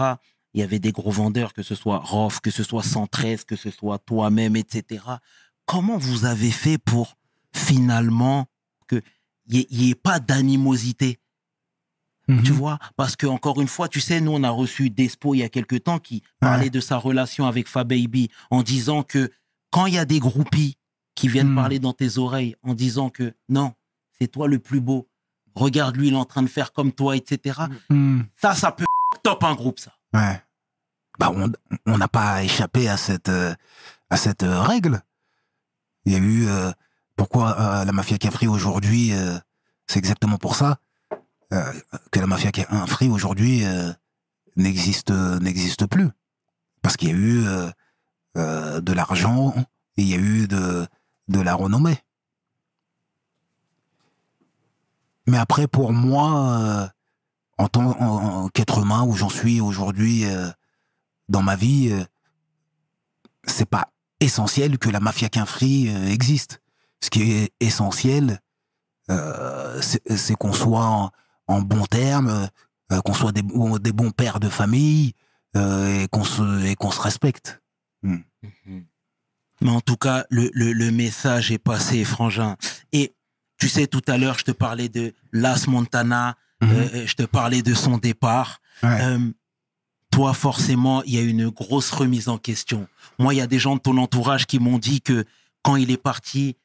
il 0.54 0.62
y 0.62 0.64
avait 0.64 0.80
des 0.80 0.92
gros 0.94 1.12
vendeurs, 1.12 1.54
que 1.54 1.64
ce 1.64 1.76
soit 1.76 1.98
Rof, 2.00 2.40
que 2.40 2.50
ce 2.52 2.64
soit 2.64 2.84
113, 2.84 3.44
que 3.44 3.56
ce 3.58 3.70
soit 3.72 4.00
toi-même, 4.00 4.56
etc. 4.56 5.04
Comment 5.66 5.98
vous 5.98 6.26
avez 6.26 6.52
fait 6.52 6.78
pour, 6.78 7.18
finalement, 7.54 8.46
qu'il 8.88 9.02
n'y 9.50 9.90
ait, 9.90 9.96
pas 9.96 10.20
d'animosité? 10.20 11.20
Mhm. 12.28 12.44
tu 12.44 12.52
vois? 12.54 12.80
Parce 12.96 13.16
que 13.16 13.28
encore 13.28 13.62
une 13.62 13.68
fois 13.68 13.88
tu 13.88 14.00
sais 14.02 14.20
nous 14.20 14.32
on 14.32 14.42
a 14.44 14.50
reçu 14.50 14.90
Despo 14.90 15.36
il 15.36 15.40
y 15.40 15.44
a 15.44 15.50
quelque 15.50 15.76
temps 15.76 16.00
qui 16.00 16.24
parlait 16.40 16.72
de 16.72 16.80
sa 16.80 16.98
relation 16.98 17.46
avec 17.46 17.68
Fababy 17.68 18.32
en 18.50 18.64
disant 18.64 19.04
que 19.04 19.32
quand 19.70 19.86
il 19.86 19.94
y 19.94 20.00
a 20.00 20.06
des 20.06 20.18
groupies 20.18 20.78
qui 21.14 21.28
viennent 21.28 21.52
Mm. 21.52 21.56
parler 21.56 21.78
dans 21.78 21.94
tes 21.94 22.18
oreilles 22.18 22.56
en 22.64 22.74
disant 22.74 23.12
que 23.12 23.36
non 23.48 23.74
c'est 24.18 24.28
toi 24.28 24.48
le 24.48 24.58
plus 24.58 24.82
beau 24.82 25.08
regarde 25.56 25.95
lui 25.95 26.08
il 26.10 26.14
est 26.14 26.18
en 26.18 26.26
train 26.26 26.43
de 26.43 26.47
faire 26.47 26.72
comme 26.74 26.91
toi 26.91 27.16
etc 27.16 27.62
Mhm. 27.89 28.26
ça 28.36 28.53
ça 28.56 28.72
peut 28.72 28.86
top 29.24 29.43
un 29.43 29.56
groupe 29.56 29.80
ça 29.80 29.93
Ouais. 30.14 30.41
Bah, 31.20 31.32
on 31.34 31.51
on 31.86 31.97
n'a 31.97 32.08
pas 32.08 32.43
échappé 32.43 32.88
à 32.89 32.97
cette, 32.97 33.30
euh, 33.30 33.53
à 34.10 34.18
cette 34.18 34.43
euh, 34.43 34.62
règle. 34.62 35.01
Il 36.06 36.14
y 36.14 36.16
a 36.16 36.20
eu. 36.20 36.47
euh, 36.47 36.72
pourquoi 37.18 37.58
euh, 37.60 37.86
la 37.86 37.91
mafia 37.93 38.18
Cafri 38.18 38.47
aujourd'hui, 38.47 39.14
euh, 39.14 39.38
c'est 39.88 39.99
exactement 39.99 40.38
pour 40.38 40.56
ça 40.56 40.80
euh, 41.53 41.72
que 42.12 42.20
la 42.20 42.28
mafia 42.28 42.51
Cafri 42.51 43.08
aujourd'hui 43.10 43.66
euh, 43.66 43.91
n'existe 44.58 45.12
n'existe 45.12 45.86
plus. 45.88 46.10
Parce 46.82 46.97
qu'il 46.97 47.10
y 47.10 47.12
a 47.12 47.16
eu 47.16 47.45
euh, 47.47 47.70
euh, 48.38 48.82
de 48.82 48.91
l'argent 48.93 49.53
et 49.97 50.01
il 50.01 50.08
y 50.10 50.14
a 50.14 50.18
eu 50.18 50.47
de, 50.47 50.86
de 51.30 51.39
la 51.41 51.56
renommée. 51.56 51.97
Mais 55.28 55.38
après, 55.38 55.67
pour 55.67 55.91
moi, 55.93 56.59
euh, 56.59 56.88
en 57.57 57.67
tant 57.67 58.49
qu'être 58.49 58.80
humain 58.80 59.03
où 59.03 59.13
j'en 59.13 59.30
suis 59.30 59.59
aujourd'hui 59.61 60.26
euh, 60.26 60.49
dans 61.30 61.41
ma 61.41 61.55
vie, 61.55 61.89
euh, 61.91 62.03
c'est 63.45 63.69
pas 63.69 63.91
essentiel 64.19 64.78
que 64.78 64.89
la 64.89 64.99
mafia 64.99 65.30
Quinfree 65.30 65.89
euh, 65.89 66.07
existe. 66.09 66.61
Ce 67.03 67.09
qui 67.09 67.32
est 67.32 67.53
essentiel, 67.59 68.39
euh, 69.11 69.82
c'est 69.82 70.01
c'est 70.17 70.36
qu'on 70.36 70.53
soit 70.53 70.86
en, 70.86 71.11
en 71.47 71.61
bons 71.61 71.86
termes, 71.86 72.49
euh, 72.91 73.01
qu'on 73.01 73.13
soit 73.13 73.32
des, 73.32 73.41
bons- 73.41 73.78
pères 74.11 74.39
de 74.39 74.49
famille 74.49 75.13
et 75.55 76.07
qu'on 76.11 76.26
se, 76.26 76.65
et 76.65 76.76
se 76.91 76.99
respecte. 77.01 77.61
mais 79.61 79.71
en 79.71 79.80
tout 79.80 79.95
cas 79.95 80.26
le, 80.30 80.49
le, 80.53 80.73
le 80.73 80.91
message 80.91 81.51
est 81.51 81.57
passé 81.59 82.03
frangin 82.03 82.57
tu 83.58 83.70
sais 83.70 83.88
tout 83.88 84.01
à 84.08 84.18
l'heure 84.18 84.38
je 84.39 84.43
te 84.45 84.51
parlais 84.51 84.89
de 84.89 85.14
Las 85.32 85.68
Montana 85.68 86.36
euh, 86.64 87.06
je 87.06 87.14
te 87.16 87.24
parlais 87.24 87.62
de 87.62 87.74
son 87.74 87.97
départ 87.97 88.62
Ouais. 88.84 89.01
Euh, 89.01 89.20
toi, 90.12 90.34
forcément, 90.34 91.01
il 91.03 91.14
y 91.16 91.18
a 91.18 91.22
une 91.22 91.49
grosse 91.49 91.91
remise 91.91 92.30
en 92.30 92.38
question. 92.38 92.88
Moi, 93.20 93.34
il 93.34 93.38
y 93.38 93.41
a 93.41 93.47
des 93.47 93.60
gens 93.60 93.76
de 93.76 93.82
ton 93.82 93.97
entourage 93.97 94.45
qui 94.47 94.60
m'ont 94.60 94.80
dit 94.80 95.01
que 95.01 95.26
quand 95.62 95.76
il 95.78 95.91
est 95.91 95.97
parti, 95.97 96.56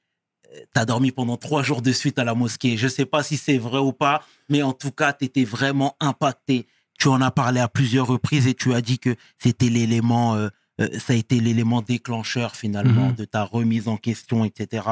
euh, 0.55 0.59
t'as 0.73 0.85
dormi 0.85 1.11
pendant 1.13 1.37
trois 1.37 1.63
jours 1.63 1.83
de 1.83 1.93
suite 1.93 2.19
à 2.19 2.25
la 2.25 2.35
mosquée. 2.35 2.77
Je 2.77 2.87
sais 2.89 3.07
pas 3.07 3.23
si 3.23 3.37
c'est 3.37 3.59
vrai 3.59 3.79
ou 3.79 3.93
pas, 3.93 4.25
mais 4.49 4.63
en 4.63 4.73
tout 4.73 4.91
cas, 4.93 5.13
t'étais 5.13 5.45
vraiment 5.45 5.97
impacté. 6.01 6.67
Tu 6.99 7.09
en 7.09 7.21
as 7.21 7.31
parlé 7.31 7.61
à 7.61 7.69
plusieurs 7.69 8.07
reprises 8.07 8.47
et 8.47 8.55
tu 8.55 8.73
as 8.75 8.81
dit 8.81 8.99
que 8.99 9.15
c'était 9.39 9.69
l'élément, 9.69 10.35
euh, 10.37 10.49
euh, 10.81 10.89
ça 10.99 11.13
a 11.13 11.17
été 11.17 11.41
l'élément 11.41 11.83
déclencheur 11.83 12.55
finalement 12.57 13.09
Mhm. 13.11 13.15
de 13.17 13.25
ta 13.25 13.43
remise 13.45 13.87
en 13.89 13.97
question, 13.97 14.45
etc. 14.45 14.87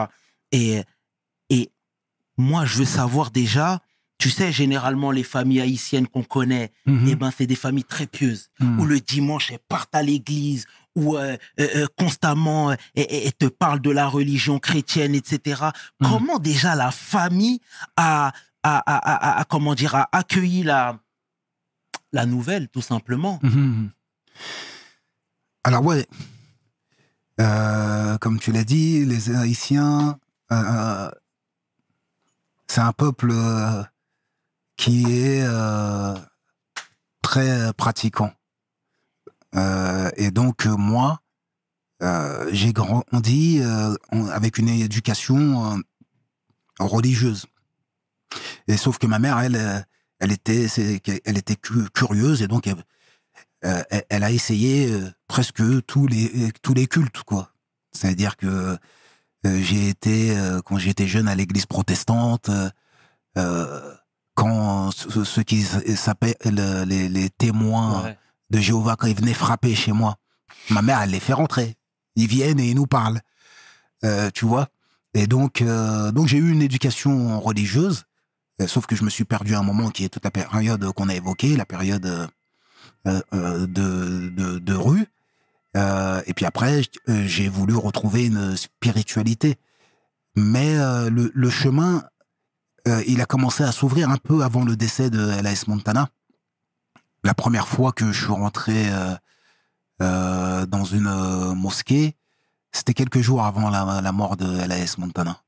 Et, 0.52 0.76
et 0.76 0.82
moi, 2.38 2.64
je 2.64 2.78
veux 2.78 2.84
savoir 2.86 3.30
déjà, 3.30 3.80
tu 4.16 4.30
sais, 4.30 4.50
généralement, 4.52 5.10
les 5.10 5.22
familles 5.24 5.60
haïtiennes 5.60 6.06
qu'on 6.08 6.22
connaît, 6.24 6.72
Mhm. 6.86 7.08
eh 7.08 7.14
ben, 7.16 7.30
c'est 7.36 7.46
des 7.46 7.54
familles 7.56 7.84
très 7.84 8.06
pieuses, 8.06 8.48
Mhm. 8.60 8.80
où 8.80 8.84
le 8.86 9.00
dimanche, 9.00 9.50
elles 9.52 9.58
partent 9.68 9.94
à 9.94 10.02
l'église, 10.02 10.64
où 10.96 11.16
euh, 11.16 11.36
euh, 11.60 11.68
euh, 11.76 11.86
constamment, 11.96 12.72
elles, 12.96 13.32
te 13.34 13.46
parlent 13.46 13.80
de 13.82 13.90
la 13.90 14.06
religion 14.08 14.58
chrétienne, 14.58 15.14
etc. 15.14 15.66
Mhm. 16.00 16.08
Comment 16.08 16.38
déjà 16.38 16.74
la 16.74 16.90
famille 16.90 17.60
a, 17.96 18.32
a, 18.64 18.78
a, 18.86 19.40
a- 19.40 19.44
comment 19.44 19.74
dire, 19.74 19.94
a 19.94 20.08
accueilli 20.10 20.62
la, 20.64 20.98
la 22.12 22.26
nouvelle, 22.26 22.68
tout 22.68 22.82
simplement? 22.82 23.38
Alors 25.64 25.84
ouais, 25.84 26.06
Euh, 27.40 28.18
comme 28.18 28.40
tu 28.40 28.50
l'as 28.50 28.64
dit, 28.64 29.04
les 29.04 29.30
Haïtiens, 29.30 30.18
c'est 32.70 32.80
un 32.80 32.92
peuple 32.92 33.30
euh, 33.32 33.82
qui 34.76 35.04
est 35.18 35.42
euh, 35.42 36.14
très 37.22 37.72
pratiquant. 37.74 38.32
Euh, 39.54 40.10
et 40.16 40.30
donc 40.30 40.66
moi, 40.66 41.20
j'ai 42.52 42.72
grandi 42.72 43.60
avec 44.30 44.58
une 44.58 44.68
éducation 44.68 45.82
religieuse. 46.78 47.46
Et 48.68 48.76
sauf 48.76 48.98
que 48.98 49.06
ma 49.06 49.18
mère, 49.18 49.38
elle, 49.40 49.86
elle 50.20 50.30
était, 50.32 50.66
elle 51.24 51.38
était 51.38 51.56
cu- 51.56 51.88
curieuse 51.92 52.42
et 52.42 52.46
donc 52.46 52.68
elle, 52.68 52.84
elle- 54.10 54.22
a 54.22 54.30
essayé 54.30 54.92
presque 55.26 55.62
tous 55.86 56.06
les 56.06 56.52
tous 56.62 56.74
les 56.74 56.86
cultes, 56.86 57.22
quoi. 57.24 57.52
C'est-à-dire 57.92 58.36
que 58.36 58.78
j'ai 59.44 59.88
été 59.88 60.36
euh, 60.36 60.60
quand 60.64 60.78
j'étais 60.78 61.06
jeune 61.06 61.28
à 61.28 61.34
l'église 61.34 61.66
protestante. 61.66 62.48
euh, 62.48 62.68
euh, 63.36 63.94
quand 64.34 64.90
ceux 64.92 65.42
qui 65.42 65.62
s'appellent 65.62 66.36
euh, 66.46 66.84
les, 66.84 67.08
les 67.08 67.28
témoins 67.28 68.04
Ouais. 68.04 68.18
de 68.50 68.58
Jéhovah, 68.60 68.94
quand 68.96 69.08
ils 69.08 69.16
venaient 69.16 69.34
frapper 69.34 69.74
chez 69.74 69.90
moi, 69.92 70.16
ma 70.70 70.80
mère, 70.80 71.00
elle 71.02 71.10
les 71.10 71.18
fait 71.20 71.32
rentrer. 71.32 71.76
Ils 72.14 72.28
viennent 72.28 72.60
et 72.60 72.68
ils 72.70 72.76
nous 72.76 72.86
parlent. 72.86 73.20
Euh, 74.04 74.30
tu 74.32 74.44
vois? 74.44 74.68
Et 75.14 75.26
donc, 75.26 75.60
euh, 75.60 76.12
donc 76.12 76.28
j'ai 76.28 76.36
eu 76.38 76.50
une 76.52 76.62
éducation 76.62 77.40
religieuse, 77.40 78.04
euh, 78.60 78.68
sauf 78.68 78.86
que 78.86 78.94
je 78.94 79.02
me 79.02 79.10
suis 79.10 79.24
perdu 79.24 79.54
à 79.56 79.58
un 79.58 79.62
moment 79.64 79.90
qui 79.90 80.04
est 80.04 80.08
toute 80.08 80.24
la 80.24 80.30
période 80.30 80.84
qu'on 80.92 81.08
a 81.08 81.14
évoquée, 81.16 81.56
la 81.56 81.66
période 81.66 82.06
euh, 82.06 82.26
euh, 83.08 83.20
euh, 83.32 83.66
de, 83.66 84.28
de, 84.28 84.58
de 84.60 84.74
rue. 84.74 85.06
Euh, 85.76 86.22
et 86.26 86.34
puis 86.34 86.46
après, 86.46 86.82
euh, 87.08 87.26
j'ai 87.26 87.48
voulu 87.48 87.74
retrouver 87.74 88.26
une 88.26 88.56
spiritualité. 88.56 89.56
Mais 90.36 90.78
euh, 90.78 91.10
le, 91.10 91.50
chemin, 91.50 92.04
il 93.06 93.20
a 93.20 93.26
commencé 93.26 93.64
à 93.64 93.72
s'ouvrir 93.72 94.08
un 94.08 94.16
peu 94.16 94.42
avant 94.42 94.64
le 94.64 94.76
décès 94.76 95.10
de 95.10 95.42
LAS 95.42 95.64
Montana. 95.66 96.08
La 97.24 97.34
première 97.34 97.66
fois 97.66 97.92
que 97.92 98.12
je 98.12 98.24
suis 98.24 98.32
rentré 98.32 98.86
dans 99.98 100.84
une 100.84 101.54
mosquée, 101.54 102.16
c'était 102.72 102.94
quelques 102.94 103.20
jours 103.20 103.44
avant 103.44 103.68
la, 103.68 104.12
mort 104.12 104.36
de 104.36 104.46
LAS 104.66 104.96
Montana. 104.98 105.42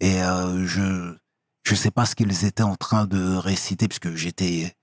Et 0.00 0.18
je 0.18 1.16
je 1.64 1.74
sais 1.74 1.90
pas 1.90 2.04
ce 2.06 2.14
qu'ils 2.14 2.44
étaient 2.44 2.62
en 2.62 2.76
train 2.76 3.06
de 3.06 3.36
réciter 3.36 3.88
puisque 3.88 4.14
j'étais 4.14 4.76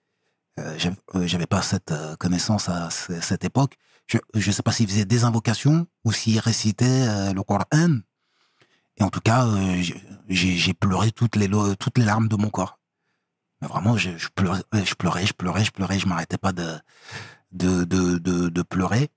j'avais 0.57 1.45
pas 1.45 1.61
cette 1.61 1.93
connaissance 2.19 2.69
à 2.69 2.89
ce- 2.89 3.21
cette 3.21 3.45
époque. 3.45 3.77
Je 4.07 4.17
je 4.33 4.51
sais 4.51 4.63
pas 4.63 4.71
s'ils 4.71 4.87
faisaient 4.87 5.05
des 5.05 5.23
invocations 5.23 5.87
ou 6.03 6.11
s'ils 6.11 6.39
récitaient 6.39 7.07
euh, 7.07 7.33
le 7.33 7.43
Coran. 7.43 7.99
Et 8.97 9.03
en 9.03 9.09
tout 9.09 9.21
cas, 9.21 9.47
euh, 9.47 9.81
j'ai 10.29 10.73
pleuré 10.73 11.11
toutes 11.11 11.35
les 11.35 11.49
toutes 11.79 11.97
les 11.97 12.05
larmes 12.05 12.27
de 12.27 12.35
mon 12.35 12.49
corps. 12.49 12.79
Mais 13.61 13.67
vraiment, 13.67 13.97
je, 13.97 14.09
pleurais, 14.35 14.61
je 14.73 14.93
pleurais, 14.95 15.25
je 15.25 15.33
pleurais, 15.33 15.63
je 15.63 15.71
pleurais, 15.71 15.99
je 15.99 16.07
m'arrêtais 16.07 16.37
pas 16.37 16.51
de 16.51 16.77
de, 17.51 17.85
de 17.85 18.17
de 18.17 18.61
pleurer. 18.61 19.09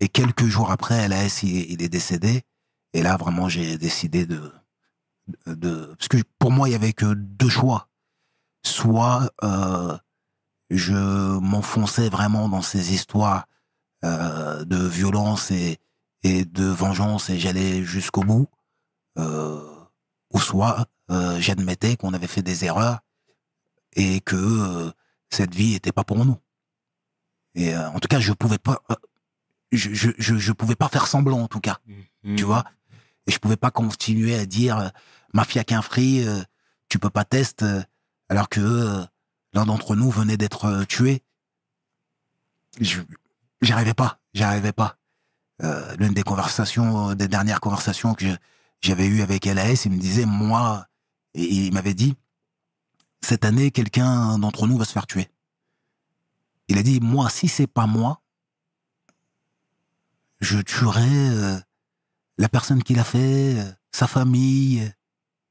Et 0.00 0.08
quelques 0.08 0.46
jours 0.46 0.70
après, 0.70 1.08
LAS 1.08 1.42
il, 1.42 1.70
il 1.72 1.82
est 1.82 1.88
décédé. 1.88 2.42
Et 2.92 3.02
là, 3.02 3.16
vraiment, 3.16 3.48
j'ai 3.48 3.78
décidé 3.78 4.26
de 4.26 4.52
de 5.46 5.94
parce 5.98 6.08
que 6.08 6.18
pour 6.38 6.52
moi, 6.52 6.68
il 6.68 6.72
y 6.72 6.76
avait 6.76 6.92
que 6.92 7.14
deux 7.14 7.48
choix. 7.48 7.88
Soit 8.62 9.30
euh, 9.42 9.96
je 10.70 10.94
m'enfonçais 11.38 12.08
vraiment 12.08 12.48
dans 12.48 12.62
ces 12.62 12.94
histoires 12.94 13.46
euh, 14.04 14.64
de 14.64 14.76
violence 14.86 15.50
et 15.50 15.78
et 16.22 16.44
de 16.44 16.64
vengeance 16.64 17.28
et 17.30 17.38
j'allais 17.38 17.82
jusqu'au 17.84 18.22
bout 18.22 18.48
euh, 19.18 19.60
ou 20.32 20.38
soit 20.40 20.86
euh, 21.10 21.38
j'admettais 21.40 21.96
qu'on 21.96 22.14
avait 22.14 22.26
fait 22.26 22.42
des 22.42 22.64
erreurs 22.64 23.00
et 23.94 24.20
que 24.22 24.90
cette 25.30 25.54
vie 25.54 25.74
était 25.74 25.92
pas 25.92 26.04
pour 26.04 26.24
nous. 26.24 26.38
Et 27.54 27.76
en 27.76 28.00
tout 28.00 28.08
cas, 28.08 28.20
je 28.20 28.32
pouvais 28.32 28.58
pas, 28.58 28.82
je, 29.70 29.92
je, 29.92 30.10
je, 30.18 30.36
je 30.36 30.52
pouvais 30.52 30.74
pas 30.76 30.88
faire 30.88 31.06
semblant 31.06 31.40
en 31.40 31.46
tout 31.48 31.60
cas, 31.60 31.78
Mhm. 32.24 32.36
tu 32.36 32.44
vois. 32.44 32.64
Et 33.26 33.32
je 33.32 33.38
pouvais 33.38 33.56
pas 33.58 33.70
continuer 33.70 34.34
à 34.34 34.46
dire 34.46 34.90
mafia 35.34 35.62
qu'un 35.62 35.82
free, 35.82 36.26
tu 36.88 36.98
peux 36.98 37.10
pas 37.10 37.24
test, 37.24 37.64
alors 38.28 38.48
que 38.48 39.04
l'un 39.52 39.66
d'entre 39.66 39.94
nous 39.94 40.10
venait 40.10 40.36
d'être 40.38 40.84
tué. 40.86 41.22
Je, 42.80 43.00
j'arrivais 43.64 43.94
pas, 43.94 44.20
j'arrivais 44.32 44.72
pas. 44.72 44.98
Euh, 45.62 45.94
l'une 45.96 46.12
des 46.14 46.22
conversations, 46.22 47.10
euh, 47.10 47.14
des 47.14 47.28
dernières 47.28 47.60
conversations 47.60 48.14
que 48.14 48.26
j'avais 48.80 49.06
eues 49.06 49.22
avec 49.22 49.44
LAS, 49.46 49.84
il 49.84 49.92
me 49.92 49.98
disait, 49.98 50.26
moi, 50.26 50.86
il 51.34 51.72
m'avait 51.72 51.94
dit, 51.94 52.16
cette 53.20 53.44
année, 53.44 53.70
quelqu'un 53.70 54.38
d'entre 54.38 54.66
nous 54.66 54.76
va 54.76 54.84
se 54.84 54.92
faire 54.92 55.06
tuer. 55.06 55.30
Il 56.68 56.78
a 56.78 56.82
dit, 56.82 57.00
moi, 57.00 57.30
si 57.30 57.48
c'est 57.48 57.66
pas 57.66 57.86
moi, 57.86 58.20
je 60.40 60.58
tuerai 60.58 61.28
euh, 61.28 61.58
la 62.38 62.48
personne 62.48 62.82
qui 62.82 62.94
l'a 62.94 63.04
fait, 63.04 63.56
sa 63.92 64.06
famille. 64.06 64.92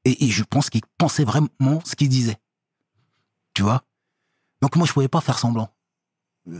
et, 0.04 0.24
et 0.24 0.30
je 0.30 0.44
pense 0.44 0.70
qu'il 0.70 0.82
pensait 0.98 1.24
vraiment 1.24 1.80
ce 1.84 1.96
qu'il 1.96 2.08
disait. 2.08 2.38
Tu 3.54 3.62
vois? 3.62 3.84
Donc 4.60 4.76
moi, 4.76 4.86
je 4.86 4.92
pouvais 4.92 5.08
pas 5.08 5.20
faire 5.20 5.38
semblant. 5.38 5.73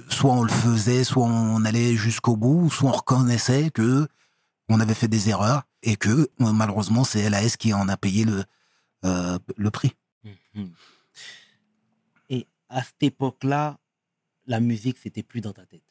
Soit 0.09 0.33
on 0.33 0.43
le 0.43 0.51
faisait, 0.51 1.05
soit 1.05 1.25
on 1.25 1.65
allait 1.65 1.95
jusqu'au 1.95 2.37
bout, 2.37 2.71
soit 2.71 2.89
on 2.89 2.93
reconnaissait 2.93 3.71
que 3.71 4.09
on 4.71 4.81
avait 4.81 4.95
fait 4.95 5.09
des 5.09 5.29
erreurs 5.29 5.65
et 5.83 5.97
que 5.97 6.31
euh, 6.41 6.53
malheureusement 6.53 7.05
c'est 7.05 7.29
LAS 7.29 7.57
qui 7.59 7.75
en 7.75 7.89
a 7.89 7.97
payé 7.99 8.25
le, 8.25 8.45
euh, 9.05 9.39
le 9.57 9.71
prix. 9.71 9.93
Mhm. 10.55 10.73
Et 12.31 12.47
à 12.71 12.83
cette 12.83 13.03
époque-là, 13.03 13.79
la 14.47 14.61
musique, 14.61 14.99
c'était 15.03 15.23
plus 15.23 15.41
dans 15.43 15.53
ta 15.53 15.67
tête? 15.67 15.83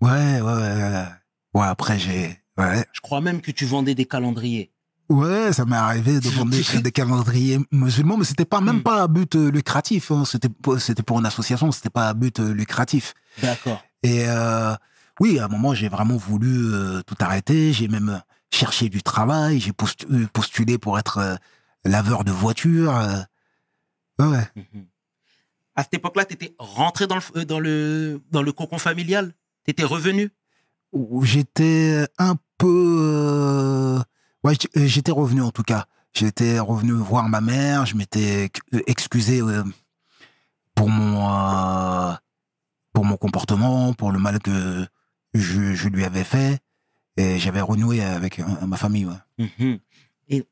Ouais, 0.00 0.40
ouais, 0.40 0.40
ouais. 0.40 0.82
Ouais, 0.82 1.06
Ouais, 1.54 1.66
après 1.66 1.98
j'ai... 1.98 2.38
Ouais, 2.56 2.84
Je 2.92 3.00
crois 3.00 3.20
même 3.20 3.40
que 3.40 3.50
tu 3.50 3.64
vendais 3.64 3.94
des 3.94 4.06
calendriers. 4.06 4.72
Ouais 5.10 5.52
ça 5.52 5.64
m'est 5.66 5.76
arrivé 5.76 6.20
de 6.20 6.28
vendre 6.30 6.50
des, 6.52 6.62
des 6.82 6.92
calendriers 6.92 7.58
musulmans, 7.72 8.16
mais 8.16 8.24
c'était 8.24 8.44
pas 8.44 8.60
même 8.60 8.78
Hmm. 8.78 8.82
pas 8.82 9.02
à 9.02 9.08
but 9.08 9.34
euh, 9.36 9.50
lucratif. 9.50 10.10
hein. 10.10 10.24
C'était 10.24 10.48
c'était 10.78 11.02
pour 11.02 11.18
une 11.18 11.26
association, 11.26 11.70
c'était 11.72 11.90
pas 11.90 12.08
à 12.08 12.14
but 12.14 12.40
euh, 12.40 12.52
lucratif. 12.54 13.12
D'accord. 13.42 13.84
Et 14.02 14.24
euh, 14.28 14.74
oui, 15.20 15.38
à 15.38 15.44
un 15.44 15.48
moment, 15.48 15.74
j'ai 15.74 15.88
vraiment 15.88 16.16
voulu 16.16 16.72
euh, 16.72 17.02
tout 17.02 17.16
arrêter. 17.20 17.72
J'ai 17.74 17.88
même 17.88 18.22
cherché 18.50 18.88
du 18.88 19.02
travail. 19.02 19.60
J'ai 19.60 19.72
postu- 19.72 20.26
postulé 20.28 20.78
pour 20.78 20.98
être 20.98 21.18
euh, 21.18 21.34
laveur 21.84 22.24
de 22.24 22.32
voiture. 22.32 22.92
Ouais, 24.18 24.26
ouais. 24.26 24.48
Mhm. 24.56 24.86
À 25.76 25.82
cette 25.82 25.94
époque-là, 25.94 26.24
tu 26.24 26.34
étais 26.34 26.54
rentré 26.58 27.06
dans 27.06 27.16
le, 27.16 27.44
dans 27.44 27.60
le, 27.60 28.20
dans 28.30 28.42
le 28.42 28.52
cocon 28.52 28.78
familial? 28.78 29.32
Tu 29.64 29.70
étais 29.72 29.84
revenu? 29.84 30.30
J'étais 31.22 32.06
un 32.18 32.34
peu... 32.58 34.00
Ouais, 34.44 34.54
euh, 34.76 34.86
j'étais 34.86 35.12
revenu 35.12 35.42
en 35.42 35.50
tout 35.50 35.62
cas. 35.62 35.86
J'étais 36.12 36.58
revenu 36.58 36.92
voir 36.92 37.28
ma 37.28 37.40
mère. 37.40 37.86
Je 37.86 37.96
m'étais 37.96 38.50
euh, 38.74 38.80
excusé 38.86 39.40
euh, 39.40 39.62
pour 40.74 40.88
mon 40.88 42.16
pour 42.92 43.04
mon 43.04 43.16
comportement, 43.16 43.92
pour 43.92 44.10
le 44.10 44.18
mal 44.18 44.40
que 44.40 44.86
je, 45.34 45.74
je 45.74 45.88
lui 45.88 46.04
avais 46.04 46.24
fait. 46.24 46.58
Et 47.16 47.38
j'avais 47.38 47.60
renoué 47.60 48.02
avec 48.02 48.38
ma 48.66 48.76
famille. 48.76 49.06
Ouais. 49.06 49.46
Mhm. 49.58 49.78
Et 50.28 50.46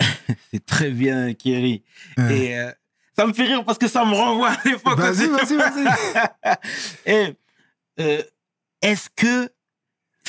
c'est 0.52 0.64
très 0.64 0.90
bien, 0.90 1.32
Kerry. 1.34 1.82
Ouais. 2.18 2.38
Et 2.38 2.58
euh, 2.58 2.70
ça 3.16 3.26
me 3.26 3.32
fait 3.32 3.44
rire 3.44 3.64
parce 3.64 3.78
que 3.78 3.88
ça 3.88 4.04
me 4.04 4.14
renvoie 4.14 4.50
à 4.50 4.58
l'époque. 4.64 4.98
Vas-y, 4.98 5.28
vas-y, 5.28 5.56
vas-y. 5.56 6.56
Et, 7.06 7.36
euh, 8.00 8.22
est-ce 8.82 9.08
que, 9.14 9.50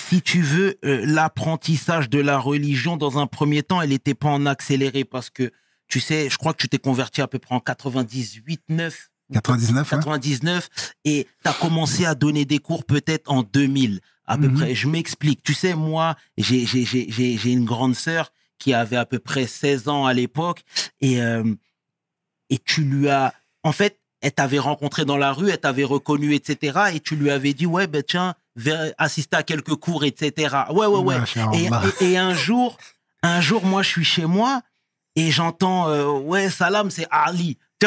si 0.10 0.22
tu 0.22 0.42
veux, 0.42 0.78
euh, 0.86 1.04
l'apprentissage 1.06 2.10
de 2.10 2.20
la 2.20 2.38
religion, 2.40 2.98
dans 2.98 3.18
un 3.20 3.28
premier 3.28 3.64
temps, 3.64 3.82
elle 3.82 3.90
n'était 3.90 4.14
pas 4.14 4.30
en 4.30 4.46
accéléré 4.46 5.04
Parce 5.06 5.30
que, 5.30 5.52
tu 5.88 6.00
sais, 6.00 6.30
je 6.30 6.38
crois 6.38 6.54
que 6.54 6.58
tu 6.62 6.70
t'es 6.70 6.78
converti 6.80 7.22
à 7.22 7.28
peu 7.28 7.40
près 7.40 7.56
en 7.56 7.60
98, 7.60 8.62
9, 8.70 9.10
99, 9.34 9.94
hein 9.94 9.98
99, 9.98 10.70
et 11.06 11.28
tu 11.44 11.50
as 11.50 11.54
commencé 11.54 12.06
à 12.06 12.16
donner 12.16 12.46
des 12.46 12.60
cours 12.60 12.86
peut-être 12.86 13.32
en 13.32 13.44
2000, 13.44 14.00
à 14.26 14.38
peu 14.38 14.48
Mhm. 14.48 14.54
près. 14.56 14.76
Je 14.76 14.88
m'explique. 14.88 15.42
Tu 15.44 15.54
sais, 15.54 15.74
moi, 15.76 16.16
j'ai 16.38 17.52
une 17.52 17.66
grande 17.66 17.96
sœur 17.96 18.32
qui 18.60 18.74
avait 18.74 18.96
à 18.98 19.06
peu 19.06 19.20
près 19.20 19.48
16 19.48 19.88
ans 19.88 20.06
à 20.06 20.14
l'époque, 20.14 20.64
et, 21.02 21.22
euh, 21.22 21.44
et 22.50 22.58
tu 22.60 22.82
lui 22.84 23.10
as... 23.10 23.34
En 23.64 23.72
fait, 23.72 24.00
elle 24.22 24.32
t'avait 24.32 24.60
rencontré 24.60 25.06
dans 25.06 25.18
la 25.18 25.34
rue, 25.34 25.50
elle 25.50 25.60
t'avait 25.60 25.84
reconnu, 25.84 26.34
etc. 26.34 26.80
Et 26.94 27.00
tu 27.00 27.16
lui 27.16 27.30
avais 27.32 27.54
dit, 27.54 27.66
ouais, 27.66 27.88
ben 27.88 28.02
tiens, 28.02 28.34
assister 28.98 29.38
à 29.38 29.44
quelques 29.44 29.76
cours, 29.76 30.04
etc. 30.06 30.56
Ouais, 30.72 30.86
ouais, 30.88 31.00
ouais. 31.00 31.16
Et, 31.16 31.20
Machallah. 31.20 31.82
et- 32.02 32.12
et 32.12 32.18
un 32.18 32.34
jour, 32.34 32.78
un 33.24 33.42
jour, 33.42 33.66
moi, 33.66 33.84
je 33.84 33.90
suis 33.90 34.06
chez 34.06 34.26
moi 34.26 34.62
et 35.16 35.32
j'entends, 35.32 35.90
euh, 35.90 36.06
ouais, 36.12 36.50
salam, 36.50 36.90
c'est 36.92 37.08
Ali. 37.12 37.58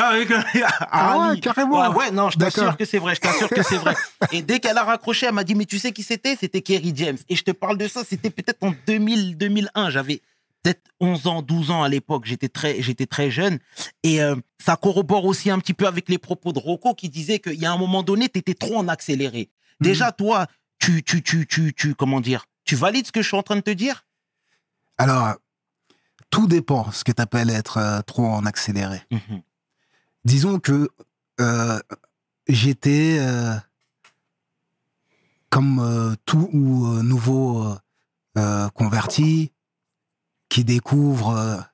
Ah 0.90 1.30
ouais, 1.30 1.40
carrément. 1.40 1.80
Ouais, 1.80 1.96
ouais, 1.96 2.10
non, 2.12 2.30
je 2.30 2.38
t'assure 2.38 2.76
que 2.76 2.84
c'est 2.84 2.98
vrai, 2.98 3.14
je 3.16 3.20
t'assure 3.20 3.48
que 3.48 3.62
c'est 3.62 3.78
vrai. 3.78 3.94
Et 4.32 4.42
dès 4.42 4.60
qu'elle 4.60 4.78
a 4.78 4.84
raccroché, 4.84 5.26
elle 5.26 5.32
m'a 5.34 5.42
dit, 5.44 5.54
mais 5.56 5.64
tu 5.64 5.78
sais 5.78 5.92
qui 5.92 6.02
c'était? 6.02 6.36
C'était 6.36 6.60
Kerry 6.62 6.92
James. 6.94 7.16
Et 7.28 7.34
je 7.34 7.42
te 7.42 7.50
parle 7.50 7.78
de 7.78 7.88
ça, 7.88 8.02
c'était 8.08 8.30
peut-être 8.30 8.62
en 8.62 8.72
2000, 8.86 9.36
2001. 9.36 9.90
J'avais 9.90 10.20
peut-être 10.62 10.82
11 11.00 11.26
ans, 11.26 11.42
12 11.42 11.70
ans 11.70 11.82
à 11.82 11.88
l'époque. 11.88 12.26
J'étais 12.26 12.48
très, 12.48 12.80
j'étais 12.80 13.06
très 13.06 13.30
jeune. 13.30 13.58
Et 14.04 14.22
euh, 14.22 14.36
ça 14.64 14.76
corrobore 14.76 15.24
aussi 15.24 15.50
un 15.50 15.58
petit 15.58 15.74
peu 15.74 15.86
avec 15.86 16.08
les 16.08 16.18
propos 16.18 16.52
de 16.52 16.58
Rocco 16.60 16.94
qui 16.94 17.08
disait 17.08 17.38
qu'il 17.40 17.54
y 17.58 17.66
a 17.66 17.72
un 17.72 17.78
moment 17.78 18.02
donné, 18.02 18.28
tu 18.28 18.38
étais 18.38 18.54
trop 18.54 18.76
en 18.76 18.86
accéléré. 18.88 19.50
Mhm. 19.80 19.86
Déjà, 19.88 20.12
toi, 20.12 20.46
tu, 20.78 21.02
tu, 21.02 21.22
tu, 21.22 21.46
tu, 21.46 21.74
tu, 21.74 21.94
comment 21.94 22.20
dire 22.20 22.46
Tu 22.64 22.76
valides 22.76 23.06
ce 23.06 23.12
que 23.12 23.22
je 23.22 23.28
suis 23.28 23.36
en 23.36 23.42
train 23.42 23.56
de 23.56 23.60
te 23.60 23.70
dire? 23.70 24.06
Alors, 24.96 25.36
tout 26.30 26.46
dépend 26.46 26.90
ce 26.90 27.04
que 27.04 27.12
tu 27.12 27.22
appelles 27.22 27.50
être 27.50 27.78
euh, 27.78 28.02
trop 28.02 28.26
en 28.26 28.44
accéléré. 28.44 29.02
Mhm. 29.10 29.42
Disons 30.24 30.58
que 30.58 30.88
euh, 31.40 31.80
j'étais 32.48 33.18
euh, 33.20 33.54
comme 35.50 36.16
tout 36.26 36.50
ou 36.52 37.02
nouveau 37.02 37.74
converti 38.74 39.52
qui 40.48 40.64
découvre 40.64 41.64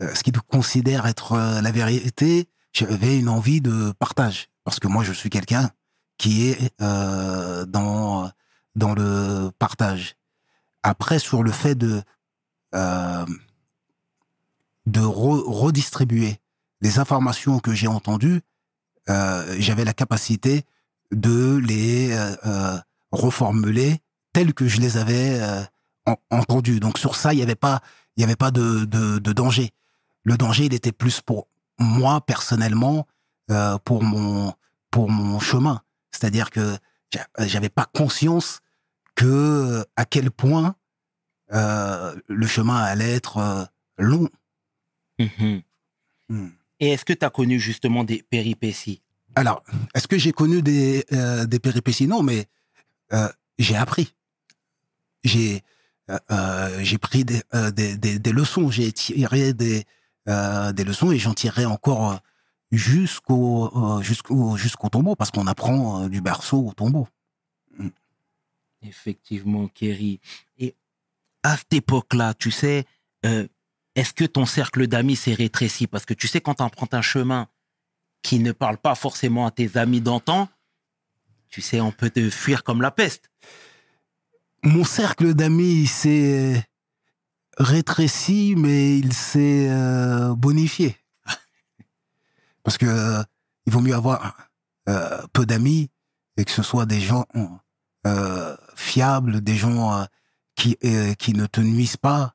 ce 0.00 0.22
qu'il 0.22 0.38
considère 0.42 1.06
être 1.06 1.60
la 1.62 1.70
vérité. 1.70 2.50
J'avais 2.72 3.18
une 3.18 3.28
envie 3.28 3.60
de 3.60 3.92
partage 3.98 4.50
parce 4.64 4.80
que 4.80 4.88
moi 4.88 5.04
je 5.04 5.12
suis 5.12 5.30
quelqu'un 5.30 5.70
qui 6.18 6.48
est 6.50 6.72
euh, 6.82 7.64
dans 7.64 8.30
dans 8.74 8.94
le 8.94 9.50
partage. 9.58 10.16
Après 10.82 11.18
sur 11.18 11.42
le 11.42 11.50
fait 11.52 11.74
de 11.74 12.02
euh, 12.74 13.24
de 14.86 15.00
re- 15.00 15.44
redistribuer 15.46 16.38
les 16.80 16.98
informations 16.98 17.58
que 17.58 17.72
j'ai 17.72 17.88
entendues, 17.88 18.40
euh, 19.08 19.56
j'avais 19.58 19.84
la 19.84 19.94
capacité 19.94 20.64
de 21.10 21.56
les 21.56 22.14
reformuler 23.10 23.98
telles 24.32 24.52
que 24.54 24.68
je 24.68 24.80
les 24.80 24.96
avais 24.98 25.40
en- 26.06 26.16
entendues. 26.30 26.80
Donc 26.80 26.98
sur 26.98 27.16
ça, 27.16 27.32
il 27.32 27.36
n'y 27.36 27.42
avait 27.42 27.54
pas, 27.54 27.80
il 28.16 28.20
y 28.20 28.24
avait 28.24 28.36
pas 28.36 28.50
de, 28.50 28.84
de, 28.84 29.18
de 29.18 29.32
danger. 29.32 29.70
Le 30.24 30.36
danger, 30.36 30.66
il 30.66 30.74
était 30.74 30.92
plus 30.92 31.20
pour 31.22 31.48
moi 31.78 32.20
personnellement, 32.20 33.06
pour 33.84 34.02
mon 34.02 34.52
pour 34.90 35.10
mon 35.10 35.38
chemin. 35.40 35.80
C'est-à-dire 36.18 36.50
que 36.50 36.76
j'a- 37.12 37.28
j'avais 37.46 37.68
pas 37.68 37.86
conscience 37.92 38.60
que 39.14 39.24
euh, 39.26 39.84
à 39.96 40.04
quel 40.04 40.30
point 40.30 40.76
euh, 41.52 42.14
le 42.28 42.46
chemin 42.46 42.76
allait 42.76 43.14
être 43.14 43.38
euh, 43.38 43.64
long. 43.98 44.28
Mhm. 45.18 45.62
Hmm. 46.28 46.48
Et 46.80 46.90
est-ce 46.90 47.04
que 47.04 47.12
tu 47.12 47.24
as 47.24 47.30
connu 47.30 47.58
justement 47.58 48.04
des 48.04 48.22
péripéties? 48.22 49.02
Alors, 49.34 49.62
est-ce 49.94 50.06
que 50.08 50.18
j'ai 50.18 50.32
connu 50.32 50.62
des, 50.62 51.04
euh, 51.12 51.46
des 51.46 51.58
péripéties? 51.58 52.06
Non, 52.06 52.22
mais 52.22 52.46
euh, 53.12 53.28
j'ai 53.58 53.76
appris. 53.76 54.14
J'ai 55.24 55.62
euh, 56.10 56.18
euh, 56.30 56.80
j'ai 56.82 56.98
pris 56.98 57.24
des, 57.24 57.42
euh, 57.54 57.70
des, 57.70 57.96
des, 57.96 58.32
leçons, 58.32 58.70
j'ai 58.70 58.90
tiré 58.92 59.52
des, 59.52 59.84
euh, 60.28 60.72
des 60.72 60.84
leçons 60.84 61.12
et 61.12 61.18
j'en 61.18 61.34
tirerai 61.34 61.66
encore 61.66 62.12
euh, 62.12 62.16
jusqu'au 62.70 63.70
euh, 63.76 64.02
jusqu'au 64.02 64.56
jusqu'au 64.56 64.88
tombeau 64.88 65.16
parce 65.16 65.30
qu'on 65.30 65.46
apprend 65.46 66.02
euh, 66.02 66.08
du 66.08 66.20
berceau 66.20 66.68
au 66.68 66.72
tombeau. 66.72 67.08
Effectivement, 68.82 69.66
Kerry. 69.68 70.20
Et 70.58 70.76
à 71.42 71.56
cette 71.56 71.72
époque-là, 71.72 72.34
tu 72.34 72.52
sais, 72.52 72.84
euh, 73.26 73.46
est-ce 73.96 74.12
que 74.12 74.24
ton 74.24 74.46
cercle 74.46 74.86
d'amis 74.86 75.16
s'est 75.16 75.34
rétréci? 75.34 75.88
Parce 75.88 76.04
que 76.04 76.14
tu 76.14 76.28
sais, 76.28 76.40
quand 76.40 76.54
tu 76.54 76.62
empruntes 76.62 76.94
un 76.94 77.02
chemin 77.02 77.48
qui 78.22 78.38
ne 78.38 78.52
parle 78.52 78.78
pas 78.78 78.94
forcément 78.94 79.46
à 79.46 79.50
tes 79.50 79.76
amis 79.76 80.00
d'antan, 80.00 80.48
tu 81.48 81.60
sais, 81.60 81.80
on 81.80 81.90
peut 81.90 82.10
te 82.10 82.30
fuir 82.30 82.62
comme 82.62 82.80
la 82.80 82.92
peste. 82.92 83.30
Mon 84.62 84.84
cercle 84.84 85.34
d'amis 85.34 85.86
s'est 85.86 86.64
rétréci, 87.56 88.54
mais 88.56 88.98
il 88.98 89.12
s'est 89.12 89.68
bonifié. 90.36 90.96
Parce 92.68 92.76
que 92.76 92.84
euh, 92.84 93.22
il 93.64 93.72
vaut 93.72 93.80
mieux 93.80 93.94
avoir 93.94 94.36
euh, 94.90 95.22
peu 95.32 95.46
d'amis 95.46 95.88
et 96.36 96.44
que 96.44 96.50
ce 96.50 96.62
soit 96.62 96.84
des 96.84 97.00
gens 97.00 97.24
euh, 98.06 98.54
fiables, 98.74 99.40
des 99.40 99.56
gens 99.56 100.06
qui, 100.54 100.76
qui 101.18 101.32
ne 101.32 101.46
te 101.46 101.62
nuisent 101.62 101.96
pas. 101.96 102.34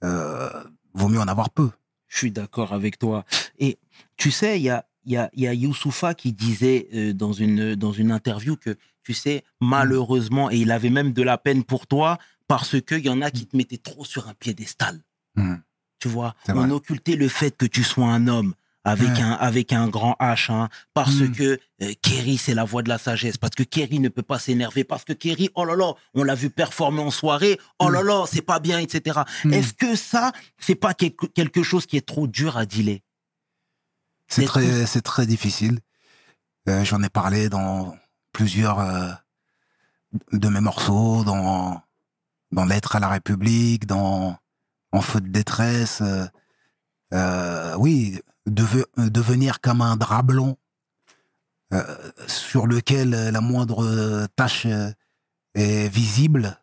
Vaut 0.00 1.08
mieux 1.08 1.20
en 1.20 1.28
avoir 1.28 1.50
peu. 1.50 1.68
Je 2.08 2.16
suis 2.16 2.30
d'accord 2.30 2.72
avec 2.72 2.98
toi. 2.98 3.26
Et 3.58 3.76
tu 4.16 4.30
sais, 4.30 4.58
il 4.58 4.62
y 4.62 4.70
a, 4.70 4.86
il 5.04 5.12
y, 5.12 5.18
a, 5.18 5.28
y 5.34 5.46
a 5.46 5.52
Youssoufa 5.52 6.14
qui 6.14 6.32
disait 6.32 7.12
dans, 7.12 7.34
une, 7.34 7.74
dans 7.74 7.92
une 7.92 8.10
interview 8.10 8.56
que, 8.56 8.78
tu 9.02 9.12
sais, 9.12 9.44
malheureusement, 9.60 10.50
et 10.50 10.56
il 10.56 10.72
avait 10.72 10.88
même 10.88 11.12
de 11.12 11.22
la 11.22 11.36
peine 11.36 11.62
pour 11.62 11.86
toi 11.86 12.16
parce 12.48 12.80
qu'il 12.80 13.04
y 13.04 13.10
en 13.10 13.20
a 13.20 13.30
qui 13.30 13.46
te 13.46 13.54
mettaient 13.54 13.76
trop 13.76 14.06
sur 14.06 14.28
un 14.28 14.34
piédestal. 14.34 15.04
Hmm. 15.34 15.56
Tu 15.98 16.08
vois, 16.08 16.34
on 16.48 16.70
occultait 16.70 17.16
le 17.16 17.28
fait 17.28 17.54
que 17.54 17.66
tu 17.66 17.84
sois 17.84 18.06
un 18.06 18.28
homme 18.28 18.54
avec, 18.84 19.08
Ouais. 19.08 19.20
un, 19.22 19.32
avec 19.32 19.72
un 19.72 19.88
grand 19.88 20.14
H, 20.20 20.52
hein, 20.52 20.68
parce 20.92 21.14
Mm. 21.16 21.32
que 21.32 21.58
euh, 21.82 21.92
Kerry, 22.02 22.36
c'est 22.36 22.54
la 22.54 22.64
voix 22.64 22.82
de 22.82 22.88
la 22.90 22.98
sagesse, 22.98 23.38
parce 23.38 23.54
que 23.54 23.62
Kerry 23.62 23.98
ne 23.98 24.08
peut 24.10 24.22
pas 24.22 24.38
s'énerver, 24.38 24.84
parce 24.84 25.04
que 25.04 25.12
Kerry, 25.14 25.48
oh 25.54 25.64
là 25.64 25.74
là, 25.74 25.94
on 26.14 26.22
l'a 26.22 26.34
vu 26.34 26.50
performer 26.50 27.00
en 27.00 27.10
soirée, 27.10 27.58
oh 27.78 27.88
là 27.88 28.02
là, 28.02 28.24
c'est 28.30 28.42
pas 28.42 28.60
bien, 28.60 28.78
etc. 28.78 29.20
Mm. 29.44 29.52
Est-ce 29.54 29.72
que 29.72 29.96
ça, 29.96 30.32
c'est 30.58 30.74
pas 30.74 30.92
quelque, 30.94 31.26
quelque 31.26 31.62
chose 31.62 31.86
qui 31.86 31.96
est 31.96 32.06
trop 32.06 32.26
dur 32.26 32.56
à 32.58 32.66
dealer? 32.66 33.00
C'est 34.28 34.44
très, 34.44 34.86
c'est 34.86 35.02
très 35.02 35.26
difficile. 35.26 35.78
Euh, 36.68 36.84
J'en 36.84 37.02
ai 37.02 37.10
parlé 37.10 37.48
dans 37.48 37.94
plusieurs 38.32 38.80
euh, 38.80 39.10
de 40.32 40.48
mes 40.48 40.60
morceaux, 40.60 41.24
dans, 41.24 41.82
dans 42.52 42.64
Lettre 42.64 42.96
à 42.96 43.00
la 43.00 43.08
République, 43.08 43.86
dans 43.86 44.36
En 44.92 45.00
feu 45.00 45.20
de 45.20 45.28
détresse. 45.28 46.02
oui, 47.78 48.20
deve- 48.46 48.86
devenir 48.96 49.60
comme 49.60 49.80
un 49.80 49.96
drap 49.96 50.22
blanc 50.22 50.56
euh, 51.72 51.82
sur 52.26 52.66
lequel 52.66 53.10
la 53.10 53.40
moindre 53.40 54.26
tache 54.36 54.66
euh, 54.66 54.90
est 55.54 55.88
visible, 55.88 56.60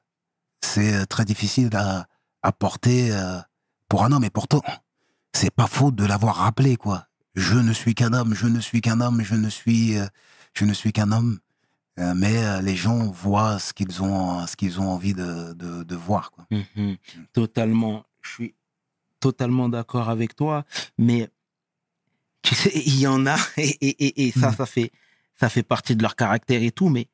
c'est 0.62 0.94
euh, 0.94 1.06
très 1.06 1.26
difficile 1.26 1.70
à, 1.76 2.08
à 2.44 2.52
porter 2.52 3.12
euh, 3.12 3.40
pour 3.90 4.04
un 4.06 4.12
homme. 4.12 4.24
Et 4.24 4.30
pourtant, 4.30 4.62
c'est 5.34 5.52
pas 5.54 5.68
faute 5.68 5.96
de 5.96 6.06
l'avoir 6.06 6.36
rappelé, 6.38 6.76
quoi 6.78 7.08
je 7.34 7.56
ne 7.56 7.72
suis 7.72 7.96
qu'un 7.96 8.12
homme, 8.12 8.34
je 8.36 8.46
ne 8.48 8.60
suis 8.60 8.82
qu'un 8.82 9.00
homme, 9.00 9.22
je 9.24 9.36
ne 9.36 9.50
suis, 9.50 9.98
euh, 9.98 10.06
je 10.54 10.66
ne 10.66 10.74
suis 10.74 10.92
qu'un 10.92 11.14
homme. 11.14 11.40
Euh, 11.98 12.14
mais 12.14 12.44
euh, 12.44 12.62
les 12.62 12.76
gens 12.76 13.10
voient 13.10 13.58
ce 13.58 13.74
qu'ils 13.74 14.02
ont, 14.02 14.40
ont 14.42 14.88
envie 14.90 15.14
de, 15.14 15.54
de, 15.54 15.84
de 15.84 15.96
voir. 15.96 16.32
Mhm. 16.52 16.98
Totalement. 17.32 18.04
Je 18.22 18.30
suis 18.32 18.56
totalement 19.22 19.70
d'accord 19.70 20.10
avec 20.10 20.36
toi. 20.36 20.66
Mais 20.98 21.30
il 22.76 23.00
y 23.00 23.08
en 23.08 23.26
a, 23.28 23.36
et, 23.58 23.70
et, 23.82 24.06
et, 24.06 24.28
et 24.28 24.32
ça, 24.32 24.52
Mm. 24.52 24.56
ça 24.56 24.66
fait, 24.66 24.92
ça 25.40 25.50
fait 25.50 25.64
partie 25.64 25.96
de 25.96 26.02
leur 26.02 26.16
caractère 26.16 26.62
et 26.64 26.72
tout, 26.72 26.90
mais 26.90 27.08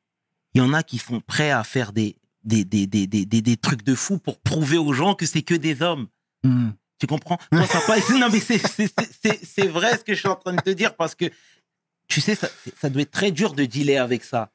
il 0.54 0.58
y 0.58 0.60
en 0.64 0.72
a 0.72 0.82
qui 0.82 0.98
sont 0.98 1.20
prêts 1.20 1.50
à 1.50 1.62
faire 1.64 1.92
des, 1.92 2.16
des, 2.44 2.64
des, 2.64 2.86
des, 2.86 3.06
des, 3.06 3.56
trucs 3.56 3.82
de 3.84 3.94
fou 3.94 4.18
pour 4.18 4.40
prouver 4.40 4.78
aux 4.78 4.92
gens 4.92 5.14
que 5.14 5.26
c'est 5.26 5.42
que 5.42 5.54
des 5.54 5.82
hommes. 5.82 6.06
Tu 6.98 7.06
comprends? 7.06 7.38
Toi, 7.52 7.66
ça 7.66 7.80
pas... 7.82 7.96
Non, 8.18 8.28
mais 8.32 8.40
c'est- 8.40 9.66
vrai 9.68 9.98
ce 9.98 10.04
que 10.04 10.14
je 10.14 10.18
suis 10.18 10.28
en 10.28 10.34
train 10.36 10.54
de 10.54 10.60
te 10.60 10.70
dire 10.70 10.96
parce 10.96 11.14
que, 11.14 11.26
tu 12.08 12.20
sais, 12.20 12.34
ça, 12.34 12.48
ça 12.80 12.88
doit 12.90 13.02
être 13.02 13.10
très 13.10 13.30
dur 13.30 13.54
de 13.54 13.64
dealer 13.66 13.98
avec 13.98 14.24
ça. 14.24 14.50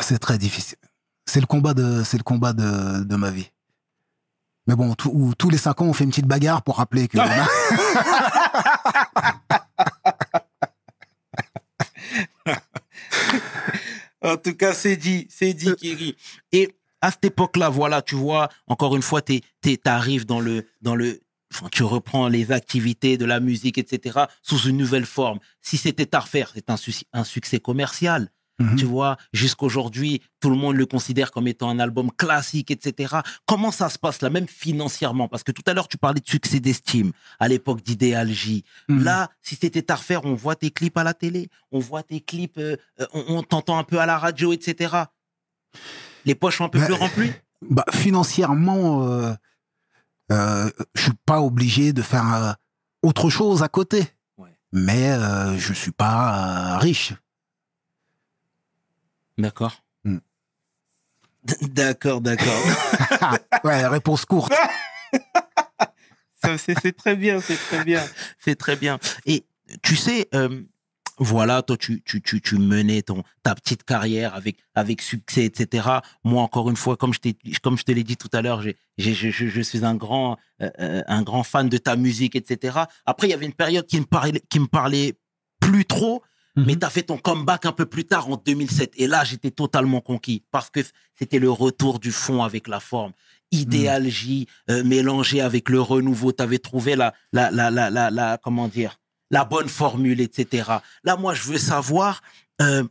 C'est 0.00 0.18
très 0.18 0.38
difficile. 0.38 0.78
C'est 1.26 1.40
le 1.40 1.46
combat 1.46 1.74
de, 1.74 2.02
c'est 2.04 2.16
le 2.18 2.22
combat 2.22 2.52
de, 2.52 3.02
de 3.04 3.16
ma 3.16 3.30
vie. 3.30 3.50
Mais 4.66 4.76
bon, 4.76 4.94
tout- 4.94 5.34
tous 5.36 5.50
les 5.50 5.58
cinq 5.58 5.80
ans, 5.82 5.86
on 5.86 5.92
fait 5.92 6.04
une 6.04 6.10
petite 6.10 6.26
bagarre 6.26 6.62
pour 6.62 6.76
rappeler 6.78 7.08
que. 7.08 7.18
En 14.24 14.36
tout 14.38 14.54
cas, 14.54 14.72
c'est 14.72 14.96
dit, 14.96 15.26
c'est 15.30 15.52
dit, 15.52 15.74
Kiri. 15.76 16.16
Et 16.50 16.74
à 17.02 17.10
cette 17.10 17.26
époque-là, 17.26 17.68
voilà, 17.68 18.00
tu 18.00 18.14
vois, 18.14 18.48
encore 18.66 18.96
une 18.96 19.02
fois, 19.02 19.20
tu 19.20 19.40
arrives 19.84 20.24
dans 20.24 20.40
le, 20.40 20.66
dans 20.80 20.96
le, 20.96 21.20
enfin, 21.52 21.68
tu 21.70 21.82
reprends 21.82 22.28
les 22.28 22.50
activités 22.50 23.18
de 23.18 23.26
la 23.26 23.38
musique, 23.38 23.76
etc., 23.76 24.20
sous 24.42 24.60
une 24.68 24.78
nouvelle 24.78 25.04
forme. 25.04 25.38
Si 25.60 25.76
c'était 25.76 26.14
à 26.16 26.20
refaire, 26.20 26.50
c'est 26.54 26.70
un, 26.70 26.76
un 27.12 27.24
succès 27.24 27.60
commercial. 27.60 28.30
Mhm. 28.60 28.76
Tu 28.76 28.84
vois, 28.84 29.16
jusqu'aujourd'hui, 29.32 30.22
tout 30.40 30.48
le 30.48 30.56
monde 30.56 30.76
le 30.76 30.86
considère 30.86 31.32
comme 31.32 31.48
étant 31.48 31.70
un 31.70 31.78
album 31.80 32.10
classique, 32.12 32.70
etc. 32.70 33.16
Comment 33.46 33.72
ça 33.72 33.88
se 33.88 33.98
passe 33.98 34.22
là, 34.22 34.30
même 34.30 34.46
financièrement? 34.46 35.26
Parce 35.28 35.42
que 35.42 35.52
tout 35.52 35.62
à 35.66 35.74
l'heure, 35.74 35.88
tu 35.88 35.98
parlais 35.98 36.20
de 36.20 36.28
succès 36.28 36.60
d'estime 36.60 37.12
à 37.40 37.48
l'époque 37.48 37.82
d'Idéal 37.82 38.30
J. 38.30 38.64
Mhm. 38.88 39.02
Là, 39.02 39.30
si 39.42 39.56
c'était 39.56 39.90
à 39.90 39.96
refaire, 39.96 40.24
on 40.24 40.34
voit 40.34 40.54
tes 40.54 40.70
clips 40.70 40.96
à 40.96 41.04
la 41.04 41.14
télé, 41.14 41.48
on 41.72 41.80
voit 41.80 42.02
tes 42.02 42.20
clips, 42.20 42.58
euh, 42.58 42.76
euh, 43.00 43.06
on, 43.12 43.38
on 43.38 43.42
t'entend 43.42 43.78
un 43.78 43.84
peu 43.84 43.98
à 43.98 44.06
la 44.06 44.18
radio, 44.18 44.52
etc. 44.52 44.94
Les 46.24 46.34
poches 46.34 46.58
sont 46.58 46.64
un 46.64 46.68
peu 46.68 46.80
plus 46.80 46.94
remplies? 46.94 47.32
Bah, 47.70 47.84
financièrement, 47.92 49.04
euh, 49.08 49.32
euh, 50.32 50.70
je 50.94 51.02
suis 51.02 51.12
pas 51.26 51.40
obligé 51.40 51.92
de 51.92 52.02
faire 52.02 52.34
euh, 52.34 52.52
autre 53.02 53.30
chose 53.30 53.62
à 53.62 53.68
côté. 53.68 54.06
Ouais. 54.36 54.50
Mais 54.72 55.10
je 55.58 55.72
suis 55.72 55.92
pas 55.92 56.78
riche. 56.78 57.14
D'accord. 59.38 59.82
Hmm. 60.04 60.18
D'accord, 61.62 62.20
d'accord. 62.20 62.62
ouais, 63.64 63.86
réponse 63.86 64.24
courte. 64.24 64.52
Ça, 66.42 66.58
c'est 66.58 66.92
très 66.96 67.16
bien, 67.16 67.40
c'est 67.40 67.56
très 67.56 67.84
bien, 67.84 68.02
c'est 68.38 68.54
très 68.56 68.76
bien. 68.76 68.98
Et 69.24 69.44
tu 69.82 69.96
sais, 69.96 70.28
euh, 70.34 70.60
voilà, 71.18 71.62
toi, 71.62 71.76
tu, 71.78 72.02
tu, 72.02 72.20
tu, 72.20 72.42
tu 72.42 72.58
menais 72.58 73.00
ton, 73.00 73.22
ta 73.42 73.54
petite 73.54 73.82
carrière 73.84 74.34
avec, 74.34 74.58
avec 74.74 75.00
succès, 75.00 75.44
etc. 75.46 75.88
Moi, 76.22 76.42
encore 76.42 76.68
une 76.68 76.76
fois, 76.76 76.98
comme 76.98 77.14
je, 77.14 77.20
t'ai- 77.20 77.36
comme 77.62 77.78
je 77.78 77.84
te 77.84 77.92
l'ai 77.92 78.04
dit 78.04 78.18
tout 78.18 78.28
à 78.34 78.42
l'heure, 78.42 78.60
j'ai, 78.60 78.76
j'ai- 78.98 79.14
je, 79.14 79.30
je, 79.30 79.46
je 79.46 79.60
suis 79.62 79.86
un 79.86 79.94
grand, 79.94 80.36
euh, 80.60 80.68
euh, 80.80 81.02
un 81.06 81.22
grand 81.22 81.44
fan 81.44 81.70
de 81.70 81.78
ta 81.78 81.96
musique, 81.96 82.36
etc. 82.36 82.78
Après, 83.06 83.26
il 83.26 83.30
y 83.30 83.34
avait 83.34 83.46
une 83.46 83.54
période 83.54 83.86
qui 83.86 83.98
me 83.98 84.04
parlait, 84.06 84.42
qui 84.50 84.60
me 84.60 84.66
parlait 84.66 85.14
plus 85.60 85.86
trop, 85.86 86.22
Mhm. 86.56 86.64
mais 86.66 86.76
tu 86.76 86.86
as 86.86 86.90
fait 86.90 87.02
ton 87.02 87.18
comeback 87.18 87.66
un 87.66 87.72
peu 87.72 87.84
plus 87.86 88.04
tard, 88.04 88.28
en 88.28 88.36
2007. 88.36 88.92
Et 88.96 89.06
là, 89.06 89.24
j'étais 89.24 89.50
totalement 89.50 90.00
conquis 90.00 90.42
parce 90.52 90.70
que 90.70 90.80
c'était 91.18 91.38
le 91.40 91.50
retour 91.50 91.98
du 91.98 92.12
fond 92.12 92.42
avec 92.42 92.68
la 92.68 92.78
forme. 92.80 93.12
Idéalgie 93.50 94.46
euh, 94.70 94.82
mélangé 94.84 95.40
avec 95.40 95.68
le 95.68 95.80
renouveau. 95.80 96.32
Tu 96.32 96.42
avais 96.42 96.58
trouvé 96.58 96.96
la, 96.96 97.12
la, 97.32 97.50
la, 97.50 97.70
la, 97.70 97.90
la, 97.90 98.10
la- 98.10 98.38
comment 98.38 98.68
dire, 98.68 98.98
la 99.30 99.44
bonne 99.44 99.68
formule, 99.68 100.20
etc. 100.20 100.70
Là, 101.02 101.16
moi, 101.16 101.34
je 101.34 101.42
veux 101.44 101.58
savoir, 101.58 102.22
euh, 102.62 102.84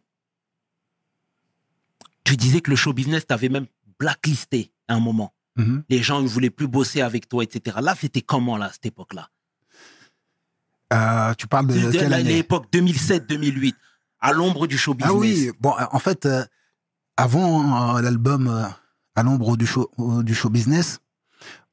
tu 2.23 2.35
disais 2.37 2.61
que 2.61 2.69
le 2.69 2.75
show 2.75 2.93
business 2.93 3.25
t'avait 3.27 3.49
même 3.49 3.67
blacklisté 3.99 4.71
à 4.87 4.95
un 4.95 4.99
moment. 4.99 5.33
Mhm. 5.55 5.83
Les 5.89 6.01
gens 6.01 6.21
ne 6.21 6.27
voulaient 6.27 6.49
plus 6.49 6.67
bosser 6.67 7.01
avec 7.01 7.27
toi, 7.29 7.43
etc. 7.43 7.77
Là, 7.81 7.95
c'était 7.99 8.21
comment, 8.21 8.57
là, 8.57 8.65
à 8.67 8.71
cette 8.71 8.85
époque-là? 8.87 9.29
Euh, 10.93 11.33
tu 11.35 11.47
parles 11.47 11.67
de, 11.67 11.79
De- 11.79 11.91
quelle 11.91 12.13
année 12.13 12.35
L'époque 12.35 12.67
2007-2008, 12.71 13.73
à 14.21 14.31
l'ombre 14.33 14.67
du 14.67 14.77
show 14.77 14.93
business. 14.93 15.11
Ah 15.13 15.17
oui, 15.17 15.51
bon, 15.59 15.73
en 15.91 15.99
fait, 15.99 16.25
euh, 16.25 16.45
avant 17.17 17.97
euh, 17.97 18.01
l'album 18.01 18.69
À 19.15 19.23
l'ombre 19.23 19.57
du 19.57 19.65
show, 19.65 19.89
du 20.23 20.33
show 20.35 20.49
business, 20.49 20.99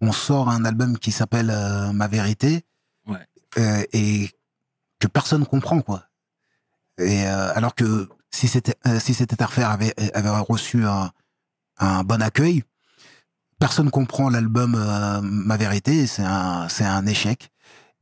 on 0.00 0.12
sort 0.12 0.48
un 0.50 0.64
album 0.64 0.98
qui 0.98 1.12
s'appelle 1.12 1.52
Ma 1.94 2.06
vérité 2.08 2.64
Ouais. 3.06 3.88
et 3.92 4.30
que 4.98 5.06
personne 5.08 5.44
comprend, 5.46 5.80
quoi. 5.82 6.04
Et 6.98 7.24
alors 7.26 7.74
que 7.74 8.08
si 8.30 8.46
c'était 8.48 8.76
si 9.00 9.14
cette 9.14 9.40
affaire 9.40 9.70
avait, 9.70 9.94
avait 10.14 10.28
reçu 10.30 10.84
un, 10.84 11.10
un 11.78 12.04
bon 12.04 12.20
accueil, 12.22 12.62
personne 13.58 13.90
comprend 13.90 14.28
l'album 14.30 14.72
Ma 15.22 15.56
vérité, 15.56 16.06
c'est 16.06 16.24
un 16.24 16.68
c'est 16.68 16.84
un 16.84 17.06
échec. 17.06 17.50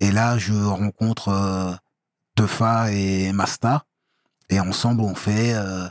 Et 0.00 0.10
là, 0.10 0.38
je 0.38 0.54
rencontre 0.54 1.28
euh, 1.28 1.72
et 2.90 3.32
Masta. 3.32 3.84
Et 4.50 4.60
ensemble, 4.60 5.02
on 5.02 5.14
fait 5.14 5.54
euh, 5.54 5.88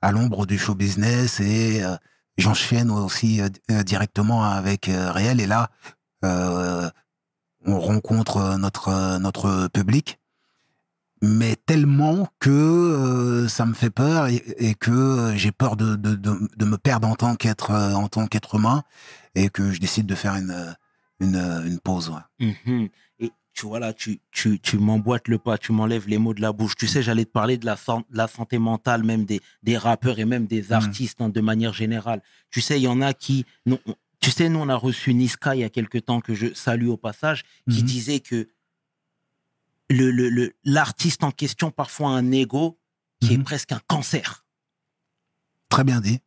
à 0.00 0.12
l'ombre 0.12 0.46
du 0.46 0.58
show 0.58 0.74
business 0.74 1.40
et 1.40 1.82
euh, 1.84 1.96
j'enchaîne 2.38 2.90
aussi 2.90 3.40
euh, 3.40 3.82
directement 3.82 4.44
avec 4.44 4.90
Réel. 4.90 5.40
Et 5.40 5.46
là, 5.46 5.70
on 6.22 7.78
rencontre 7.78 8.56
notre, 8.56 9.18
notre 9.18 9.68
public, 9.68 10.18
mais 11.22 11.56
tellement 11.56 12.28
que 12.40 13.46
ça 13.48 13.66
me 13.66 13.74
fait 13.74 13.90
peur 13.90 14.26
et, 14.28 14.74
que 14.74 15.32
j'ai 15.36 15.52
peur 15.52 15.76
de, 15.76 15.96
de, 15.96 16.14
de, 16.14 16.64
me 16.64 16.78
perdre 16.78 17.08
en 17.08 17.14
tant 17.14 17.36
qu'être 17.36 17.70
en 17.70 18.08
humain 18.54 18.82
et 19.34 19.50
que 19.50 19.72
je 19.72 19.80
décide 19.80 20.06
de 20.06 20.14
faire 20.14 20.34
une, 20.34 20.74
une, 21.20 21.36
une 21.36 21.78
pause. 21.78 22.12
Et 23.18 23.32
tu 23.60 23.66
vois 23.66 23.78
là, 23.78 23.92
tu, 23.92 24.20
tu, 24.30 24.58
tu 24.58 24.78
m'emboîtes 24.78 25.28
le 25.28 25.38
pas, 25.38 25.58
tu 25.58 25.72
m'enlèves 25.72 26.08
les 26.08 26.16
mots 26.16 26.32
de 26.32 26.40
la 26.40 26.50
bouche. 26.52 26.74
Tu 26.76 26.86
sais, 26.86 27.02
j'allais 27.02 27.26
te 27.26 27.30
parler 27.30 27.58
de 27.58 27.66
la, 27.66 27.74
de 27.74 28.16
la 28.16 28.26
santé 28.26 28.58
mentale, 28.58 29.04
même 29.04 29.26
des, 29.26 29.42
des 29.62 29.76
rappeurs 29.76 30.18
et 30.18 30.24
même 30.24 30.46
des 30.46 30.72
artistes 30.72 31.20
hein, 31.20 31.28
de 31.28 31.40
manière 31.42 31.74
générale. 31.74 32.22
Tu 32.50 32.62
sais, 32.62 32.78
il 32.80 32.84
y 32.84 32.88
en 32.88 33.02
a 33.02 33.12
qui... 33.12 33.44
non, 33.66 33.78
on- 33.86 33.94
tu 34.18 34.30
sais, 34.30 34.48
nous, 34.48 34.58
on 34.60 34.68
a 34.70 34.74
reçu 34.76 35.12
Niska 35.14 35.54
il 35.56 35.60
y 35.60 35.64
a 35.64 35.68
quelque 35.70 35.98
temps, 35.98 36.20
que 36.22 36.34
je 36.34 36.54
salue 36.54 36.88
au 36.88 36.96
passage, 36.96 37.42
qui 37.70 37.80
Mhm. 37.80 37.86
disait 37.86 38.20
que 38.20 38.48
le, 39.90 40.10
le, 40.10 40.28
le- 40.30 40.54
l'artiste 40.64 41.22
en 41.24 41.30
question, 41.30 41.70
parfois, 41.70 42.08
a 42.10 42.12
un 42.12 42.30
ego 42.32 42.78
qui 43.20 43.34
est 43.34 43.38
Mhm. 43.38 43.44
presque 43.44 43.72
un 43.72 43.80
cancer. 43.86 44.46
Très 45.68 45.84
bien 45.84 46.00
dit. 46.00 46.20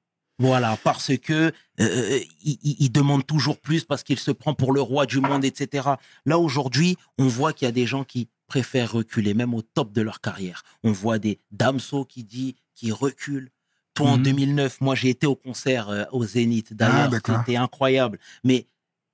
Voilà, 0.43 0.77
parce 0.83 1.15
que 1.17 1.51
euh, 1.79 2.19
il, 2.43 2.57
il- 2.79 2.91
demande 2.91 3.25
toujours 3.25 3.57
plus 3.59 3.83
parce 3.85 4.03
qu'il 4.03 4.19
se 4.19 4.31
prend 4.31 4.53
pour 4.53 4.73
le 4.73 4.81
roi 4.81 5.05
du 5.05 5.19
monde, 5.21 5.45
etc. 5.45 5.87
Là 6.25 6.37
aujourd'hui, 6.37 6.97
on 7.17 7.27
voit 7.27 7.53
qu'il 7.53 7.65
y 7.65 7.69
a 7.69 7.71
des 7.71 7.85
gens 7.87 8.03
qui 8.03 8.27
préfèrent 8.47 8.91
reculer, 8.91 9.33
même 9.33 9.53
au 9.53 9.61
top 9.61 9.93
de 9.93 10.01
leur 10.01 10.19
carrière. 10.21 10.63
On 10.83 10.91
voit 10.91 11.17
des 11.17 11.39
Damso 11.51 12.05
qui 12.05 12.23
dit, 12.23 12.55
qui 12.75 12.91
reculent. 12.91 13.49
Toi, 13.95 14.09
en 14.09 14.17
Mhm. 14.17 14.23
2009, 14.23 14.81
moi, 14.81 14.95
j'ai 14.95 15.09
été 15.09 15.25
au 15.27 15.35
concert 15.35 15.89
euh, 15.89 16.03
au 16.11 16.25
Zénith. 16.25 16.69
Ah, 16.71 16.75
D'ailleurs, 16.75 17.11
c'était 17.25 17.55
incroyable. 17.55 18.19
Mais 18.43 18.67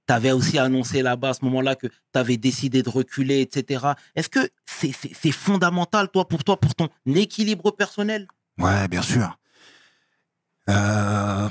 tu 0.07 0.13
avais 0.13 0.31
aussi 0.31 0.57
annoncé 0.59 1.01
là-bas, 1.01 1.29
à 1.29 1.33
ce 1.35 1.45
moment-là, 1.45 1.75
que 1.75 1.87
tu 1.87 1.93
avais 2.15 2.37
décidé 2.37 2.81
de 2.83 2.89
reculer, 2.89 3.41
etc. 3.41 3.85
Est-ce 4.15 4.29
que 4.29 4.49
c'est 4.65 5.31
fondamental, 5.31 6.09
toi, 6.09 6.27
pour 6.27 6.43
toi, 6.43 6.59
pour 6.59 6.73
ton 6.75 6.89
équilibre 7.05 7.71
personnel? 7.71 8.27
Ouais, 8.57 8.87
bien 8.89 9.01
sûr. 9.01 9.37
Euh, 10.69 11.49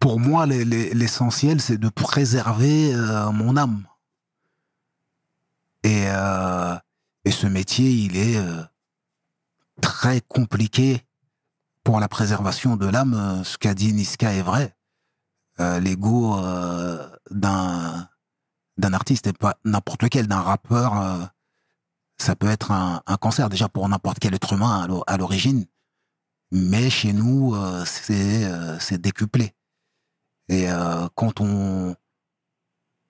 Pour 0.00 0.20
moi, 0.20 0.46
les- 0.46 0.64
les- 0.64 0.94
l'essentiel, 0.94 1.60
c'est 1.60 1.76
de 1.76 1.88
préserver 1.88 2.94
euh, 2.94 3.32
mon 3.32 3.56
âme. 3.56 3.84
Et, 5.82 6.04
euh, 6.06 6.76
et 7.24 7.32
ce 7.32 7.46
métier, 7.48 7.90
il 7.90 8.16
est 8.16 8.40
très 9.80 10.20
compliqué 10.20 11.04
pour 11.82 11.98
la 11.98 12.08
préservation 12.08 12.76
de 12.76 12.86
l'âme. 12.86 13.42
Ce 13.44 13.58
qu'a 13.58 13.74
dit 13.74 13.92
Niska 13.92 14.32
est 14.34 14.42
vrai. 14.42 14.74
L'ego 15.58 16.40
d'un 17.32 18.08
d'un 18.76 18.92
artiste 18.92 19.26
et 19.26 19.32
pas 19.32 19.58
n'importe 19.64 20.04
lequel, 20.04 20.28
d'un 20.28 20.40
rappeur, 20.40 21.30
ça 22.20 22.34
peut 22.36 22.48
être 22.48 22.70
un, 22.72 23.02
un 23.06 23.16
cancer 23.16 23.48
déjà 23.48 23.68
pour 23.68 23.88
n'importe 23.88 24.18
quel 24.18 24.34
être 24.34 24.52
humain 24.52 24.82
à 24.82 24.86
l'o- 24.86 25.04
à 25.06 25.16
l'origine. 25.16 25.66
Mais 26.50 26.90
chez 26.90 27.12
nous, 27.12 27.54
euh, 27.54 27.84
c'est 27.84 28.44
euh, 28.44 28.78
décuplé. 28.98 29.54
Et 30.48 30.70
euh, 30.70 31.08
quand 31.14 31.40
on 31.40 31.94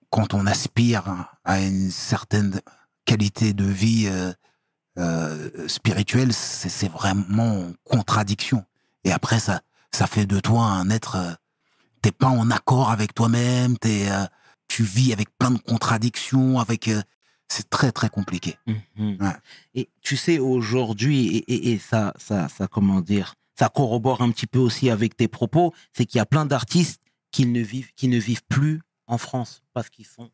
quand 0.09 0.33
on 0.33 0.45
aspire 0.47 1.27
à 1.43 1.61
une 1.61 1.91
certaine 1.91 2.59
qualité 3.05 3.53
de 3.53 3.63
vie 3.65 4.07
euh, 4.07 4.33
euh, 4.97 5.67
spirituelle, 5.67 6.33
c'est 6.33 6.89
vraiment 6.91 7.61
en 7.67 7.73
contradiction. 7.83 8.65
Et 9.03 9.11
après, 9.11 9.39
ça 9.39 9.61
ça 9.91 10.07
fait 10.07 10.25
de 10.25 10.39
toi 10.39 10.63
un 10.65 10.89
être. 10.89 11.15
euh, 11.15 11.33
T'es 12.01 12.11
pas 12.13 12.27
en 12.27 12.49
accord 12.49 12.91
avec 12.91 13.13
toi-même. 13.13 13.77
T'es 13.77 14.07
tu 14.69 14.83
vis 14.83 15.11
avec 15.11 15.29
plein 15.37 15.51
de 15.51 15.57
contradictions. 15.59 16.59
Avec 16.59 16.89
c'est 17.51 17.69
très 17.69 17.91
très 17.91 18.09
compliqué. 18.09 18.57
Mhm. 18.67 19.17
Ouais. 19.19 19.33
Et 19.73 19.89
tu 20.01 20.15
sais, 20.17 20.39
aujourd'hui, 20.39 21.27
et, 21.37 21.53
et- 21.53 21.71
et 21.73 21.79
ça, 21.79 22.13
ça, 22.17 22.47
ça, 22.47 22.67
comment 22.67 23.01
dire, 23.01 23.35
ça 23.57 23.67
corrobore 23.69 24.21
un 24.21 24.31
petit 24.31 24.47
peu 24.47 24.59
aussi 24.59 24.89
avec 24.89 25.17
tes 25.17 25.27
propos, 25.27 25.73
c'est 25.91 26.05
qu'il 26.05 26.19
y 26.19 26.21
a 26.21 26.25
plein 26.25 26.45
d'artistes 26.45 27.01
qui 27.31 27.45
ne 27.45 27.59
vivent, 27.61 27.91
qui 27.95 28.07
ne 28.07 28.17
vivent 28.17 28.43
plus 28.47 28.81
en 29.07 29.17
France 29.17 29.63
parce 29.73 29.89
qu'ils 29.89 30.05
sont 30.05 30.31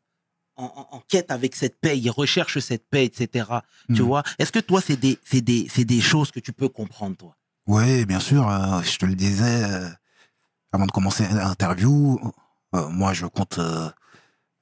en, 0.57 0.65
en- 0.65 0.87
en 0.97 0.99
quête 1.07 1.31
avec 1.31 1.55
cette 1.55 1.79
paix, 1.79 1.97
ils 1.99 2.09
recherchent 2.09 2.59
cette 2.59 2.87
paix, 2.89 3.03
etc. 3.05 3.49
Tu 3.87 4.01
Mhm. 4.01 4.07
vois 4.07 4.23
Est-ce 4.39 4.51
que 4.51 4.59
toi, 4.59 4.79
c'est 4.81 4.95
des, 4.97 5.17
c'est 5.23 5.41
des, 5.41 5.67
des 5.83 6.01
choses 6.01 6.31
que 6.31 6.39
tu 6.39 6.53
peux 6.53 6.69
comprendre, 6.69 7.17
toi? 7.17 7.35
Oui, 7.67 8.05
bien 8.05 8.19
sûr. 8.19 8.47
euh, 8.49 8.81
je 8.83 8.97
te 8.97 9.05
le 9.05 9.15
disais 9.15 9.63
euh, 9.63 9.89
avant 10.71 10.85
de 10.85 10.91
commencer 10.91 11.27
l'interview. 11.29 12.19
euh, 12.75 12.87
moi, 12.89 13.13
je 13.13 13.25
compte 13.25 13.59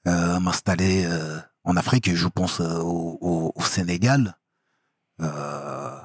m'installer 0.05 1.05
en 1.63 1.77
Afrique 1.77 2.13
je 2.15 2.27
pense 2.27 2.59
euh, 2.59 2.79
au, 2.81 3.53
Sénégal. 3.63 4.35
Euh, 5.21 5.99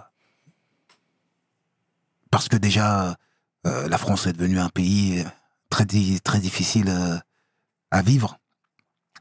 parce 2.30 2.48
que 2.48 2.56
déjà, 2.56 3.16
euh, 3.66 3.88
la 3.88 3.98
France 3.98 4.26
est 4.26 4.32
devenue 4.32 4.58
un 4.60 4.68
pays 4.68 5.24
très, 5.70 5.86
très 6.22 6.38
difficile 6.38 7.20
à 7.90 8.02
vivre. 8.02 8.38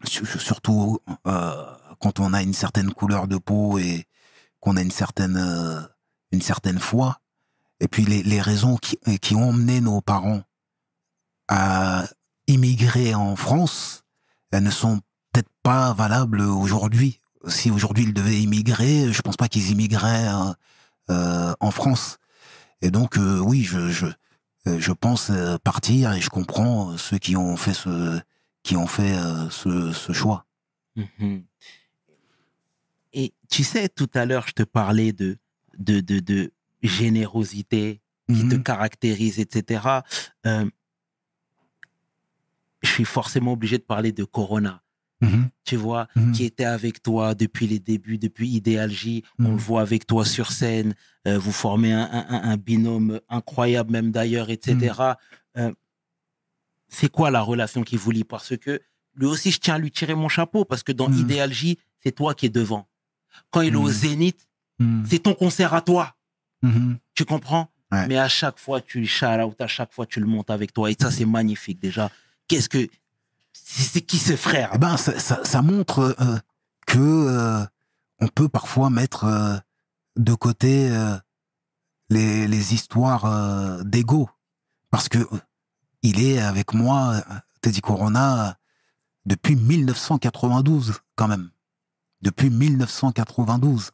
Sur- 0.03 0.27
Surtout 0.41 0.99
quand 1.99 2.19
on 2.19 2.33
a 2.33 2.43
une 2.43 2.53
certaine 2.53 2.93
couleur 2.93 3.27
de 3.27 3.38
peau 3.38 3.79
et 3.79 4.05
qu'on 4.59 4.77
a 4.77 4.81
une 4.81 4.91
certaine, 4.91 5.89
une 6.31 6.41
certaine 6.41 6.79
foi. 6.79 7.19
Et 7.79 7.88
puis 7.88 8.05
les, 8.05 8.23
les 8.23 8.41
raisons 8.41 8.77
qui, 8.77 8.97
qui 9.19 9.35
ont 9.35 9.49
emmené 9.49 9.81
nos 9.81 10.01
parents 10.01 10.41
à 11.47 12.05
immigrer 12.47 13.15
en 13.15 13.35
France, 13.35 14.03
elles 14.51 14.63
ne 14.63 14.71
sont 14.71 15.01
pas 15.68 15.91
valables 15.93 16.39
aujourd'hui. 16.39 17.20
Si 17.49 17.70
aujourd'hui 17.72 18.05
ils 18.05 18.13
devaient 18.13 18.39
immigrer, 18.39 19.11
je 19.11 19.22
pense 19.22 19.36
pas 19.36 19.49
qu'ils 19.49 19.70
immigreraient 19.72 20.30
euh, 20.30 20.53
euh, 21.09 21.53
en 21.59 21.72
France. 21.72 22.20
Et 22.82 22.89
donc 22.89 23.18
euh, 23.18 23.39
oui, 23.39 23.63
je, 23.63 23.89
je, 23.89 24.05
je 24.65 24.91
pense 24.93 25.30
partir 25.65 26.13
et 26.13 26.22
je 26.22 26.30
comprends 26.30 26.97
ceux 26.97 27.18
qui 27.18 27.36
ont 27.36 27.57
fait 27.57 27.74
ce, 27.74 28.18
qui 28.63 28.78
ont 28.78 28.88
fait 28.88 29.13
ce, 29.49 29.91
ce 29.91 30.13
choix. 30.13 30.45
Mhm. 30.95 31.43
Et 33.11 33.34
tu 33.49 33.63
sais, 33.65 33.89
tout 33.89 34.09
à 34.13 34.26
l'heure, 34.26 34.45
je 34.47 34.53
te 34.53 34.63
parlais 34.63 35.11
de, 35.11 35.38
de, 35.80 35.99
de, 35.99 36.20
de 36.20 36.51
générosité 36.82 37.99
qui 38.30 38.47
te 38.47 38.55
Mhm. 38.55 38.63
caractérise, 38.63 39.39
etc. 39.39 40.01
Euh, 40.45 40.70
je 42.84 42.89
suis 42.89 43.05
forcément 43.05 43.51
obligé 43.53 43.78
de 43.78 43.84
parler 43.84 44.11
de 44.13 44.24
Corona. 44.24 44.82
Mhm. 45.22 45.49
tu 45.63 45.76
vois, 45.78 46.07
Mhm. 46.15 46.32
qui 46.32 46.43
était 46.45 46.65
avec 46.65 47.01
toi 47.01 47.34
depuis 47.34 47.65
les 47.65 47.80
débuts, 47.80 48.20
depuis 48.20 48.49
Ideal 48.49 48.91
J. 48.91 49.24
On 49.39 49.43
Mhm. 49.43 49.51
le 49.51 49.57
voit 49.57 49.82
avec 49.82 50.05
toi 50.05 50.24
sur 50.26 50.51
scène. 50.51 50.93
euh, 51.28 51.38
vous 51.38 51.51
formez 51.51 51.91
un, 51.91 52.03
un- 52.09 52.26
un- 52.30 52.51
un 52.51 52.55
binôme 52.57 53.20
incroyable, 53.28 53.91
même 53.91 54.11
d'ailleurs, 54.11 54.49
etc. 54.49 54.95
Euh, 55.57 55.74
c'est 56.88 57.09
quoi 57.11 57.32
la 57.32 57.41
relation 57.41 57.84
qui 57.84 57.97
vous 57.97 58.11
lie? 58.11 58.24
Parce 58.24 58.55
que 58.57 58.80
lui 59.15 59.26
aussi, 59.26 59.51
je 59.51 59.59
tiens 59.59 59.76
à 59.76 59.78
lui 59.80 59.91
tirer 59.91 60.15
mon 60.15 60.30
chapeau, 60.30 60.63
parce 60.65 60.84
que 60.84 60.91
dans. 60.91 61.11
Ideal 61.11 61.51
J, 61.51 61.78
c'est 62.03 62.13
toi 62.13 62.34
qui 62.34 62.45
es 62.45 62.49
devant. 62.49 62.88
Quand 63.51 63.61
il 63.61 63.74
est 63.74 63.76
au. 63.78 63.89
Zénith, 63.89 64.47
c'est 65.05 65.20
ton 65.20 65.34
concert 65.34 65.74
à 65.74 65.82
toi. 65.82 66.15
Tu 67.13 67.26
comprends? 67.26 67.70
Ouais. 67.91 68.07
Mais 68.07 68.18
à 68.18 68.28
chaque 68.28 68.59
fois, 68.59 68.82
tu 68.82 68.99
le 68.99 69.05
shout 69.05 69.26
out, 69.26 69.59
à 69.61 69.68
chaque 69.68 69.93
fois, 69.93 70.05
tu 70.05 70.20
le 70.20 70.26
montes 70.26 70.49
avec 70.49 70.74
toi. 70.74 70.91
Et 70.91 70.95
ça, 70.99 71.09
c'est 71.11 71.26
magnifique 71.26 71.80
déjà. 71.80 72.11
Qu'est-ce 72.47 72.70
que. 72.70 72.88
C'est 73.66 74.01
qui 74.01 74.18
ce 74.18 74.36
frère. 74.36 74.72
Eh 74.74 74.78
ben, 74.78 74.97
ça, 74.97 75.62
montre 75.62 76.16
euh, 76.20 76.38
que 76.88 76.97
euh, 76.97 77.66
on 78.20 78.28
peut 78.28 78.49
parfois 78.49 78.89
mettre 78.89 79.26
euh, 79.26 79.58
de 80.16 80.34
côté 80.34 80.89
euh, 80.89 81.16
les, 82.10 82.74
histoires 82.74 83.84
d'ego, 83.84 84.30
parce 84.89 85.10
que 85.10 85.20
il 86.01 86.24
est 86.24 86.39
avec 86.39 86.74
moi, 86.74 87.22
Teddy 87.62 87.82
Corona, 87.82 88.58
depuis 89.26 89.55
1992 89.55 90.93
quand 91.16 91.28
même, 91.28 91.51
depuis 92.22 92.49
1992, 92.49 93.91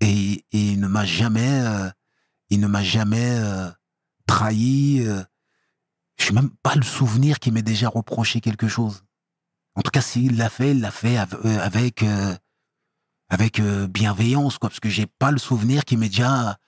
et, 0.00 0.44
et 0.52 0.72
il 0.72 0.78
ne 0.78 0.86
m'a 0.86 1.06
jamais, 1.06 1.64
il 2.50 2.60
ne 2.60 2.66
m'a 2.68 2.82
jamais 2.82 3.40
trahi. 4.26 5.04
Je 6.20 6.28
n'ai 6.28 6.40
même 6.40 6.50
pas 6.62 6.74
le 6.74 6.82
souvenir 6.82 7.38
qu'il 7.38 7.52
m'ait 7.52 7.62
déjà 7.62 7.88
reproché 7.88 8.40
quelque 8.40 8.68
chose. 8.68 9.04
En 9.74 9.82
tout 9.82 9.90
cas, 9.90 10.00
s'il 10.00 10.36
l'a 10.36 10.50
fait, 10.50 10.72
il 10.72 10.80
l'a 10.80 10.90
fait 10.90 11.18
euh, 11.18 11.60
avec 11.60 12.02
euh, 12.02 12.34
avec 13.28 13.60
euh, 13.60 13.86
bienveillance, 13.86 14.58
quoi, 14.58 14.68
parce 14.70 14.80
que 14.80 14.88
j'ai 14.88 15.06
pas 15.06 15.30
le 15.30 15.38
souvenir 15.38 15.84
qu'il 15.84 15.98
m'ait 15.98 16.08
déjà 16.08 16.58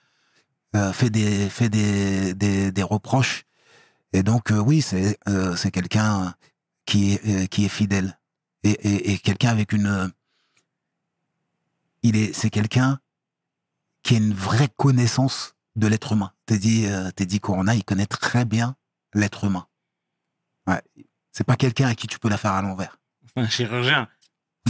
euh, 0.75 0.93
fait 0.93 1.09
des 1.09 1.49
fait 1.49 1.69
des, 1.69 2.33
des, 2.33 2.71
des 2.71 2.83
reproches. 2.83 3.43
Et 4.13 4.23
donc 4.23 4.51
euh, 4.51 4.59
oui, 4.59 4.81
c'est 4.81 5.17
euh, 5.27 5.55
c'est 5.55 5.71
quelqu'un 5.71 6.33
qui 6.85 7.13
est 7.13 7.47
qui 7.49 7.65
est 7.65 7.69
fidèle 7.69 8.19
et, 8.63 8.71
et, 8.71 9.11
et 9.11 9.17
quelqu'un 9.17 9.49
avec 9.49 9.73
une 9.73 10.11
il 12.03 12.15
est 12.15 12.33
c'est 12.33 12.49
quelqu'un 12.49 12.99
qui 14.03 14.15
a 14.15 14.17
une 14.17 14.33
vraie 14.33 14.69
connaissance 14.69 15.55
de 15.75 15.87
l'être 15.87 16.13
humain. 16.13 16.31
Teddy 16.45 16.87
Teddy 17.15 17.39
Corona, 17.39 17.75
il 17.75 17.83
connaît 17.83 18.07
très 18.07 18.45
bien 18.45 18.75
l'être 19.13 19.43
humain. 19.45 19.67
Ouais. 20.67 20.81
C'est 21.31 21.43
pas 21.45 21.55
quelqu'un 21.55 21.87
à 21.87 21.95
qui 21.95 22.07
tu 22.07 22.19
peux 22.19 22.29
la 22.29 22.37
faire 22.37 22.51
à 22.51 22.61
l'envers. 22.61 22.99
Un 23.35 23.47
chirurgien. 23.49 24.07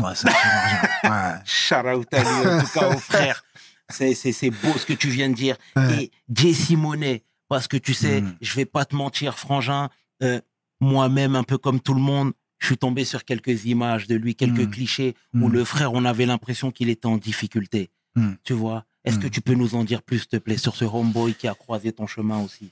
Ouais, 0.01 0.13
c'est 0.15 0.29
un 0.29 0.33
chirurgien. 0.33 0.89
Ouais. 1.03 1.39
Shout 1.45 1.75
out 1.75 2.13
à 2.13 2.19
lui, 2.21 2.47
en 2.49 2.61
tout 2.63 2.79
cas, 2.79 2.89
au 2.89 2.97
frère. 2.97 3.43
C'est, 3.89 4.13
c'est, 4.13 4.31
c'est 4.31 4.49
beau 4.51 4.73
ce 4.77 4.85
que 4.85 4.93
tu 4.93 5.09
viens 5.09 5.29
de 5.29 5.33
dire. 5.35 5.57
Ouais. 5.75 6.03
Et 6.05 6.11
Jay 6.31 6.53
Simonet, 6.53 7.23
parce 7.49 7.67
que 7.67 7.75
tu 7.77 7.93
sais, 7.93 8.21
Mm. 8.21 8.37
je 8.39 8.53
vais 8.55 8.65
pas 8.65 8.85
te 8.85 8.95
mentir, 8.95 9.37
Frangin, 9.37 9.89
euh, 10.23 10.39
moi-même, 10.79 11.35
un 11.35 11.43
peu 11.43 11.57
comme 11.57 11.81
tout 11.81 11.93
le 11.93 11.99
monde, 11.99 12.31
je 12.59 12.67
suis 12.67 12.77
tombé 12.77 13.03
sur 13.03 13.25
quelques 13.25 13.65
images 13.65 14.07
de 14.07 14.15
lui, 14.15 14.35
quelques 14.35 14.67
Mm. 14.67 14.69
clichés 14.71 15.15
où 15.33 15.49
Mm. 15.49 15.53
le 15.53 15.65
frère, 15.65 15.93
on 15.93 16.05
avait 16.05 16.25
l'impression 16.25 16.71
qu'il 16.71 16.89
était 16.89 17.07
en 17.07 17.17
difficulté. 17.17 17.89
Mm. 18.15 18.33
Tu 18.43 18.53
vois? 18.53 18.85
Est-ce 19.03 19.17
que 19.17 19.27
tu 19.27 19.41
peux 19.41 19.55
nous 19.55 19.73
en 19.75 19.83
dire 19.83 20.03
plus, 20.03 20.19
s'il 20.19 20.27
te 20.27 20.37
plaît, 20.37 20.57
sur 20.57 20.75
ce 20.75 20.85
homeboy 20.85 21.33
qui 21.33 21.47
a 21.47 21.55
croisé 21.55 21.91
ton 21.91 22.05
chemin 22.07 22.37
aussi? 22.39 22.71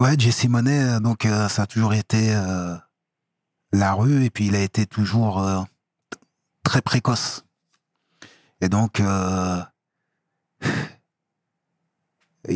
Ouais, 0.00 0.18
Jesse 0.18 0.46
Monet, 0.48 0.82
euh, 0.82 1.00
donc 1.00 1.26
euh, 1.26 1.48
ça 1.48 1.62
a 1.62 1.66
toujours 1.66 1.92
été 1.92 2.34
euh, 2.34 2.74
la 3.72 3.92
rue 3.92 4.24
et 4.24 4.30
puis 4.30 4.46
il 4.46 4.54
a 4.56 4.62
été 4.62 4.86
toujours 4.86 5.42
euh, 5.42 5.60
très 6.62 6.80
précoce. 6.80 7.44
Et 8.62 8.68
donc, 8.68 8.98
il 9.00 9.04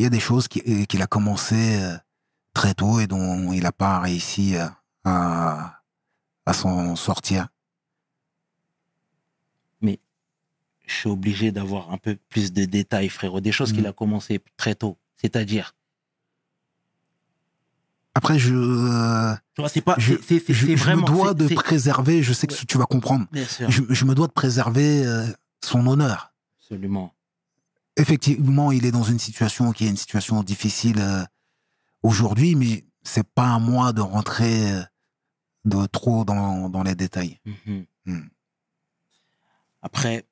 y 0.01 0.05
a 0.07 0.11
des 0.11 0.21
choses 0.21 0.49
qui- 0.49 0.87
qu'il 0.87 1.01
a 1.03 1.07
commencé 1.07 1.81
très 2.53 2.75
tôt 2.75 3.01
et 3.01 3.07
dont 3.07 3.53
il 3.53 3.63
n'a 3.63 3.73
pas 3.73 4.01
réussi 4.01 4.55
à, 5.05 5.81
à 6.47 6.53
s'en 6.53 6.97
sortir. 6.97 7.49
Je 10.87 10.93
suis 10.97 11.09
obligé 11.09 11.51
d'avoir 11.51 11.93
un 11.93 11.97
peu 11.97 12.15
plus 12.29 12.53
de 12.53 12.67
détails, 12.67 13.09
frérot. 13.09 13.41
Des 13.41 13.53
choses 13.53 13.73
Mm. 13.73 13.77
qu'il 13.77 13.87
a 13.87 13.93
commencé 13.95 14.43
très 14.59 14.75
tôt. 14.75 14.99
C'est-à-dire, 15.17 15.75
Après, 18.15 18.39
je, 18.39 18.55
euh, 18.55 19.35
c'est 19.69 19.81
pas, 19.81 19.97
je, 19.99 20.15
c'est, 20.23 20.39
c'est, 20.39 20.41
c'est- 20.41 20.55
je- 20.55 20.67
me 20.95 21.05
dois 21.05 21.35
de 21.35 21.49
préserver, 21.55 22.23
je 22.23 22.33
sais 22.33 22.47
que 22.47 22.55
tu 22.55 22.79
vas 22.79 22.87
comprendre, 22.87 23.27
Bien 23.33 23.45
sûr. 23.45 23.69
je, 23.71 23.83
je 23.89 24.05
me 24.05 24.15
dois 24.15 24.29
de 24.29 24.33
préserver 24.33 25.05
euh, 25.05 25.27
son 25.65 25.87
honneur. 25.87 26.33
Absolument. 26.61 27.13
effectivement, 27.97 28.73
il 28.73 28.87
est 28.87 28.91
dans 28.93 29.03
une 29.03 29.19
situation 29.19 29.73
qui 29.73 29.87
est 29.87 29.91
une 29.91 29.97
situation 29.97 30.43
difficile 30.43 30.99
euh, 31.01 31.23
aujourd'hui, 32.03 32.55
mais 32.55 32.85
c'est 33.03 33.27
pas 33.35 33.55
à 33.55 33.59
moi 33.59 33.93
de 33.93 34.01
rentrer 34.01 34.73
euh, 34.73 34.83
de 35.65 35.87
trop 35.87 36.25
dans, 36.25 36.69
dans 36.69 36.83
les 36.83 36.95
détails. 36.95 37.39
Mhm. 37.45 37.85
Mm. 38.07 38.21
Après, 39.83 40.25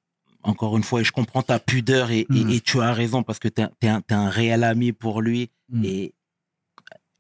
encore 0.43 0.77
une 0.77 0.83
fois, 0.83 1.01
et 1.01 1.05
je 1.05 1.13
comprends 1.13 1.43
ta 1.43 1.59
pudeur 1.59 2.11
et, 2.11 2.27
Mm. 2.29 2.51
et 2.51 2.61
tu 2.61 2.81
as 2.81 2.93
raison 2.93 3.23
parce 3.23 3.39
que 3.39 3.49
tu 3.49 3.61
es, 3.63 3.89
un, 3.89 4.01
t'es 4.01 4.15
un 4.15 4.29
réel 4.29 4.65
ami 4.65 4.93
pour 4.93 5.21
lui 5.23 5.51
Mm. 5.69 5.85
et 5.85 6.15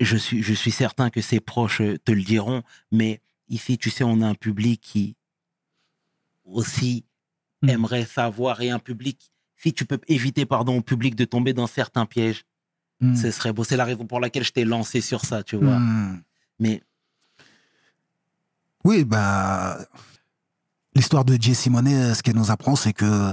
je 0.05 0.17
suis, 0.17 0.43
je 0.43 0.55
suis 0.55 0.71
certain 0.71 1.11
que 1.11 1.21
ses 1.21 1.41
proches 1.41 1.81
euh, 1.81 1.99
te 2.05 2.13
le 2.13 2.23
diront. 2.23 2.63
Mais 2.91 3.21
ici, 3.49 3.79
tu 3.79 3.91
sais, 3.91 4.05
on 4.05 4.21
a 4.23 4.27
un 4.27 4.35
public 4.35 4.81
qui 4.81 5.17
aussi 6.45 7.05
Mm. 7.63 7.69
aimerait 7.69 8.05
savoir 8.05 8.61
et 8.61 8.71
un 8.71 8.81
public, 8.81 9.31
si 9.57 9.73
tu 9.73 9.85
peux 9.85 10.01
éviter, 10.09 10.45
pardon, 10.47 10.79
au 10.79 10.83
public 10.83 11.15
de 11.15 11.25
tomber 11.25 11.53
dans 11.53 11.69
certains 11.69 12.07
pièges, 12.07 12.45
Mm. 13.01 13.15
ce 13.15 13.31
serait 13.31 13.53
beau. 13.53 13.63
C'est 13.65 13.77
la 13.77 13.85
raison 13.85 14.05
pour 14.07 14.19
laquelle 14.19 14.43
je 14.45 14.51
t'ai 14.53 14.65
lancé 14.65 15.01
sur 15.01 15.25
ça, 15.25 15.43
tu 15.45 15.57
vois. 15.57 15.79
Mm. 15.79 16.23
Mais 16.59 16.83
Oui, 18.85 19.05
bah, 19.05 19.79
l'histoire 20.95 21.25
de 21.25 21.41
Jay 21.41 21.55
Simonet, 21.55 21.95
euh, 21.95 22.15
ce 22.15 22.23
qu'elle 22.23 22.35
nous 22.37 22.51
apprend, 22.51 22.75
c'est 22.75 22.93
que 22.93 23.33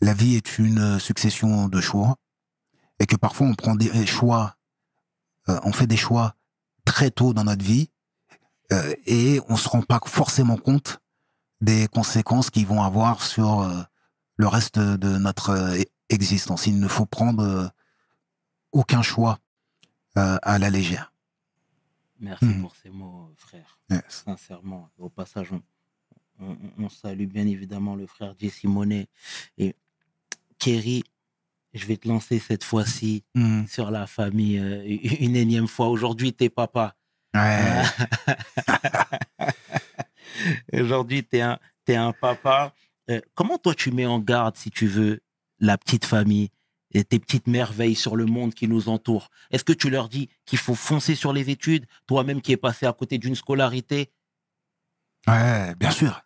la 0.00 0.14
vie 0.14 0.36
est 0.36 0.58
une 0.58 0.98
succession 1.00 1.68
de 1.68 1.80
choix 1.80 2.16
et 3.00 3.06
que 3.06 3.16
parfois 3.16 3.46
on 3.48 3.54
prend 3.54 3.74
des 3.74 4.06
choix, 4.06 4.55
euh, 5.48 5.58
on 5.64 5.72
fait 5.72 5.86
des 5.86 5.96
choix 5.96 6.34
très 6.84 7.10
tôt 7.10 7.32
dans 7.34 7.44
notre 7.44 7.64
vie 7.64 7.90
euh, 8.72 8.94
et 9.06 9.40
on 9.48 9.56
se 9.56 9.68
rend 9.68 9.82
pas 9.82 10.00
forcément 10.06 10.56
compte 10.56 11.00
des 11.60 11.88
conséquences 11.88 12.50
qu'ils 12.50 12.66
vont 12.66 12.82
avoir 12.82 13.22
sur 13.22 13.60
euh, 13.60 13.82
le 14.36 14.46
reste 14.48 14.78
de 14.78 15.16
notre 15.18 15.76
existence. 16.10 16.66
Il 16.66 16.78
ne 16.80 16.88
faut 16.88 17.06
prendre 17.06 17.70
aucun 18.72 19.02
choix 19.02 19.38
à 20.14 20.58
la 20.58 20.70
légère. 20.70 21.12
merci 22.20 22.44
Mm. 22.46 22.60
pour 22.62 22.74
ces 22.76 22.88
mots, 22.90 23.30
frère. 23.36 23.78
Yes. 23.90 24.22
sincèrement. 24.24 24.90
Au 24.98 25.08
passage, 25.10 25.52
on, 25.52 25.62
on- 26.40 26.56
on 26.78 26.88
salue 26.88 27.26
bien 27.26 27.46
évidemment 27.46 27.94
le 27.94 28.06
frère 28.06 28.34
Jesse 28.38 28.64
Monet. 28.64 29.08
Et 29.58 29.74
Kerry, 30.58 31.04
je 31.76 31.86
vais 31.86 31.96
te 31.96 32.08
lancer 32.08 32.38
cette 32.38 32.64
fois-ci 32.64 33.24
Mm. 33.34 33.66
sur 33.66 33.90
la 33.90 34.06
famille 34.06 34.58
euh, 34.58 34.82
une 35.20 35.36
énième 35.36 35.68
fois. 35.68 35.88
Aujourd'hui, 35.88 36.32
t'es 36.32 36.48
papa. 36.48 36.96
Ouais. 37.34 37.82
Aujourd'hui, 40.72 41.24
t'es 41.24 41.40
un, 41.40 41.58
t'es 41.84 41.96
un 41.96 42.12
papa. 42.12 42.72
Euh, 43.10 43.20
comment 43.34 43.58
toi, 43.58 43.74
tu 43.74 43.90
mets 43.92 44.06
en 44.06 44.18
garde, 44.18 44.56
si 44.56 44.70
tu 44.70 44.86
veux, 44.86 45.20
la 45.60 45.78
petite 45.78 46.04
famille 46.04 46.50
et 46.92 47.04
tes 47.04 47.18
petites 47.18 47.46
merveilles 47.46 47.94
sur 47.94 48.16
le 48.16 48.26
monde 48.26 48.54
qui 48.54 48.68
nous 48.68 48.88
entoure? 48.88 49.30
Est-ce 49.50 49.64
que 49.64 49.72
tu 49.72 49.90
leur 49.90 50.08
dis 50.08 50.28
qu'il 50.44 50.58
faut 50.58 50.74
foncer 50.74 51.14
sur 51.14 51.32
les 51.32 51.50
études, 51.50 51.86
toi-même 52.06 52.40
qui 52.40 52.52
es 52.52 52.56
passé 52.56 52.86
à 52.86 52.92
côté 52.92 53.18
d'une 53.18 53.34
scolarité? 53.34 54.10
Ouais, 55.26 55.74
bien 55.76 55.90
sûr. 55.90 56.22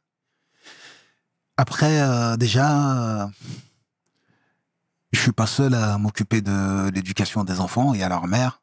Après, 1.57 2.01
euh, 2.01 2.37
déjà, 2.37 3.31
je 5.13 5.21
suis 5.21 5.33
pas 5.33 5.47
seul 5.47 5.75
à 5.75 5.99
m'occuper 5.99 6.41
de 6.41 6.91
l'éducation 6.95 7.45
des 7.45 7.61
enfants 7.61 7.95
et 7.95 8.03
à 8.03 8.09
leur 8.09 8.27
mère. 8.27 8.63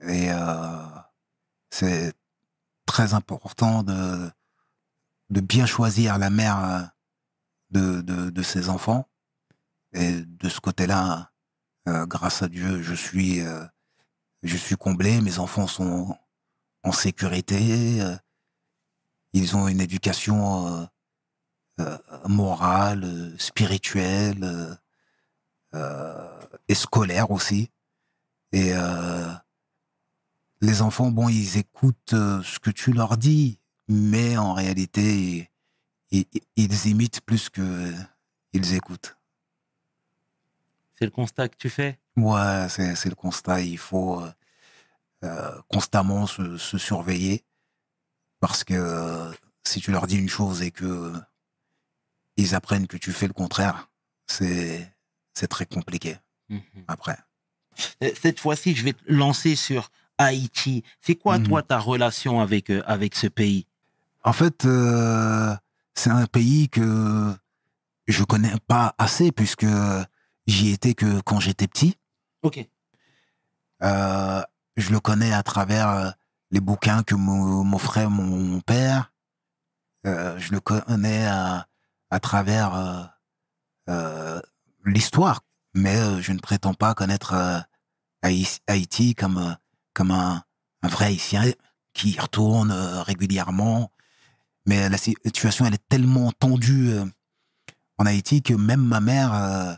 Et 0.00 0.30
euh, 0.30 0.86
c'est 1.70 2.12
très 2.86 3.14
important 3.14 3.82
de, 3.82 4.30
de 5.30 5.40
bien 5.40 5.66
choisir 5.66 6.18
la 6.18 6.30
mère 6.30 6.64
euh, 6.64 6.82
de, 7.70 8.00
de, 8.02 8.30
de 8.30 8.42
ses 8.42 8.68
enfants. 8.68 9.08
Et 9.94 10.22
de 10.22 10.48
ce 10.48 10.60
côté-là, 10.60 11.32
euh, 11.88 12.06
grâce 12.06 12.42
à 12.42 12.48
Dieu, 12.48 12.82
je 12.82 12.94
suis, 12.94 13.40
euh, 13.40 13.64
je 14.42 14.56
suis 14.56 14.76
comblé. 14.76 15.20
Mes 15.20 15.38
enfants 15.38 15.66
sont 15.66 16.16
en 16.82 16.92
sécurité. 16.92 18.02
euh, 18.02 18.16
ils 19.32 19.56
ont 19.56 19.68
une 19.68 19.80
éducation 19.80 20.66
euh, 20.66 20.84
morale, 22.28 23.04
euh, 23.04 23.38
spirituelle 23.38 24.42
euh, 24.42 24.74
euh, 25.74 26.40
et 26.68 26.74
scolaire 26.74 27.30
aussi. 27.30 27.70
Et 28.52 28.72
euh, 28.74 29.32
les 30.60 30.82
enfants, 30.82 31.10
bon, 31.10 31.28
ils 31.28 31.56
écoutent 31.56 32.14
euh, 32.14 32.42
ce 32.42 32.58
que 32.58 32.70
tu 32.70 32.92
leur 32.92 33.16
dis. 33.16 33.58
mais 33.88 34.36
en 34.36 34.54
réalité, 34.54 35.50
ils, 36.10 36.86
imitent 36.86 37.20
plus 37.22 37.48
que 37.50 37.92
ils 38.52 38.74
écoutent. 38.74 39.16
C'est 40.98 41.06
le 41.06 41.10
constat 41.10 41.48
que 41.48 41.56
tu 41.56 41.70
fais? 41.70 41.98
Ouais, 42.16 42.66
c'est 42.68 42.94
c'est 42.94 43.08
le 43.08 43.14
constat. 43.14 43.62
Il 43.62 43.78
faut 43.78 44.20
euh, 44.20 44.30
euh, 45.24 45.60
constamment 45.68 46.26
se, 46.26 46.58
se 46.58 46.78
surveiller 46.78 47.44
parce 48.40 48.64
que 48.64 48.74
euh, 48.74 49.32
si 49.64 49.80
tu 49.80 49.90
leur 49.90 50.06
dis 50.06 50.16
une 50.18 50.28
chose 50.28 50.62
et 50.62 50.70
que 50.70 50.84
euh, 50.84 51.20
ils 52.36 52.54
apprennent 52.54 52.86
que 52.86 52.96
tu 52.96 53.12
fais 53.12 53.26
le 53.26 53.32
contraire, 53.32 53.88
c'est 54.26 54.90
c'est 55.34 55.48
très 55.48 55.66
compliqué 55.66 56.16
Mhm. 56.48 56.60
après. 56.88 57.18
Euh, 58.02 58.10
Cette 58.20 58.38
fois-ci, 58.40 58.74
je 58.74 58.84
vais 58.84 58.92
te 58.92 59.02
lancer 59.06 59.56
sur 59.56 59.90
Haïti. 60.18 60.82
C'est 61.00 61.14
quoi, 61.14 61.38
Mhm. 61.38 61.46
toi, 61.46 61.62
ta 61.62 61.78
relation 61.78 62.40
avec, 62.40 62.68
euh, 62.70 62.82
avec 62.86 63.14
ce 63.14 63.26
pays? 63.28 63.66
En 64.24 64.32
fait, 64.34 64.64
euh, 64.66 65.54
c'est 65.94 66.10
un 66.10 66.26
pays 66.26 66.68
que 66.68 67.34
je 68.06 68.24
connais 68.24 68.52
pas 68.68 68.94
assez 68.98 69.32
puisque 69.32 69.66
j'y 70.46 70.70
étais 70.70 70.94
que 70.94 71.20
quand 71.22 71.40
j'étais 71.40 71.66
petit. 71.66 71.96
Ok. 72.42 72.64
Euh, 73.82 74.42
je 74.76 74.90
le 74.90 75.00
connais 75.00 75.32
à 75.32 75.42
travers 75.42 76.14
les 76.50 76.60
bouquins 76.60 77.02
que 77.02 77.14
m'o- 77.14 77.64
m'offrait 77.64 78.08
mon 78.08 78.60
père. 78.60 79.12
Je 80.04 80.52
le 80.52 80.60
connais 80.60 81.26
à, 81.26 81.66
à 82.12 82.20
travers 82.20 82.74
euh, 82.74 83.02
euh, 83.88 84.40
l'histoire, 84.84 85.40
mais 85.74 85.96
euh, 85.96 86.20
je 86.20 86.32
ne 86.32 86.38
prétends 86.38 86.74
pas 86.74 86.94
connaître 86.94 87.34
Haï- 88.22 88.58
Haïti 88.66 89.14
comme 89.14 89.56
comme 89.94 90.10
un, 90.10 90.42
un 90.82 90.88
vrai 90.88 91.06
Haïtien 91.06 91.42
qui 91.94 92.10
y 92.12 92.20
retourne 92.20 92.70
régulièrement. 92.70 93.90
Mais 94.66 94.88
la 94.88 94.96
situation, 94.98 95.66
elle 95.66 95.74
est 95.74 95.88
tellement 95.88 96.30
tendue 96.32 96.92
en 97.98 98.06
Haïti 98.06 98.42
que 98.42 98.54
même 98.54 98.84
ma 98.84 99.00
mère, 99.00 99.34
euh, 99.34 99.74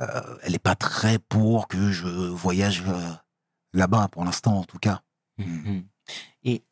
euh, 0.00 0.38
elle 0.42 0.52
n'est 0.52 0.58
pas 0.58 0.74
très 0.76 1.18
pour 1.18 1.66
que 1.68 1.90
je 1.92 2.06
voyage 2.06 2.84
euh, 2.86 3.12
là-bas, 3.72 4.08
pour 4.08 4.24
l'instant 4.24 4.58
en 4.58 4.64
tout 4.64 4.78
cas. 4.78 5.02
Mhm. 5.38 5.86
Et 6.44 6.64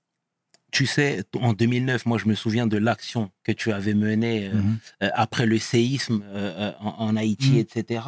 tu 0.71 0.87
sais, 0.87 1.23
en 1.35 1.53
2009, 1.53 2.07
moi, 2.07 2.19
je 2.19 2.27
me 2.27 2.35
souviens 2.35 2.67
de 2.67 2.77
l'action 2.79 3.31
que 3.45 3.53
tu 3.53 3.73
avais 3.73 3.95
menée 3.95 4.49
euh, 4.49 4.55
Mhm. 4.63 4.79
euh, 5.03 5.11
après 5.15 5.47
le 5.47 5.59
séisme 5.59 6.23
euh, 6.27 6.73
en, 6.81 6.95
en 7.07 7.17
Haïti, 7.17 7.53
Mhm. 7.53 7.59
etc. 7.59 8.01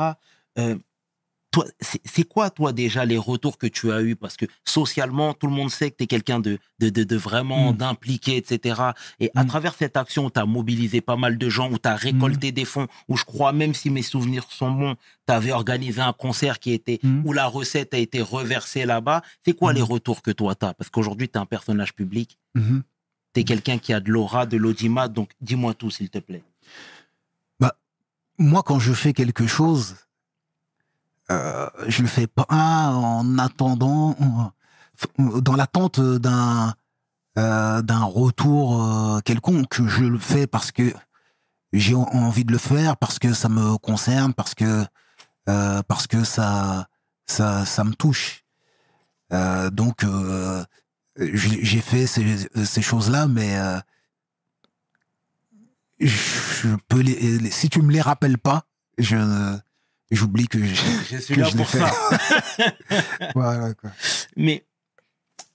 Toi, 1.52 1.66
c'est 1.80 2.24
quoi, 2.24 2.48
toi, 2.48 2.72
déjà, 2.72 3.04
les 3.04 3.18
retours 3.18 3.58
que 3.58 3.66
tu 3.66 3.92
as 3.92 4.00
eus? 4.00 4.16
Parce 4.16 4.38
que 4.38 4.46
socialement, 4.64 5.34
tout 5.34 5.46
le 5.46 5.52
monde 5.52 5.70
sait 5.70 5.90
que 5.90 5.96
tu 5.98 6.04
es 6.04 6.06
quelqu'un 6.06 6.40
de, 6.40 6.58
de, 6.78 6.88
de, 6.88 7.04
de 7.04 7.16
vraiment 7.16 7.72
Mhm. 7.72 7.76
d'impliqué, 7.76 8.38
etc. 8.38 8.80
Et 9.20 9.30
à 9.34 9.42
Mhm. 9.42 9.48
travers 9.50 9.74
cette 9.74 9.98
action 9.98 10.30
tu 10.30 10.40
as 10.40 10.46
mobilisé 10.46 11.02
pas 11.02 11.16
mal 11.16 11.36
de 11.36 11.48
gens, 11.50 11.70
où 11.70 11.76
tu 11.78 11.86
as 11.86 11.94
récolté 11.94 12.52
des 12.52 12.64
fonds, 12.64 12.88
où 13.06 13.18
je 13.18 13.24
crois, 13.26 13.52
même 13.52 13.74
si 13.74 13.90
mes 13.90 14.00
souvenirs 14.00 14.46
sont 14.50 14.70
bons, 14.70 14.94
tu 15.28 15.34
avais 15.34 15.52
organisé 15.52 16.00
un 16.00 16.14
concert 16.14 16.58
qui 16.58 16.72
était 16.72 17.00
Mhm. 17.02 17.20
où 17.26 17.34
la 17.34 17.46
recette 17.46 17.92
a 17.92 17.98
été 17.98 18.22
reversée 18.22 18.86
là-bas. 18.86 19.20
C'est 19.44 19.52
quoi 19.52 19.74
les 19.74 19.82
retours 19.82 20.22
que 20.22 20.30
toi, 20.30 20.54
tu 20.54 20.64
as 20.64 20.72
Parce 20.72 20.88
qu'aujourd'hui, 20.88 21.28
tu 21.28 21.34
es 21.34 21.38
un 21.38 21.44
personnage 21.46 21.92
public, 21.94 22.38
tu 22.56 23.40
es 23.40 23.44
quelqu'un 23.44 23.76
qui 23.76 23.92
a 23.92 24.00
de 24.00 24.10
l'aura, 24.10 24.46
de 24.46 24.56
l'audimat, 24.56 25.08
donc 25.08 25.28
dis-moi 25.42 25.74
tout, 25.74 25.90
s'il 25.90 26.08
te 26.08 26.18
plaît. 26.18 26.42
Moi, 28.38 28.62
quand 28.62 28.78
je 28.78 28.94
fais 28.94 29.12
quelque 29.12 29.46
chose, 29.46 29.96
euh, 31.30 31.68
je 31.88 32.02
le 32.02 32.08
fais 32.08 32.26
pas 32.26 32.46
en 32.48 33.38
attendant, 33.38 34.52
dans 35.18 35.56
l'attente 35.56 36.00
d'un 36.00 36.74
euh, 37.38 37.82
retour 38.04 38.82
euh, 38.82 39.20
quelconque. 39.20 39.82
Je 39.86 40.04
le 40.04 40.18
fais 40.18 40.46
parce 40.46 40.72
que 40.72 40.92
j'ai 41.72 41.94
en- 41.94 42.02
envie 42.02 42.44
de 42.44 42.52
le 42.52 42.58
faire, 42.58 42.96
parce 42.96 43.18
que 43.18 43.32
ça 43.32 43.48
me 43.48 43.78
concerne, 43.78 44.34
parce 44.34 44.54
que 44.54 44.84
parce 45.88 46.06
que 46.06 46.24
ça 46.24 46.88
ça 47.26 47.64
ça 47.66 47.84
me 47.84 47.94
touche. 47.94 48.44
Donc 49.30 50.04
j'ai 51.16 51.80
fait 51.80 52.06
ces, 52.06 52.48
ces 52.64 52.82
choses-là, 52.82 53.26
mais 53.28 53.56
je 55.98 56.74
peux 56.88 57.00
les- 57.00 57.50
si 57.50 57.68
tu 57.68 57.80
me 57.82 57.92
les 57.92 58.00
rappelles 58.00 58.38
pas, 58.38 58.64
je 58.98 59.16
j'oublie 60.14 60.46
que 60.48 60.58
je, 60.62 60.74
Je 61.10 61.16
suis 61.18 61.34
que 61.34 61.40
là 61.40 61.48
je 61.50 61.56
pour 61.56 61.68
ça. 61.68 61.90
voilà 63.34 63.74
quoi. 63.74 63.90
Mais 64.36 64.64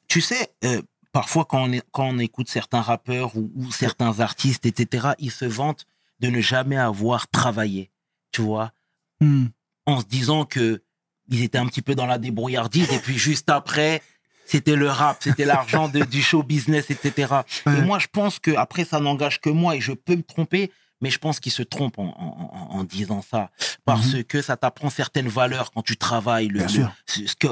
tu 0.07 0.21
sais, 0.21 0.49
euh, 0.65 0.81
parfois 1.11 1.45
quand 1.45 1.63
on, 1.63 1.71
est- 1.71 1.83
quand 1.91 2.05
on 2.07 2.19
écoute 2.19 2.49
certains 2.49 2.81
rappeurs 2.81 3.35
ou, 3.37 3.51
ou 3.55 3.71
certains 3.71 4.19
artistes, 4.19 4.65
etc., 4.65 5.09
ils 5.19 5.31
se 5.31 5.45
vantent 5.45 5.85
de 6.19 6.29
ne 6.29 6.41
jamais 6.41 6.77
avoir 6.77 7.27
travaillé, 7.29 7.91
tu 8.31 8.41
vois, 8.41 8.71
Hmm. 9.19 9.47
en 9.87 9.99
se 10.01 10.05
disant 10.05 10.45
que 10.45 10.83
ils 11.29 11.41
étaient 11.43 11.57
un 11.57 11.65
petit 11.65 11.81
peu 11.81 11.95
dans 11.95 12.05
la 12.05 12.19
débrouillardise 12.19 12.91
et 12.93 12.99
puis 12.99 13.17
juste 13.17 13.49
après, 13.49 14.03
c'était 14.45 14.75
le 14.75 14.87
rap, 14.87 15.17
c'était 15.21 15.43
l'argent 15.43 15.89
de- 15.89 16.03
du 16.05 16.21
show 16.21 16.43
business, 16.43 16.91
etc. 16.91 17.33
Et 17.65 17.81
moi, 17.81 17.97
je 17.97 18.05
pense 18.11 18.37
que 18.39 18.51
après, 18.55 18.85
ça 18.85 18.99
n'engage 18.99 19.41
que 19.41 19.49
moi 19.49 19.75
et 19.75 19.81
je 19.81 19.91
peux 19.93 20.15
me 20.15 20.21
tromper, 20.21 20.71
mais 21.01 21.09
je 21.09 21.19
pense 21.19 21.39
qu'ils 21.39 21.51
se 21.51 21.63
trompent 21.63 21.99
en, 21.99 22.05
en- 22.07 22.49
en- 22.73 22.79
en 22.79 22.83
disant 22.83 23.21
ça 23.21 23.51
parce 23.85 24.23
que 24.23 24.41
ça 24.41 24.57
t'apprend 24.57 24.89
certaines 24.89 25.27
valeurs 25.27 25.71
quand 25.71 25.81
tu 25.83 25.97
travailles. 25.97 26.47
Le, 26.47 26.61
Mhm. 26.61 26.67
Bien 26.67 26.75
le- 26.75 26.93
sûr. 27.05 27.27
ce 27.29 27.35
que 27.35 27.47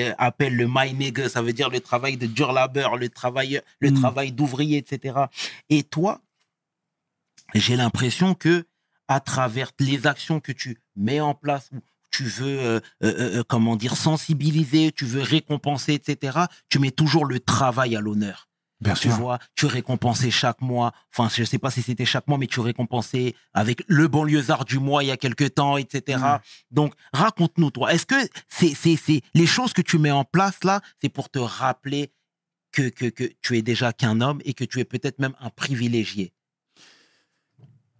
euh, 0.00 0.14
appelle 0.18 0.56
le 0.56 0.66
my 0.68 0.92
ça 1.28 1.42
veut 1.42 1.52
dire 1.52 1.68
le 1.70 1.80
travail 1.80 2.16
de 2.16 2.26
dur 2.26 2.52
labeur, 2.52 2.96
le 2.96 3.08
travail, 3.08 3.60
le 3.80 3.90
Mm. 3.90 4.00
travail 4.00 4.32
d'ouvrier, 4.32 4.78
etc. 4.78 5.18
Et 5.70 5.82
toi, 5.82 6.20
j'ai 7.54 7.76
l'impression 7.76 8.34
que 8.34 8.66
à 9.08 9.20
travers 9.20 9.70
les 9.80 10.06
actions 10.06 10.38
que 10.40 10.52
tu 10.52 10.78
mets 10.96 11.20
en 11.20 11.34
place, 11.34 11.70
où 11.72 11.78
tu 12.10 12.24
veux, 12.24 12.58
euh, 12.60 12.80
euh, 13.02 13.38
euh, 13.38 13.42
comment 13.46 13.76
dire, 13.76 13.96
sensibiliser, 13.96 14.92
tu 14.92 15.04
veux 15.06 15.22
récompenser, 15.22 15.94
etc. 15.94 16.40
Tu 16.68 16.78
mets 16.78 16.90
toujours 16.90 17.24
le 17.24 17.40
travail 17.40 17.96
à 17.96 18.00
l'honneur. 18.00 18.47
Bien 18.80 18.94
Tu 18.94 19.08
sûr. 19.08 19.16
vois, 19.18 19.38
tu 19.56 19.66
récompensais 19.66 20.30
chaque 20.30 20.60
mois. 20.60 20.92
Enfin, 21.12 21.28
je 21.34 21.42
sais 21.42 21.58
pas 21.58 21.70
si 21.70 21.82
c'était 21.82 22.04
chaque 22.04 22.28
mois, 22.28 22.38
mais 22.38 22.46
tu 22.46 22.60
récompensais 22.60 23.34
avec 23.52 23.82
le 23.88 24.06
banlieusard 24.06 24.64
du 24.64 24.78
mois 24.78 25.02
il 25.02 25.08
y 25.08 25.10
a 25.10 25.16
quelques 25.16 25.54
temps, 25.54 25.76
etc. 25.76 26.18
Mm. 26.18 26.38
Donc, 26.70 26.94
raconte-nous, 27.12 27.70
toi. 27.72 27.92
Est-ce 27.92 28.06
que 28.06 28.14
c'est, 28.48 28.74
c'est, 28.74 28.94
c'est 28.96 29.22
les 29.34 29.46
choses 29.46 29.72
que 29.72 29.82
tu 29.82 29.98
mets 29.98 30.12
en 30.12 30.24
place 30.24 30.62
là, 30.62 30.80
c'est 31.02 31.08
pour 31.08 31.28
te 31.28 31.40
rappeler 31.40 32.12
que, 32.70 32.88
que, 32.88 33.06
que 33.06 33.24
tu 33.42 33.58
es 33.58 33.62
déjà 33.62 33.92
qu'un 33.92 34.20
homme 34.20 34.40
et 34.44 34.54
que 34.54 34.64
tu 34.64 34.78
es 34.78 34.84
peut-être 34.84 35.18
même 35.18 35.34
un 35.40 35.50
privilégié? 35.50 36.32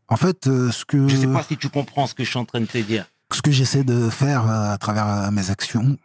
En 0.08 0.16
fait, 0.16 0.46
euh, 0.46 0.70
ce 0.70 0.84
que 0.84 1.08
Je 1.08 1.16
sais 1.16 1.26
pas 1.26 1.42
si 1.42 1.56
tu 1.56 1.68
comprends 1.68 2.06
ce 2.06 2.14
que 2.14 2.22
je 2.24 2.30
suis 2.30 2.38
en 2.38 2.44
train 2.44 2.60
de 2.60 2.66
te 2.66 2.78
dire. 2.78 3.06
ce 3.32 3.42
que 3.42 3.50
j'essaie 3.50 3.84
de 3.84 4.08
faire 4.10 4.48
euh, 4.48 4.72
à 4.72 4.78
travers 4.78 5.06
euh, 5.08 5.30
mes 5.30 5.50
actions, 5.50 5.98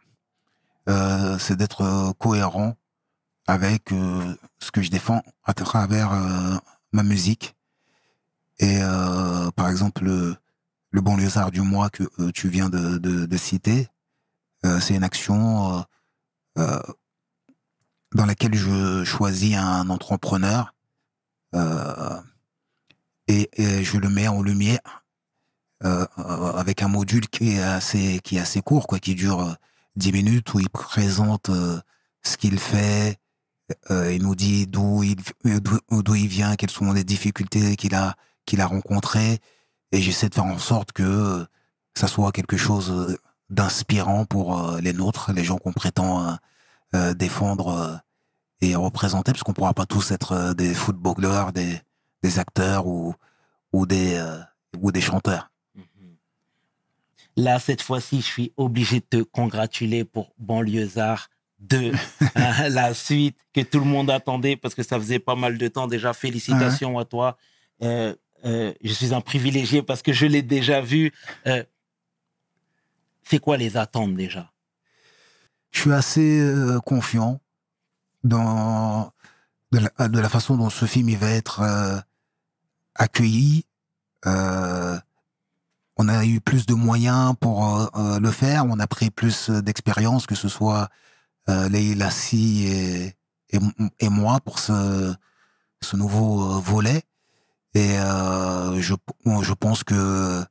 euh, 0.89 1.37
c'est 1.39 1.55
d'être 1.55 2.11
cohérent 2.19 2.75
avec 3.47 3.91
euh, 3.91 4.35
ce 4.59 4.71
que 4.71 4.81
je 4.81 4.89
défends 4.89 5.23
à 5.43 5.53
travers 5.53 6.13
euh, 6.13 6.55
ma 6.91 7.03
musique. 7.03 7.55
Et 8.59 8.79
euh, 8.81 9.51
par 9.51 9.69
exemple, 9.69 10.03
le, 10.03 10.35
le 10.91 11.01
banlieusard 11.01 11.51
du 11.51 11.61
mois 11.61 11.89
que 11.89 12.03
euh, 12.19 12.31
tu 12.31 12.49
viens 12.49 12.69
de, 12.69 12.97
de, 12.97 13.25
de 13.25 13.37
citer, 13.37 13.87
euh, 14.65 14.79
c'est 14.79 14.95
une 14.95 15.03
action 15.03 15.77
euh, 15.77 15.81
euh, 16.59 16.81
dans 18.13 18.25
laquelle 18.25 18.55
je 18.55 19.03
choisis 19.03 19.55
un 19.57 19.89
entrepreneur 19.89 20.73
euh, 21.55 22.21
et, 23.27 23.49
et 23.61 23.83
je 23.83 23.97
le 23.97 24.09
mets 24.09 24.27
en 24.27 24.41
lumière 24.41 25.03
euh, 25.83 26.05
euh, 26.19 26.53
avec 26.53 26.81
un 26.81 26.87
module 26.87 27.27
qui 27.27 27.53
est 27.53 27.61
assez 27.61 28.19
qui 28.23 28.37
est 28.37 28.39
assez 28.39 28.61
court 28.61 28.87
quoi 28.87 28.99
qui 28.99 29.15
dure 29.15 29.41
euh, 29.41 29.53
10 29.95 30.11
minutes 30.13 30.53
où 30.53 30.59
il 30.59 30.69
présente 30.69 31.49
euh, 31.49 31.79
ce 32.23 32.37
qu'il 32.37 32.59
fait 32.59 33.11
euh, 33.11 33.22
il 33.89 34.23
nous 34.23 34.35
dit 34.35 34.67
d'où 34.67 35.03
il 35.03 35.17
euh, 35.45 35.59
d'où 35.59 36.03
d'où 36.03 36.15
il 36.15 36.27
vient 36.27 36.55
quelles 36.55 36.71
sont 36.71 36.91
les 36.91 37.03
difficultés 37.03 37.75
qu'il 37.75 37.95
a 37.95 38.15
qu'il 38.45 38.61
a 38.61 38.65
rencontrées. 38.67 39.39
Et 39.91 40.01
j'essaie 40.01 40.29
de 40.29 40.35
faire 40.35 40.45
en 40.45 40.57
sorte 40.59 40.91
que 40.91 41.03
euh, 41.03 41.45
ça 41.93 42.07
soit 42.07 42.31
quelque 42.31 42.57
chose 42.57 42.91
euh, 42.91 43.17
d'inspirant 43.49 44.25
pour 44.25 44.59
euh, 44.59 44.79
les 44.81 44.93
nôtres 44.93 45.31
les 45.33 45.43
gens 45.43 45.57
qu'on 45.57 45.73
prétend 45.73 46.27
euh, 46.27 46.33
euh, 46.95 47.13
défendre 47.13 47.67
euh, 47.69 47.95
et 48.61 48.75
représenter 48.75 49.31
parce 49.31 49.43
qu'on 49.43 49.53
pourra 49.53 49.73
pas 49.73 49.85
tous 49.85 50.11
être 50.11 50.31
euh, 50.31 50.53
des 50.53 50.73
footballeurs 50.73 51.53
des 51.53 51.79
des 52.23 52.39
acteurs 52.39 52.87
ou 52.87 53.13
ou 53.71 53.85
des 53.85 54.15
euh, 54.15 54.39
ou 54.79 54.91
des 54.91 55.01
chanteurs. 55.01 55.51
Mhm. 55.75 56.15
Là, 57.37 57.59
cette 57.59 57.81
fois-ci, 57.81 58.21
je 58.21 58.25
suis 58.25 58.53
obligé 58.57 58.99
de 58.99 59.05
te 59.05 59.23
congratuler 59.23 60.05
pour 60.05 60.33
Banlieusard 60.37 61.29
2, 61.63 61.91
hein, 62.35 62.69
la 62.69 62.93
suite 62.93 63.37
que 63.53 63.61
tout 63.61 63.79
le 63.79 63.85
monde 63.85 64.09
attendait 64.09 64.55
parce 64.55 64.75
que 64.75 64.83
ça 64.83 64.99
faisait 64.99 65.19
pas 65.19 65.35
mal 65.35 65.57
de 65.57 65.67
temps 65.67 65.87
déjà. 65.87 66.13
Félicitations 66.13 66.99
à 66.99 67.05
toi. 67.05 67.37
Euh, 67.81 68.13
euh, 68.45 68.73
je 68.83 68.93
suis 68.93 69.13
un 69.13 69.21
privilégié 69.21 69.81
parce 69.81 70.01
que 70.01 70.13
je 70.13 70.25
l'ai 70.25 70.41
déjà 70.41 70.81
vu. 70.81 71.13
Euh, 71.47 71.63
c'est 73.23 73.39
quoi 73.39 73.57
les 73.57 73.77
attentes 73.77 74.15
déjà? 74.15 74.51
Je 75.71 75.79
suis 75.81 75.93
assez 75.93 76.53
confiant 76.85 77.39
dans 78.23 79.11
de 79.71 79.79
la, 79.79 80.07
de 80.07 80.19
la 80.19 80.29
façon 80.29 80.55
dont 80.55 80.69
ce 80.69 80.85
film 80.85 81.09
il 81.09 81.17
va 81.17 81.31
être 81.31 82.03
accueilli. 82.93 83.65
On 84.25 86.07
a 86.09 86.25
eu 86.25 86.41
plus 86.41 86.67
de 86.67 86.75
moyens 86.75 87.33
pour 87.39 87.89
le 87.95 88.31
faire, 88.31 88.65
on 88.65 88.77
a 88.79 88.85
pris 88.85 89.09
plus 89.09 89.49
d'expérience, 89.49 90.27
que 90.27 90.35
ce 90.35 90.47
soit 90.47 90.89
euh, 91.49 91.69
Leila 91.69 92.09
Si 92.11 92.65
et, 92.67 93.05
et, 93.51 93.59
et 93.99 94.09
moi 94.09 94.39
pour 94.41 94.59
ce, 94.59 95.13
ce 95.81 95.95
nouveau 95.97 96.41
euh, 96.43 96.59
volet. 96.59 97.03
Et 97.75 97.97
euh, 97.99 98.79
je, 98.81 98.93
je 99.25 99.53
pense 99.53 99.83
que 99.83 100.43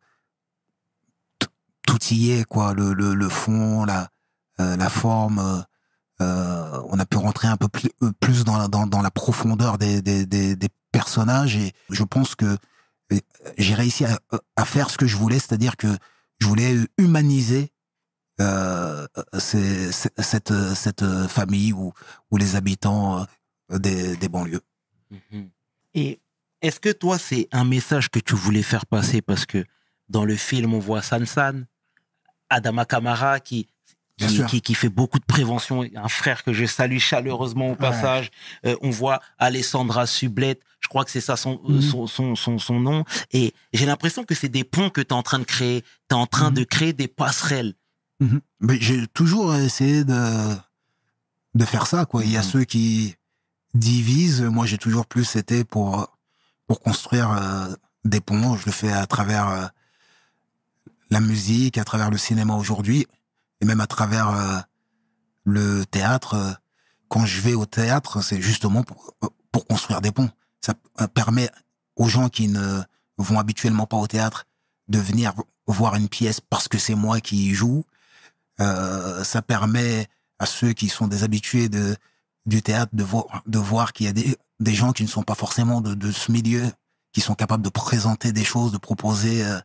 tout 1.86 2.02
y 2.10 2.32
est, 2.32 2.44
quoi. 2.44 2.74
Le, 2.74 2.92
le, 2.94 3.14
le 3.14 3.28
fond, 3.28 3.84
la, 3.84 4.08
euh, 4.60 4.76
la 4.76 4.88
forme. 4.88 5.64
euh, 6.20 6.80
on 6.88 6.98
a 6.98 7.06
pu 7.06 7.16
rentrer 7.16 7.48
un 7.48 7.56
peu 7.56 7.68
plus, 7.68 7.90
euh, 8.02 8.12
plus 8.20 8.44
dans, 8.44 8.56
la, 8.56 8.68
dans, 8.68 8.86
dans 8.86 9.02
la 9.02 9.10
profondeur 9.10 9.78
des, 9.78 10.02
des, 10.02 10.26
des, 10.26 10.56
des 10.56 10.68
personnages 10.92 11.56
et 11.56 11.72
je 11.90 12.04
pense 12.04 12.34
que 12.34 12.56
euh, 13.12 13.18
j'ai 13.58 13.74
réussi 13.74 14.04
à, 14.04 14.18
à 14.56 14.64
faire 14.64 14.90
ce 14.90 14.96
que 14.96 15.06
je 15.06 15.16
voulais, 15.16 15.38
c'est-à-dire 15.38 15.76
que 15.76 15.88
je 16.38 16.46
voulais 16.46 16.76
humaniser 16.98 17.71
euh, 18.40 19.06
ces- 19.38 19.92
ces- 19.92 20.10
cette, 20.18 20.52
cette 20.74 21.04
famille 21.28 21.72
ou, 21.72 21.92
ou 22.30 22.36
les 22.36 22.56
habitants 22.56 23.26
euh, 23.70 23.78
des, 23.78 24.16
des 24.16 24.28
banlieues. 24.28 24.62
Mhm. 25.10 25.50
Et 25.94 26.20
est-ce 26.62 26.80
que 26.80 26.90
toi, 26.90 27.18
c'est 27.18 27.48
un 27.52 27.64
message 27.64 28.08
que 28.10 28.18
tu 28.18 28.34
voulais 28.34 28.62
faire 28.62 28.86
passer? 28.86 29.20
Parce 29.22 29.44
que 29.46 29.64
dans 30.08 30.24
le 30.24 30.36
film, 30.36 30.72
on 30.74 30.78
voit 30.78 31.02
Sansan, 31.02 31.64
Adama 32.48 32.84
Kamara, 32.84 33.40
qui, 33.40 33.68
qui, 34.16 34.44
qui, 34.46 34.60
qui 34.60 34.74
fait 34.74 34.88
beaucoup 34.88 35.18
de 35.18 35.24
prévention, 35.24 35.84
un 35.94 36.08
frère 36.08 36.44
que 36.44 36.52
je 36.52 36.64
salue 36.66 36.98
chaleureusement 36.98 37.70
au 37.72 37.76
passage. 37.76 38.30
Euh, 38.64 38.76
on 38.82 38.90
voit 38.90 39.20
Alessandra 39.38 40.06
Sublet, 40.06 40.60
je 40.80 40.88
crois 40.88 41.04
que 41.04 41.10
c'est 41.10 41.20
ça 41.20 41.36
son, 41.36 41.60
euh, 41.68 41.72
Mhm. 41.74 41.80
son, 41.82 42.06
son, 42.06 42.36
son, 42.36 42.58
son 42.58 42.78
nom. 42.80 43.04
Et 43.32 43.52
j'ai 43.72 43.86
l'impression 43.86 44.24
que 44.24 44.34
c'est 44.34 44.48
des 44.48 44.64
ponts 44.64 44.90
que 44.90 45.00
tu 45.00 45.08
es 45.08 45.12
en 45.12 45.22
train 45.22 45.38
de 45.40 45.44
créer. 45.44 45.82
Tu 45.82 45.88
es 46.10 46.14
en 46.14 46.26
train 46.26 46.50
Mhm. 46.50 46.56
de 46.56 46.64
créer 46.64 46.92
des 46.92 47.08
passerelles. 47.08 47.74
Mais 48.60 48.78
j'ai 48.80 49.06
toujours 49.08 49.54
essayé 49.54 50.04
de, 50.04 50.54
de 51.54 51.64
faire 51.64 51.86
ça, 51.86 52.04
quoi. 52.06 52.24
Il 52.24 52.30
y 52.30 52.36
a 52.36 52.40
Mhm. 52.42 52.46
ceux 52.48 52.64
qui 52.64 53.16
divisent. 53.74 54.42
Moi, 54.42 54.66
j'ai 54.66 54.78
toujours 54.78 55.06
plus 55.06 55.36
été 55.36 55.64
pour, 55.64 56.08
pour 56.66 56.80
construire 56.80 57.30
euh, 57.32 57.74
des 58.04 58.20
ponts. 58.20 58.56
Je 58.56 58.66
le 58.66 58.72
fais 58.72 58.92
à 58.92 59.06
travers 59.06 59.48
euh, 59.48 59.66
la 61.10 61.20
musique, 61.20 61.78
à 61.78 61.84
travers 61.84 62.10
le 62.10 62.18
cinéma 62.18 62.54
aujourd'hui, 62.54 63.06
et 63.60 63.64
même 63.64 63.80
à 63.80 63.86
travers 63.86 64.28
euh, 64.30 64.58
le 65.44 65.84
théâtre. 65.84 66.58
Quand 67.08 67.26
je 67.26 67.40
vais 67.40 67.54
au 67.54 67.66
théâtre, 67.66 68.22
c'est 68.22 68.40
justement 68.40 68.82
pour, 68.82 69.14
pour 69.50 69.66
construire 69.66 70.00
des 70.00 70.12
ponts. 70.12 70.30
Ça 70.64 70.74
permet 71.14 71.50
aux 71.96 72.08
gens 72.08 72.28
qui 72.28 72.48
ne 72.48 72.80
vont 73.18 73.38
habituellement 73.38 73.86
pas 73.86 73.96
au 73.98 74.06
théâtre 74.06 74.46
de 74.88 74.98
venir 74.98 75.34
voir 75.66 75.94
une 75.96 76.08
pièce 76.08 76.40
parce 76.40 76.68
que 76.68 76.78
c'est 76.78 76.94
moi 76.94 77.20
qui 77.20 77.48
y 77.50 77.54
joue. 77.54 77.84
Euh, 78.60 79.24
ça 79.24 79.42
permet 79.42 80.08
à 80.38 80.46
ceux 80.46 80.72
qui 80.72 80.88
sont 80.88 81.08
des 81.08 81.24
habitués 81.24 81.68
de, 81.68 81.96
du 82.46 82.62
théâtre 82.62 82.94
de 82.94 83.04
voir, 83.04 83.42
de 83.46 83.58
voir 83.58 83.92
qu'il 83.92 84.06
y 84.06 84.08
a 84.08 84.12
des, 84.12 84.36
des 84.60 84.74
gens 84.74 84.92
qui 84.92 85.02
ne 85.02 85.08
sont 85.08 85.22
pas 85.22 85.34
forcément 85.34 85.80
de, 85.80 85.94
de 85.94 86.10
ce 86.12 86.30
milieu, 86.30 86.70
qui 87.12 87.20
sont 87.20 87.34
capables 87.34 87.62
de 87.62 87.70
présenter 87.70 88.32
des 88.32 88.44
choses, 88.44 88.72
de 88.72 88.78
proposer 88.78 89.44
euh, 89.44 89.58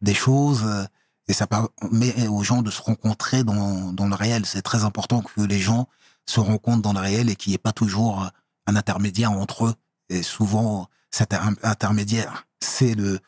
des 0.00 0.14
choses. 0.14 0.64
euh, 0.64 0.84
et 1.28 1.32
ça 1.32 1.46
permet 1.46 2.26
aux 2.26 2.42
gens 2.42 2.60
de 2.62 2.70
se 2.72 2.82
rencontrer 2.82 3.44
dans, 3.44 3.92
dans 3.92 4.08
le 4.08 4.14
réel. 4.16 4.46
C'est 4.46 4.62
très 4.62 4.82
important 4.84 5.22
que 5.22 5.42
les 5.42 5.60
gens 5.60 5.86
se 6.26 6.40
rencontrent 6.40 6.82
dans 6.82 6.92
le 6.92 6.98
réel 6.98 7.30
et 7.30 7.36
qu'il 7.36 7.50
n'y 7.50 7.54
ait 7.54 7.58
pas 7.58 7.72
toujours 7.72 8.28
un 8.66 8.74
intermédiaire 8.76 9.30
entre 9.30 9.66
eux. 9.66 9.74
Et 10.08 10.24
souvent, 10.24 10.88
cet 11.12 11.32
in- 11.32 11.54
intermédiaire, 11.62 12.46
c'est 12.60 12.94
le, 12.94 13.20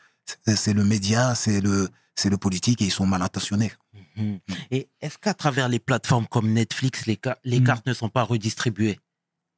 le 0.45 0.83
média, 0.83 1.33
c'est 1.33 1.61
le, 1.61 1.89
c'est 2.15 2.29
le 2.29 2.37
politique 2.37 2.81
et 2.81 2.85
ils 2.85 2.91
sont 2.91 3.05
mal 3.05 3.21
intentionnés. 3.21 3.71
Mhm. 4.15 4.39
Et 4.71 4.89
est-ce 5.01 5.17
qu'à 5.17 5.33
travers 5.33 5.69
les 5.69 5.79
plateformes 5.79 6.27
comme 6.27 6.51
Netflix, 6.51 7.05
les, 7.05 7.19
Mhm. 7.45 7.63
cartes 7.63 7.85
ne 7.85 7.93
sont 7.93 8.09
pas 8.09 8.23
redistribuées? 8.23 8.99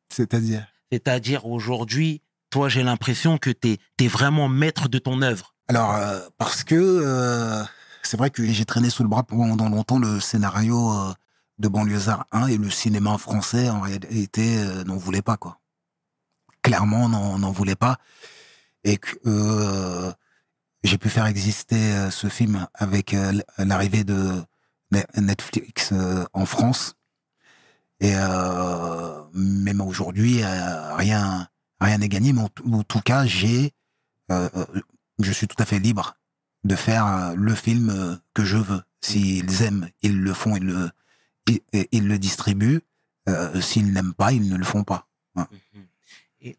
C'est-à-dire? 0.10 0.68
C'est-à-dire 0.92 1.46
aujourd'hui, 1.46 2.22
toi, 2.50 2.70
j'ai 2.70 2.84
l'impression 2.84 3.38
que 3.38 3.50
tu 3.50 3.78
es, 4.00 4.08
vraiment 4.08 4.48
maître 4.48 4.88
de 4.88 5.00
ton 5.00 5.22
œuvre. 5.22 5.54
Alors, 5.68 5.96
euh, 5.96 6.20
parce 6.38 6.64
que 6.64 6.76
euh, 6.76 7.64
c'est 8.04 8.18
vrai 8.18 8.30
que 8.30 8.46
j'ai 8.46 8.66
traîné 8.66 8.90
sous 8.90 9.04
le 9.04 9.10
bras 9.10 9.24
pendant 9.24 9.68
longtemps 9.70 10.00
le 10.00 10.20
scénario 10.20 10.94
euh, 10.94 11.14
de 11.58 11.68
Banlieusard 11.68 12.28
1 12.32 12.48
et 12.48 12.58
le 12.58 12.70
cinéma 12.70 13.18
français, 13.18 13.70
en 13.70 13.82
réalité, 13.82 14.58
n'en 14.86 14.96
voulait 14.98 15.22
pas, 15.22 15.38
quoi. 15.38 15.60
Clairement, 16.62 17.10
n'en 17.10 17.40
n'en 17.40 17.52
voulait 17.52 17.76
pas. 17.76 17.98
Et 18.84 18.98
que 18.98 20.14
j'ai 20.86 20.98
pu 20.98 21.10
faire 21.10 21.26
exister 21.26 21.76
euh, 21.94 22.12
ce 22.12 22.28
film 22.28 22.68
avec 22.74 23.14
euh, 23.14 23.42
l'arrivée 23.58 24.04
de 24.04 24.44
Ne- 24.92 25.22
Netflix 25.22 25.90
euh, 25.92 26.26
en 26.34 26.46
France. 26.46 26.96
Et 28.02 28.14
même 29.34 29.82
aujourd'hui, 29.82 30.44
rien 30.44 31.48
rien 31.80 31.98
n'est 31.98 32.10
gagné, 32.10 32.34
mais 32.34 32.42
en, 32.42 32.50
tout- 32.84 33.00
cas, 33.02 33.26
j'ai 33.26 33.72
je 34.30 35.32
suis 35.32 35.48
tout 35.48 35.56
à 35.60 35.66
fait 35.66 35.80
libre 35.80 36.18
de 36.66 36.76
faire 36.76 37.34
le 37.36 37.56
film 37.56 38.20
que 38.34 38.44
je 38.44 38.58
veux. 38.58 38.82
S'ils 39.02 39.62
aiment, 39.64 39.90
ils 40.02 40.20
le 40.20 40.34
font, 40.34 40.58
ils 40.58 40.66
le, 40.66 40.90
ils, 41.92 42.06
le 42.08 42.20
distribuent. 42.20 42.82
Euh, 43.30 43.62
S'ils 43.62 43.94
n'aiment 43.94 44.14
pas, 44.14 44.34
ils 44.34 44.48
ne 44.50 44.58
le 44.58 44.66
font 44.66 44.84
pas. 44.84 45.08
Et 46.42 46.58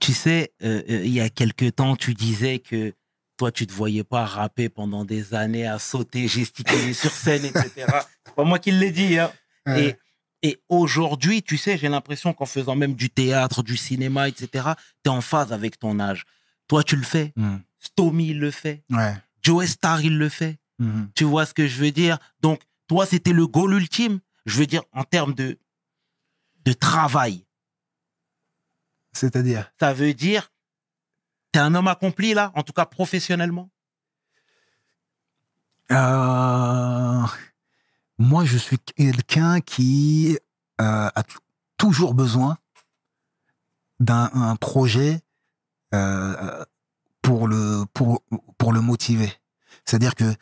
tu 0.00 0.12
sais, 0.14 0.52
il 0.60 1.08
y 1.10 1.20
a 1.20 1.30
quelque 1.30 1.70
temps, 1.70 1.94
tu 1.94 2.12
disais 2.14 2.58
que 2.58 2.92
toi, 3.36 3.50
tu 3.52 3.66
te 3.66 3.72
voyais 3.72 4.04
pas 4.04 4.24
rapper 4.24 4.68
pendant 4.68 5.04
des 5.04 5.34
années, 5.34 5.66
à 5.66 5.78
sauter, 5.78 6.28
gesticuler 6.28 6.92
sur 6.92 7.10
scène, 7.10 7.44
etc. 7.44 7.86
C'est 8.24 8.34
pas 8.34 8.44
moi 8.44 8.58
qui 8.58 8.70
l'ai 8.70 8.90
dit. 8.90 9.18
Hein. 9.18 9.32
Et, 9.76 9.96
et 10.42 10.62
aujourd'hui, 10.68 11.42
tu 11.42 11.56
sais, 11.56 11.76
j'ai 11.78 11.88
l'impression 11.88 12.32
qu'en 12.32 12.46
faisant 12.46 12.76
même 12.76 12.94
du 12.94 13.10
théâtre, 13.10 13.62
du 13.62 13.76
cinéma, 13.76 14.28
etc., 14.28 14.48
tu 15.02 15.06
es 15.06 15.08
en 15.08 15.20
phase 15.20 15.52
avec 15.52 15.78
ton 15.78 15.98
âge. 15.98 16.24
Toi, 16.68 16.84
tu 16.84 16.96
le 16.96 17.02
fais. 17.02 17.32
Mm. 17.36 17.56
Stomy, 17.78 18.28
il 18.28 18.40
le 18.40 18.50
fait. 18.50 18.84
Ouais. 18.90 19.14
Joe 19.42 19.66
Star, 19.66 20.02
il 20.02 20.16
le 20.18 20.28
fait. 20.28 20.58
Mhm. 20.78 21.10
Tu 21.14 21.24
vois 21.24 21.46
ce 21.46 21.54
que 21.54 21.66
je 21.68 21.78
veux 21.78 21.90
dire? 21.92 22.18
Donc, 22.40 22.62
toi, 22.88 23.06
c'était 23.06 23.32
le 23.32 23.46
goal 23.46 23.74
ultime. 23.74 24.20
Je 24.46 24.58
veux 24.58 24.66
dire, 24.66 24.82
en 24.92 25.04
termes 25.04 25.34
de, 25.34 25.58
de 26.64 26.72
travail. 26.72 27.46
C'est-à-dire? 29.12 29.70
Ça 29.78 29.92
veut 29.92 30.14
dire, 30.14 30.50
t'es 31.54 31.60
un 31.60 31.72
homme 31.76 31.86
accompli, 31.86 32.34
là, 32.34 32.50
en 32.56 32.64
tout 32.64 32.72
cas 32.72 32.84
professionnellement? 32.84 33.70
Euh, 35.92 37.22
Moi, 38.18 38.44
je 38.44 38.58
suis 38.58 38.76
quelqu'un 38.80 39.60
qui 39.60 40.36
euh, 40.80 41.08
a 41.14 41.22
toujours 41.76 42.14
besoin 42.14 42.58
d'un 44.00 44.30
un 44.34 44.56
projet 44.56 45.20
euh, 45.94 46.64
pour 47.22 47.46
le 47.46 48.80
motiver. 48.80 49.32
C'est-à-dire 49.84 50.16
que 50.16 50.34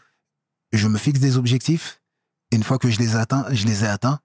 je 0.72 0.88
me 0.88 0.96
fixe 0.96 1.20
des 1.20 1.36
objectifs 1.36 2.00
et 2.52 2.56
une 2.56 2.62
fois 2.62 2.78
que 2.78 2.88
je 2.88 2.98
les 2.98 3.16
atteins, 3.16 3.44
je 3.50 3.66
les 3.66 3.84
ai 3.84 3.88
atteints, 3.88 4.20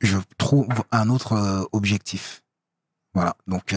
je 0.00 0.16
trouve 0.38 0.68
un 0.92 1.10
autre 1.10 1.68
objectif. 1.72 2.42
Voilà. 3.12 3.36
Donc 3.46 3.74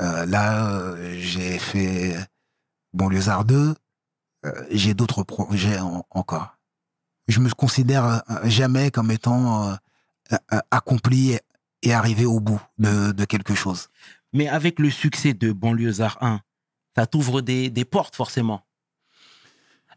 là, 0.00 0.68
euh, 0.70 1.14
j'ai 1.18 1.58
fait 1.58 2.16
Banlieusard 2.92 3.44
2. 3.44 3.74
euh, 4.46 4.52
j'ai 4.70 4.94
d'autres 4.94 5.22
projets 5.22 5.78
en- 5.78 6.04
encore. 6.10 6.56
Je 7.28 7.40
me 7.40 7.50
considère 7.50 8.04
euh, 8.04 8.20
jamais 8.44 8.90
comme 8.90 9.10
étant 9.10 9.76
accompli 10.70 11.36
et, 11.82 11.92
arrivé 11.92 12.24
au 12.24 12.40
bout 12.40 12.60
de, 12.78 13.12
de 13.12 13.24
quelque 13.24 13.54
chose. 13.54 13.88
Mais 14.32 14.48
avec 14.48 14.78
le 14.78 14.90
succès 14.90 15.34
de 15.34 15.52
Banlieusard 15.52 16.18
1, 16.22 16.40
ça 16.96 17.06
t'ouvre 17.06 17.40
des, 17.40 17.68
des 17.70 17.84
portes, 17.84 18.14
forcément. 18.16 18.64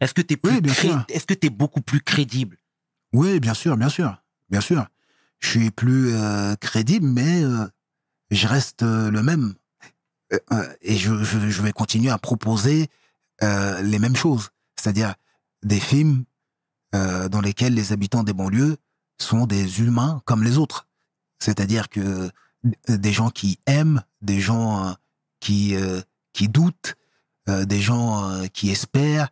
Est-ce 0.01 0.13
que 0.13 0.21
t'es 0.21 0.37
plus 0.37 0.55
Oui. 0.55 0.61
Est-ce 1.09 1.25
que 1.25 1.33
t'es 1.33 1.49
beaucoup 1.49 1.81
plus 1.81 2.01
crédible? 2.01 2.57
Oui, 3.13 3.39
bien 3.39 3.53
sûr, 3.53 3.77
bien 3.77 3.89
sûr, 3.89 4.21
bien 4.49 4.61
sûr. 4.61 4.87
Je 5.39 5.49
suis 5.49 5.71
plus 5.71 6.13
euh, 6.13 6.55
crédible, 6.55 7.05
mais 7.07 7.43
euh, 7.43 7.67
je 8.31 8.47
reste 8.47 8.81
euh, 8.83 9.11
le 9.11 9.21
même. 9.21 9.53
Euh, 10.33 10.39
euh, 10.51 10.73
et 10.81 10.95
je, 10.95 11.11
vais 11.61 11.71
continuer 11.71 12.09
à 12.09 12.17
proposer 12.17 12.89
euh, 13.41 13.81
les 13.81 13.99
mêmes 13.99 14.15
choses. 14.15 14.49
C'est-à-dire 14.75 15.15
des 15.63 15.79
films 15.79 16.25
dans 17.31 17.41
lesquels 17.41 17.73
les 17.73 17.91
habitants 17.91 18.21
des 18.21 18.33
banlieues 18.33 18.77
sont 19.17 19.47
des 19.47 19.81
humains 19.81 20.21
comme 20.25 20.43
les 20.43 20.59
autres. 20.59 20.87
C'est-à-dire 21.39 21.89
que 21.89 22.29
des 22.87 23.11
gens 23.11 23.31
qui 23.31 23.57
aiment, 23.65 24.03
des 24.21 24.39
gens 24.39 24.95
qui, 25.39 25.75
qui 26.33 26.49
doutent, 26.49 26.93
des 27.47 27.81
gens 27.81 28.43
qui 28.53 28.69
espèrent, 28.69 29.29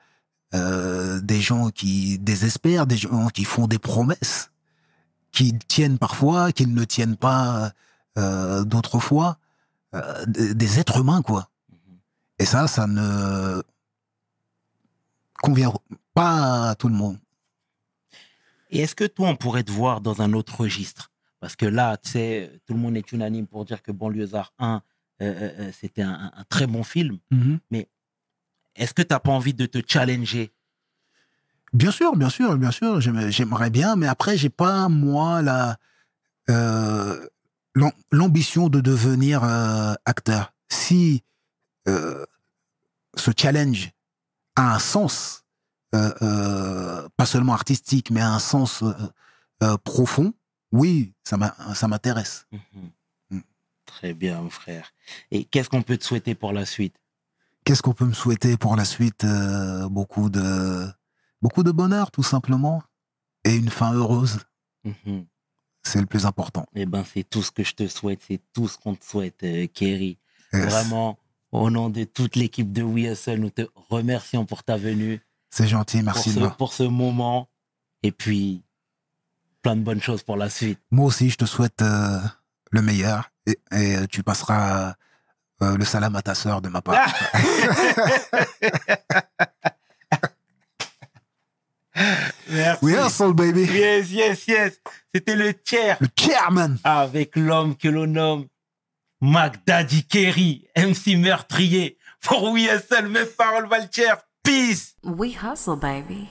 des 0.53 1.39
gens 1.39 1.69
qui 1.69 2.17
désespèrent, 2.17 2.87
des 2.87 2.97
gens 2.97 3.27
qui 3.27 3.43
font 3.43 3.67
des 3.67 3.77
promesses. 3.77 4.49
qui 5.31 5.53
tiennent 5.53 5.99
parfois, 5.99 6.51
qui 6.51 6.65
ne 6.65 6.83
tiennent 6.83 7.15
pas 7.15 7.73
euh, 8.17 8.65
d'autres 8.65 8.99
fois. 8.99 9.37
Euh, 9.93 10.25
des 10.25 10.53
des 10.53 10.79
êtres 10.79 10.99
humains, 11.01 11.21
quoi. 11.21 11.49
Et 12.39 12.45
ça, 12.45 12.67
ça 12.67 12.87
ne 12.87 13.61
convient 15.41 15.73
pas 16.13 16.69
à 16.69 16.75
tout 16.75 16.87
le 16.87 16.95
monde. 16.95 17.17
Et 18.69 18.79
est-ce 18.79 18.95
que 18.95 19.03
toi, 19.03 19.27
on 19.29 19.35
pourrait 19.35 19.63
te 19.63 19.71
voir 19.71 20.01
dans 20.01 20.21
un 20.21 20.33
autre 20.33 20.61
registre? 20.61 21.11
Parce 21.41 21.55
que 21.55 21.65
là, 21.65 21.97
tu 21.97 22.09
sais, 22.09 22.61
tout 22.65 22.73
le 22.73 22.79
monde 22.79 22.95
est 22.95 23.11
unanime 23.11 23.47
pour 23.47 23.65
dire 23.65 23.81
que 23.81 23.91
Banlieusard 23.91 24.53
1, 24.59 24.81
euh, 25.21 25.51
euh, 25.59 25.71
c'était 25.73 26.03
un, 26.03 26.31
très 26.49 26.67
bon 26.67 26.83
film. 26.83 27.17
Est-ce 28.75 28.93
que 28.93 29.01
tu 29.01 29.13
n'as 29.13 29.19
pas 29.19 29.31
envie 29.31 29.53
de 29.53 29.65
te 29.65 29.79
challenger? 29.85 30.51
Bien 31.73 31.91
sûr, 31.91 32.15
bien 32.15 32.29
sûr, 32.29 32.57
bien 32.57 32.71
sûr, 32.71 33.01
j'aime- 33.01 33.29
j'aimerais 33.29 33.69
bien, 33.69 33.95
mais 33.95 34.07
après, 34.07 34.37
j'ai 34.37 34.49
pas, 34.49 34.87
moi, 34.89 35.41
la, 35.41 35.77
euh, 36.49 37.27
l'ambition 38.11 38.69
de 38.69 38.81
devenir 38.81 39.43
euh, 39.43 39.93
acteur. 40.05 40.53
Si 40.69 41.23
euh, 41.87 42.25
ce 43.15 43.31
challenge 43.35 43.91
a 44.55 44.75
un 44.75 44.79
sens, 44.79 45.45
euh, 45.95 47.07
pas 47.17 47.25
seulement 47.25 47.53
artistique, 47.53 48.11
mais 48.11 48.21
a 48.21 48.31
un 48.31 48.39
sens 48.39 48.83
profond, 49.83 50.33
oui, 50.71 51.13
ça 51.23 51.37
m'intéresse. 51.37 52.47
Mhm. 52.51 52.91
Mm. 53.29 53.39
Très 53.85 54.13
bien, 54.13 54.41
mon 54.41 54.49
frère. 54.49 54.91
Et 55.31 55.45
qu'est-ce 55.45 55.69
qu'on 55.69 55.83
peut 55.83 55.97
te 55.97 56.03
souhaiter 56.03 56.35
pour 56.35 56.53
la 56.53 56.65
suite? 56.65 56.95
Qu'est-ce 57.63 57.81
qu'on 57.81 57.93
peut 57.93 58.05
me 58.05 58.13
souhaiter 58.13 58.57
pour 58.57 58.75
la 58.75 58.85
suite? 58.85 59.25
Beaucoup 59.89 60.29
de 60.29 60.87
beaucoup 61.41 61.63
de 61.63 61.71
bonheur, 61.71 62.11
tout 62.11 62.23
simplement, 62.23 62.83
et 63.43 63.55
une 63.55 63.69
fin 63.69 63.93
heureuse. 63.93 64.39
Mhm. 64.83 65.25
C'est 65.83 65.99
le 65.99 66.05
plus 66.05 66.25
important. 66.25 66.65
Eh 66.75 66.85
ben, 66.85 67.03
c'est 67.11 67.23
tout 67.23 67.41
ce 67.41 67.51
que 67.51 67.63
je 67.63 67.73
te 67.73 67.87
souhaite, 67.87 68.19
c'est 68.27 68.39
tout 68.53 68.67
ce 68.67 68.77
qu'on 68.77 68.95
te 68.95 69.03
souhaite, 69.03 69.43
euh, 69.43 69.67
Kerry. 69.73 70.17
Yes. 70.53 70.65
Vraiment, 70.65 71.17
au 71.51 71.69
nom 71.69 71.89
de 71.89 72.03
toute 72.03 72.35
l'équipe 72.35 72.71
de 72.71 72.81
We 72.83 73.05
Hustle, 73.11 73.37
nous 73.39 73.49
te 73.49 73.63
remercions 73.89 74.45
pour 74.45 74.63
ta 74.63 74.77
venue, 74.77 75.21
C'est 75.49 75.67
gentil, 75.67 75.97
pour 75.97 76.05
merci. 76.05 76.31
ce, 76.31 76.39
Noah. 76.39 76.51
pour 76.51 76.73
ce 76.73 76.83
moment, 76.83 77.49
et 78.03 78.11
puis 78.11 78.63
plein 79.61 79.75
de 79.75 79.81
bonnes 79.81 80.01
choses 80.01 80.23
pour 80.23 80.37
la 80.37 80.49
suite. 80.49 80.79
Moi 80.91 81.05
aussi, 81.05 81.29
je 81.29 81.37
te 81.37 81.45
souhaite 81.45 81.81
euh, 81.81 82.19
le 82.71 82.81
meilleur 82.81 83.31
et, 83.45 83.59
et, 83.71 83.95
euh, 83.97 84.05
tu 84.07 84.23
passeras 84.23 84.95
euh, 85.61 85.77
le 85.77 85.85
salam 85.85 86.15
à 86.15 86.21
ta 86.21 86.35
sœur 86.35 86.61
de 86.61 86.69
ma 86.69 86.81
part. 86.81 86.99
Merci. 92.51 92.85
We 92.85 92.93
hustle, 92.95 93.33
baby. 93.33 93.61
Yes, 93.63 94.11
yes, 94.11 94.47
yes. 94.47 94.79
C'était 95.13 95.35
le 95.35 95.53
tiers 95.53 95.97
Le 96.01 96.07
chairman. 96.17 96.77
avec 96.83 97.35
l'homme 97.35 97.75
que 97.75 97.87
l'on 97.87 98.07
nomme 98.07 98.45
Mac 99.21 99.65
Daddy 99.65 100.03
Kerry, 100.05 100.67
MC 100.75 101.15
meurtrier. 101.17 101.97
Pour 102.23 102.51
We 102.51 102.63
Hustle, 102.63 103.07
mes 103.07 103.25
paroles 103.25 103.67
valent. 103.67 103.87
Peace. 104.43 104.95
We 105.03 105.35
hustle, 105.35 105.75
baby. 105.75 106.29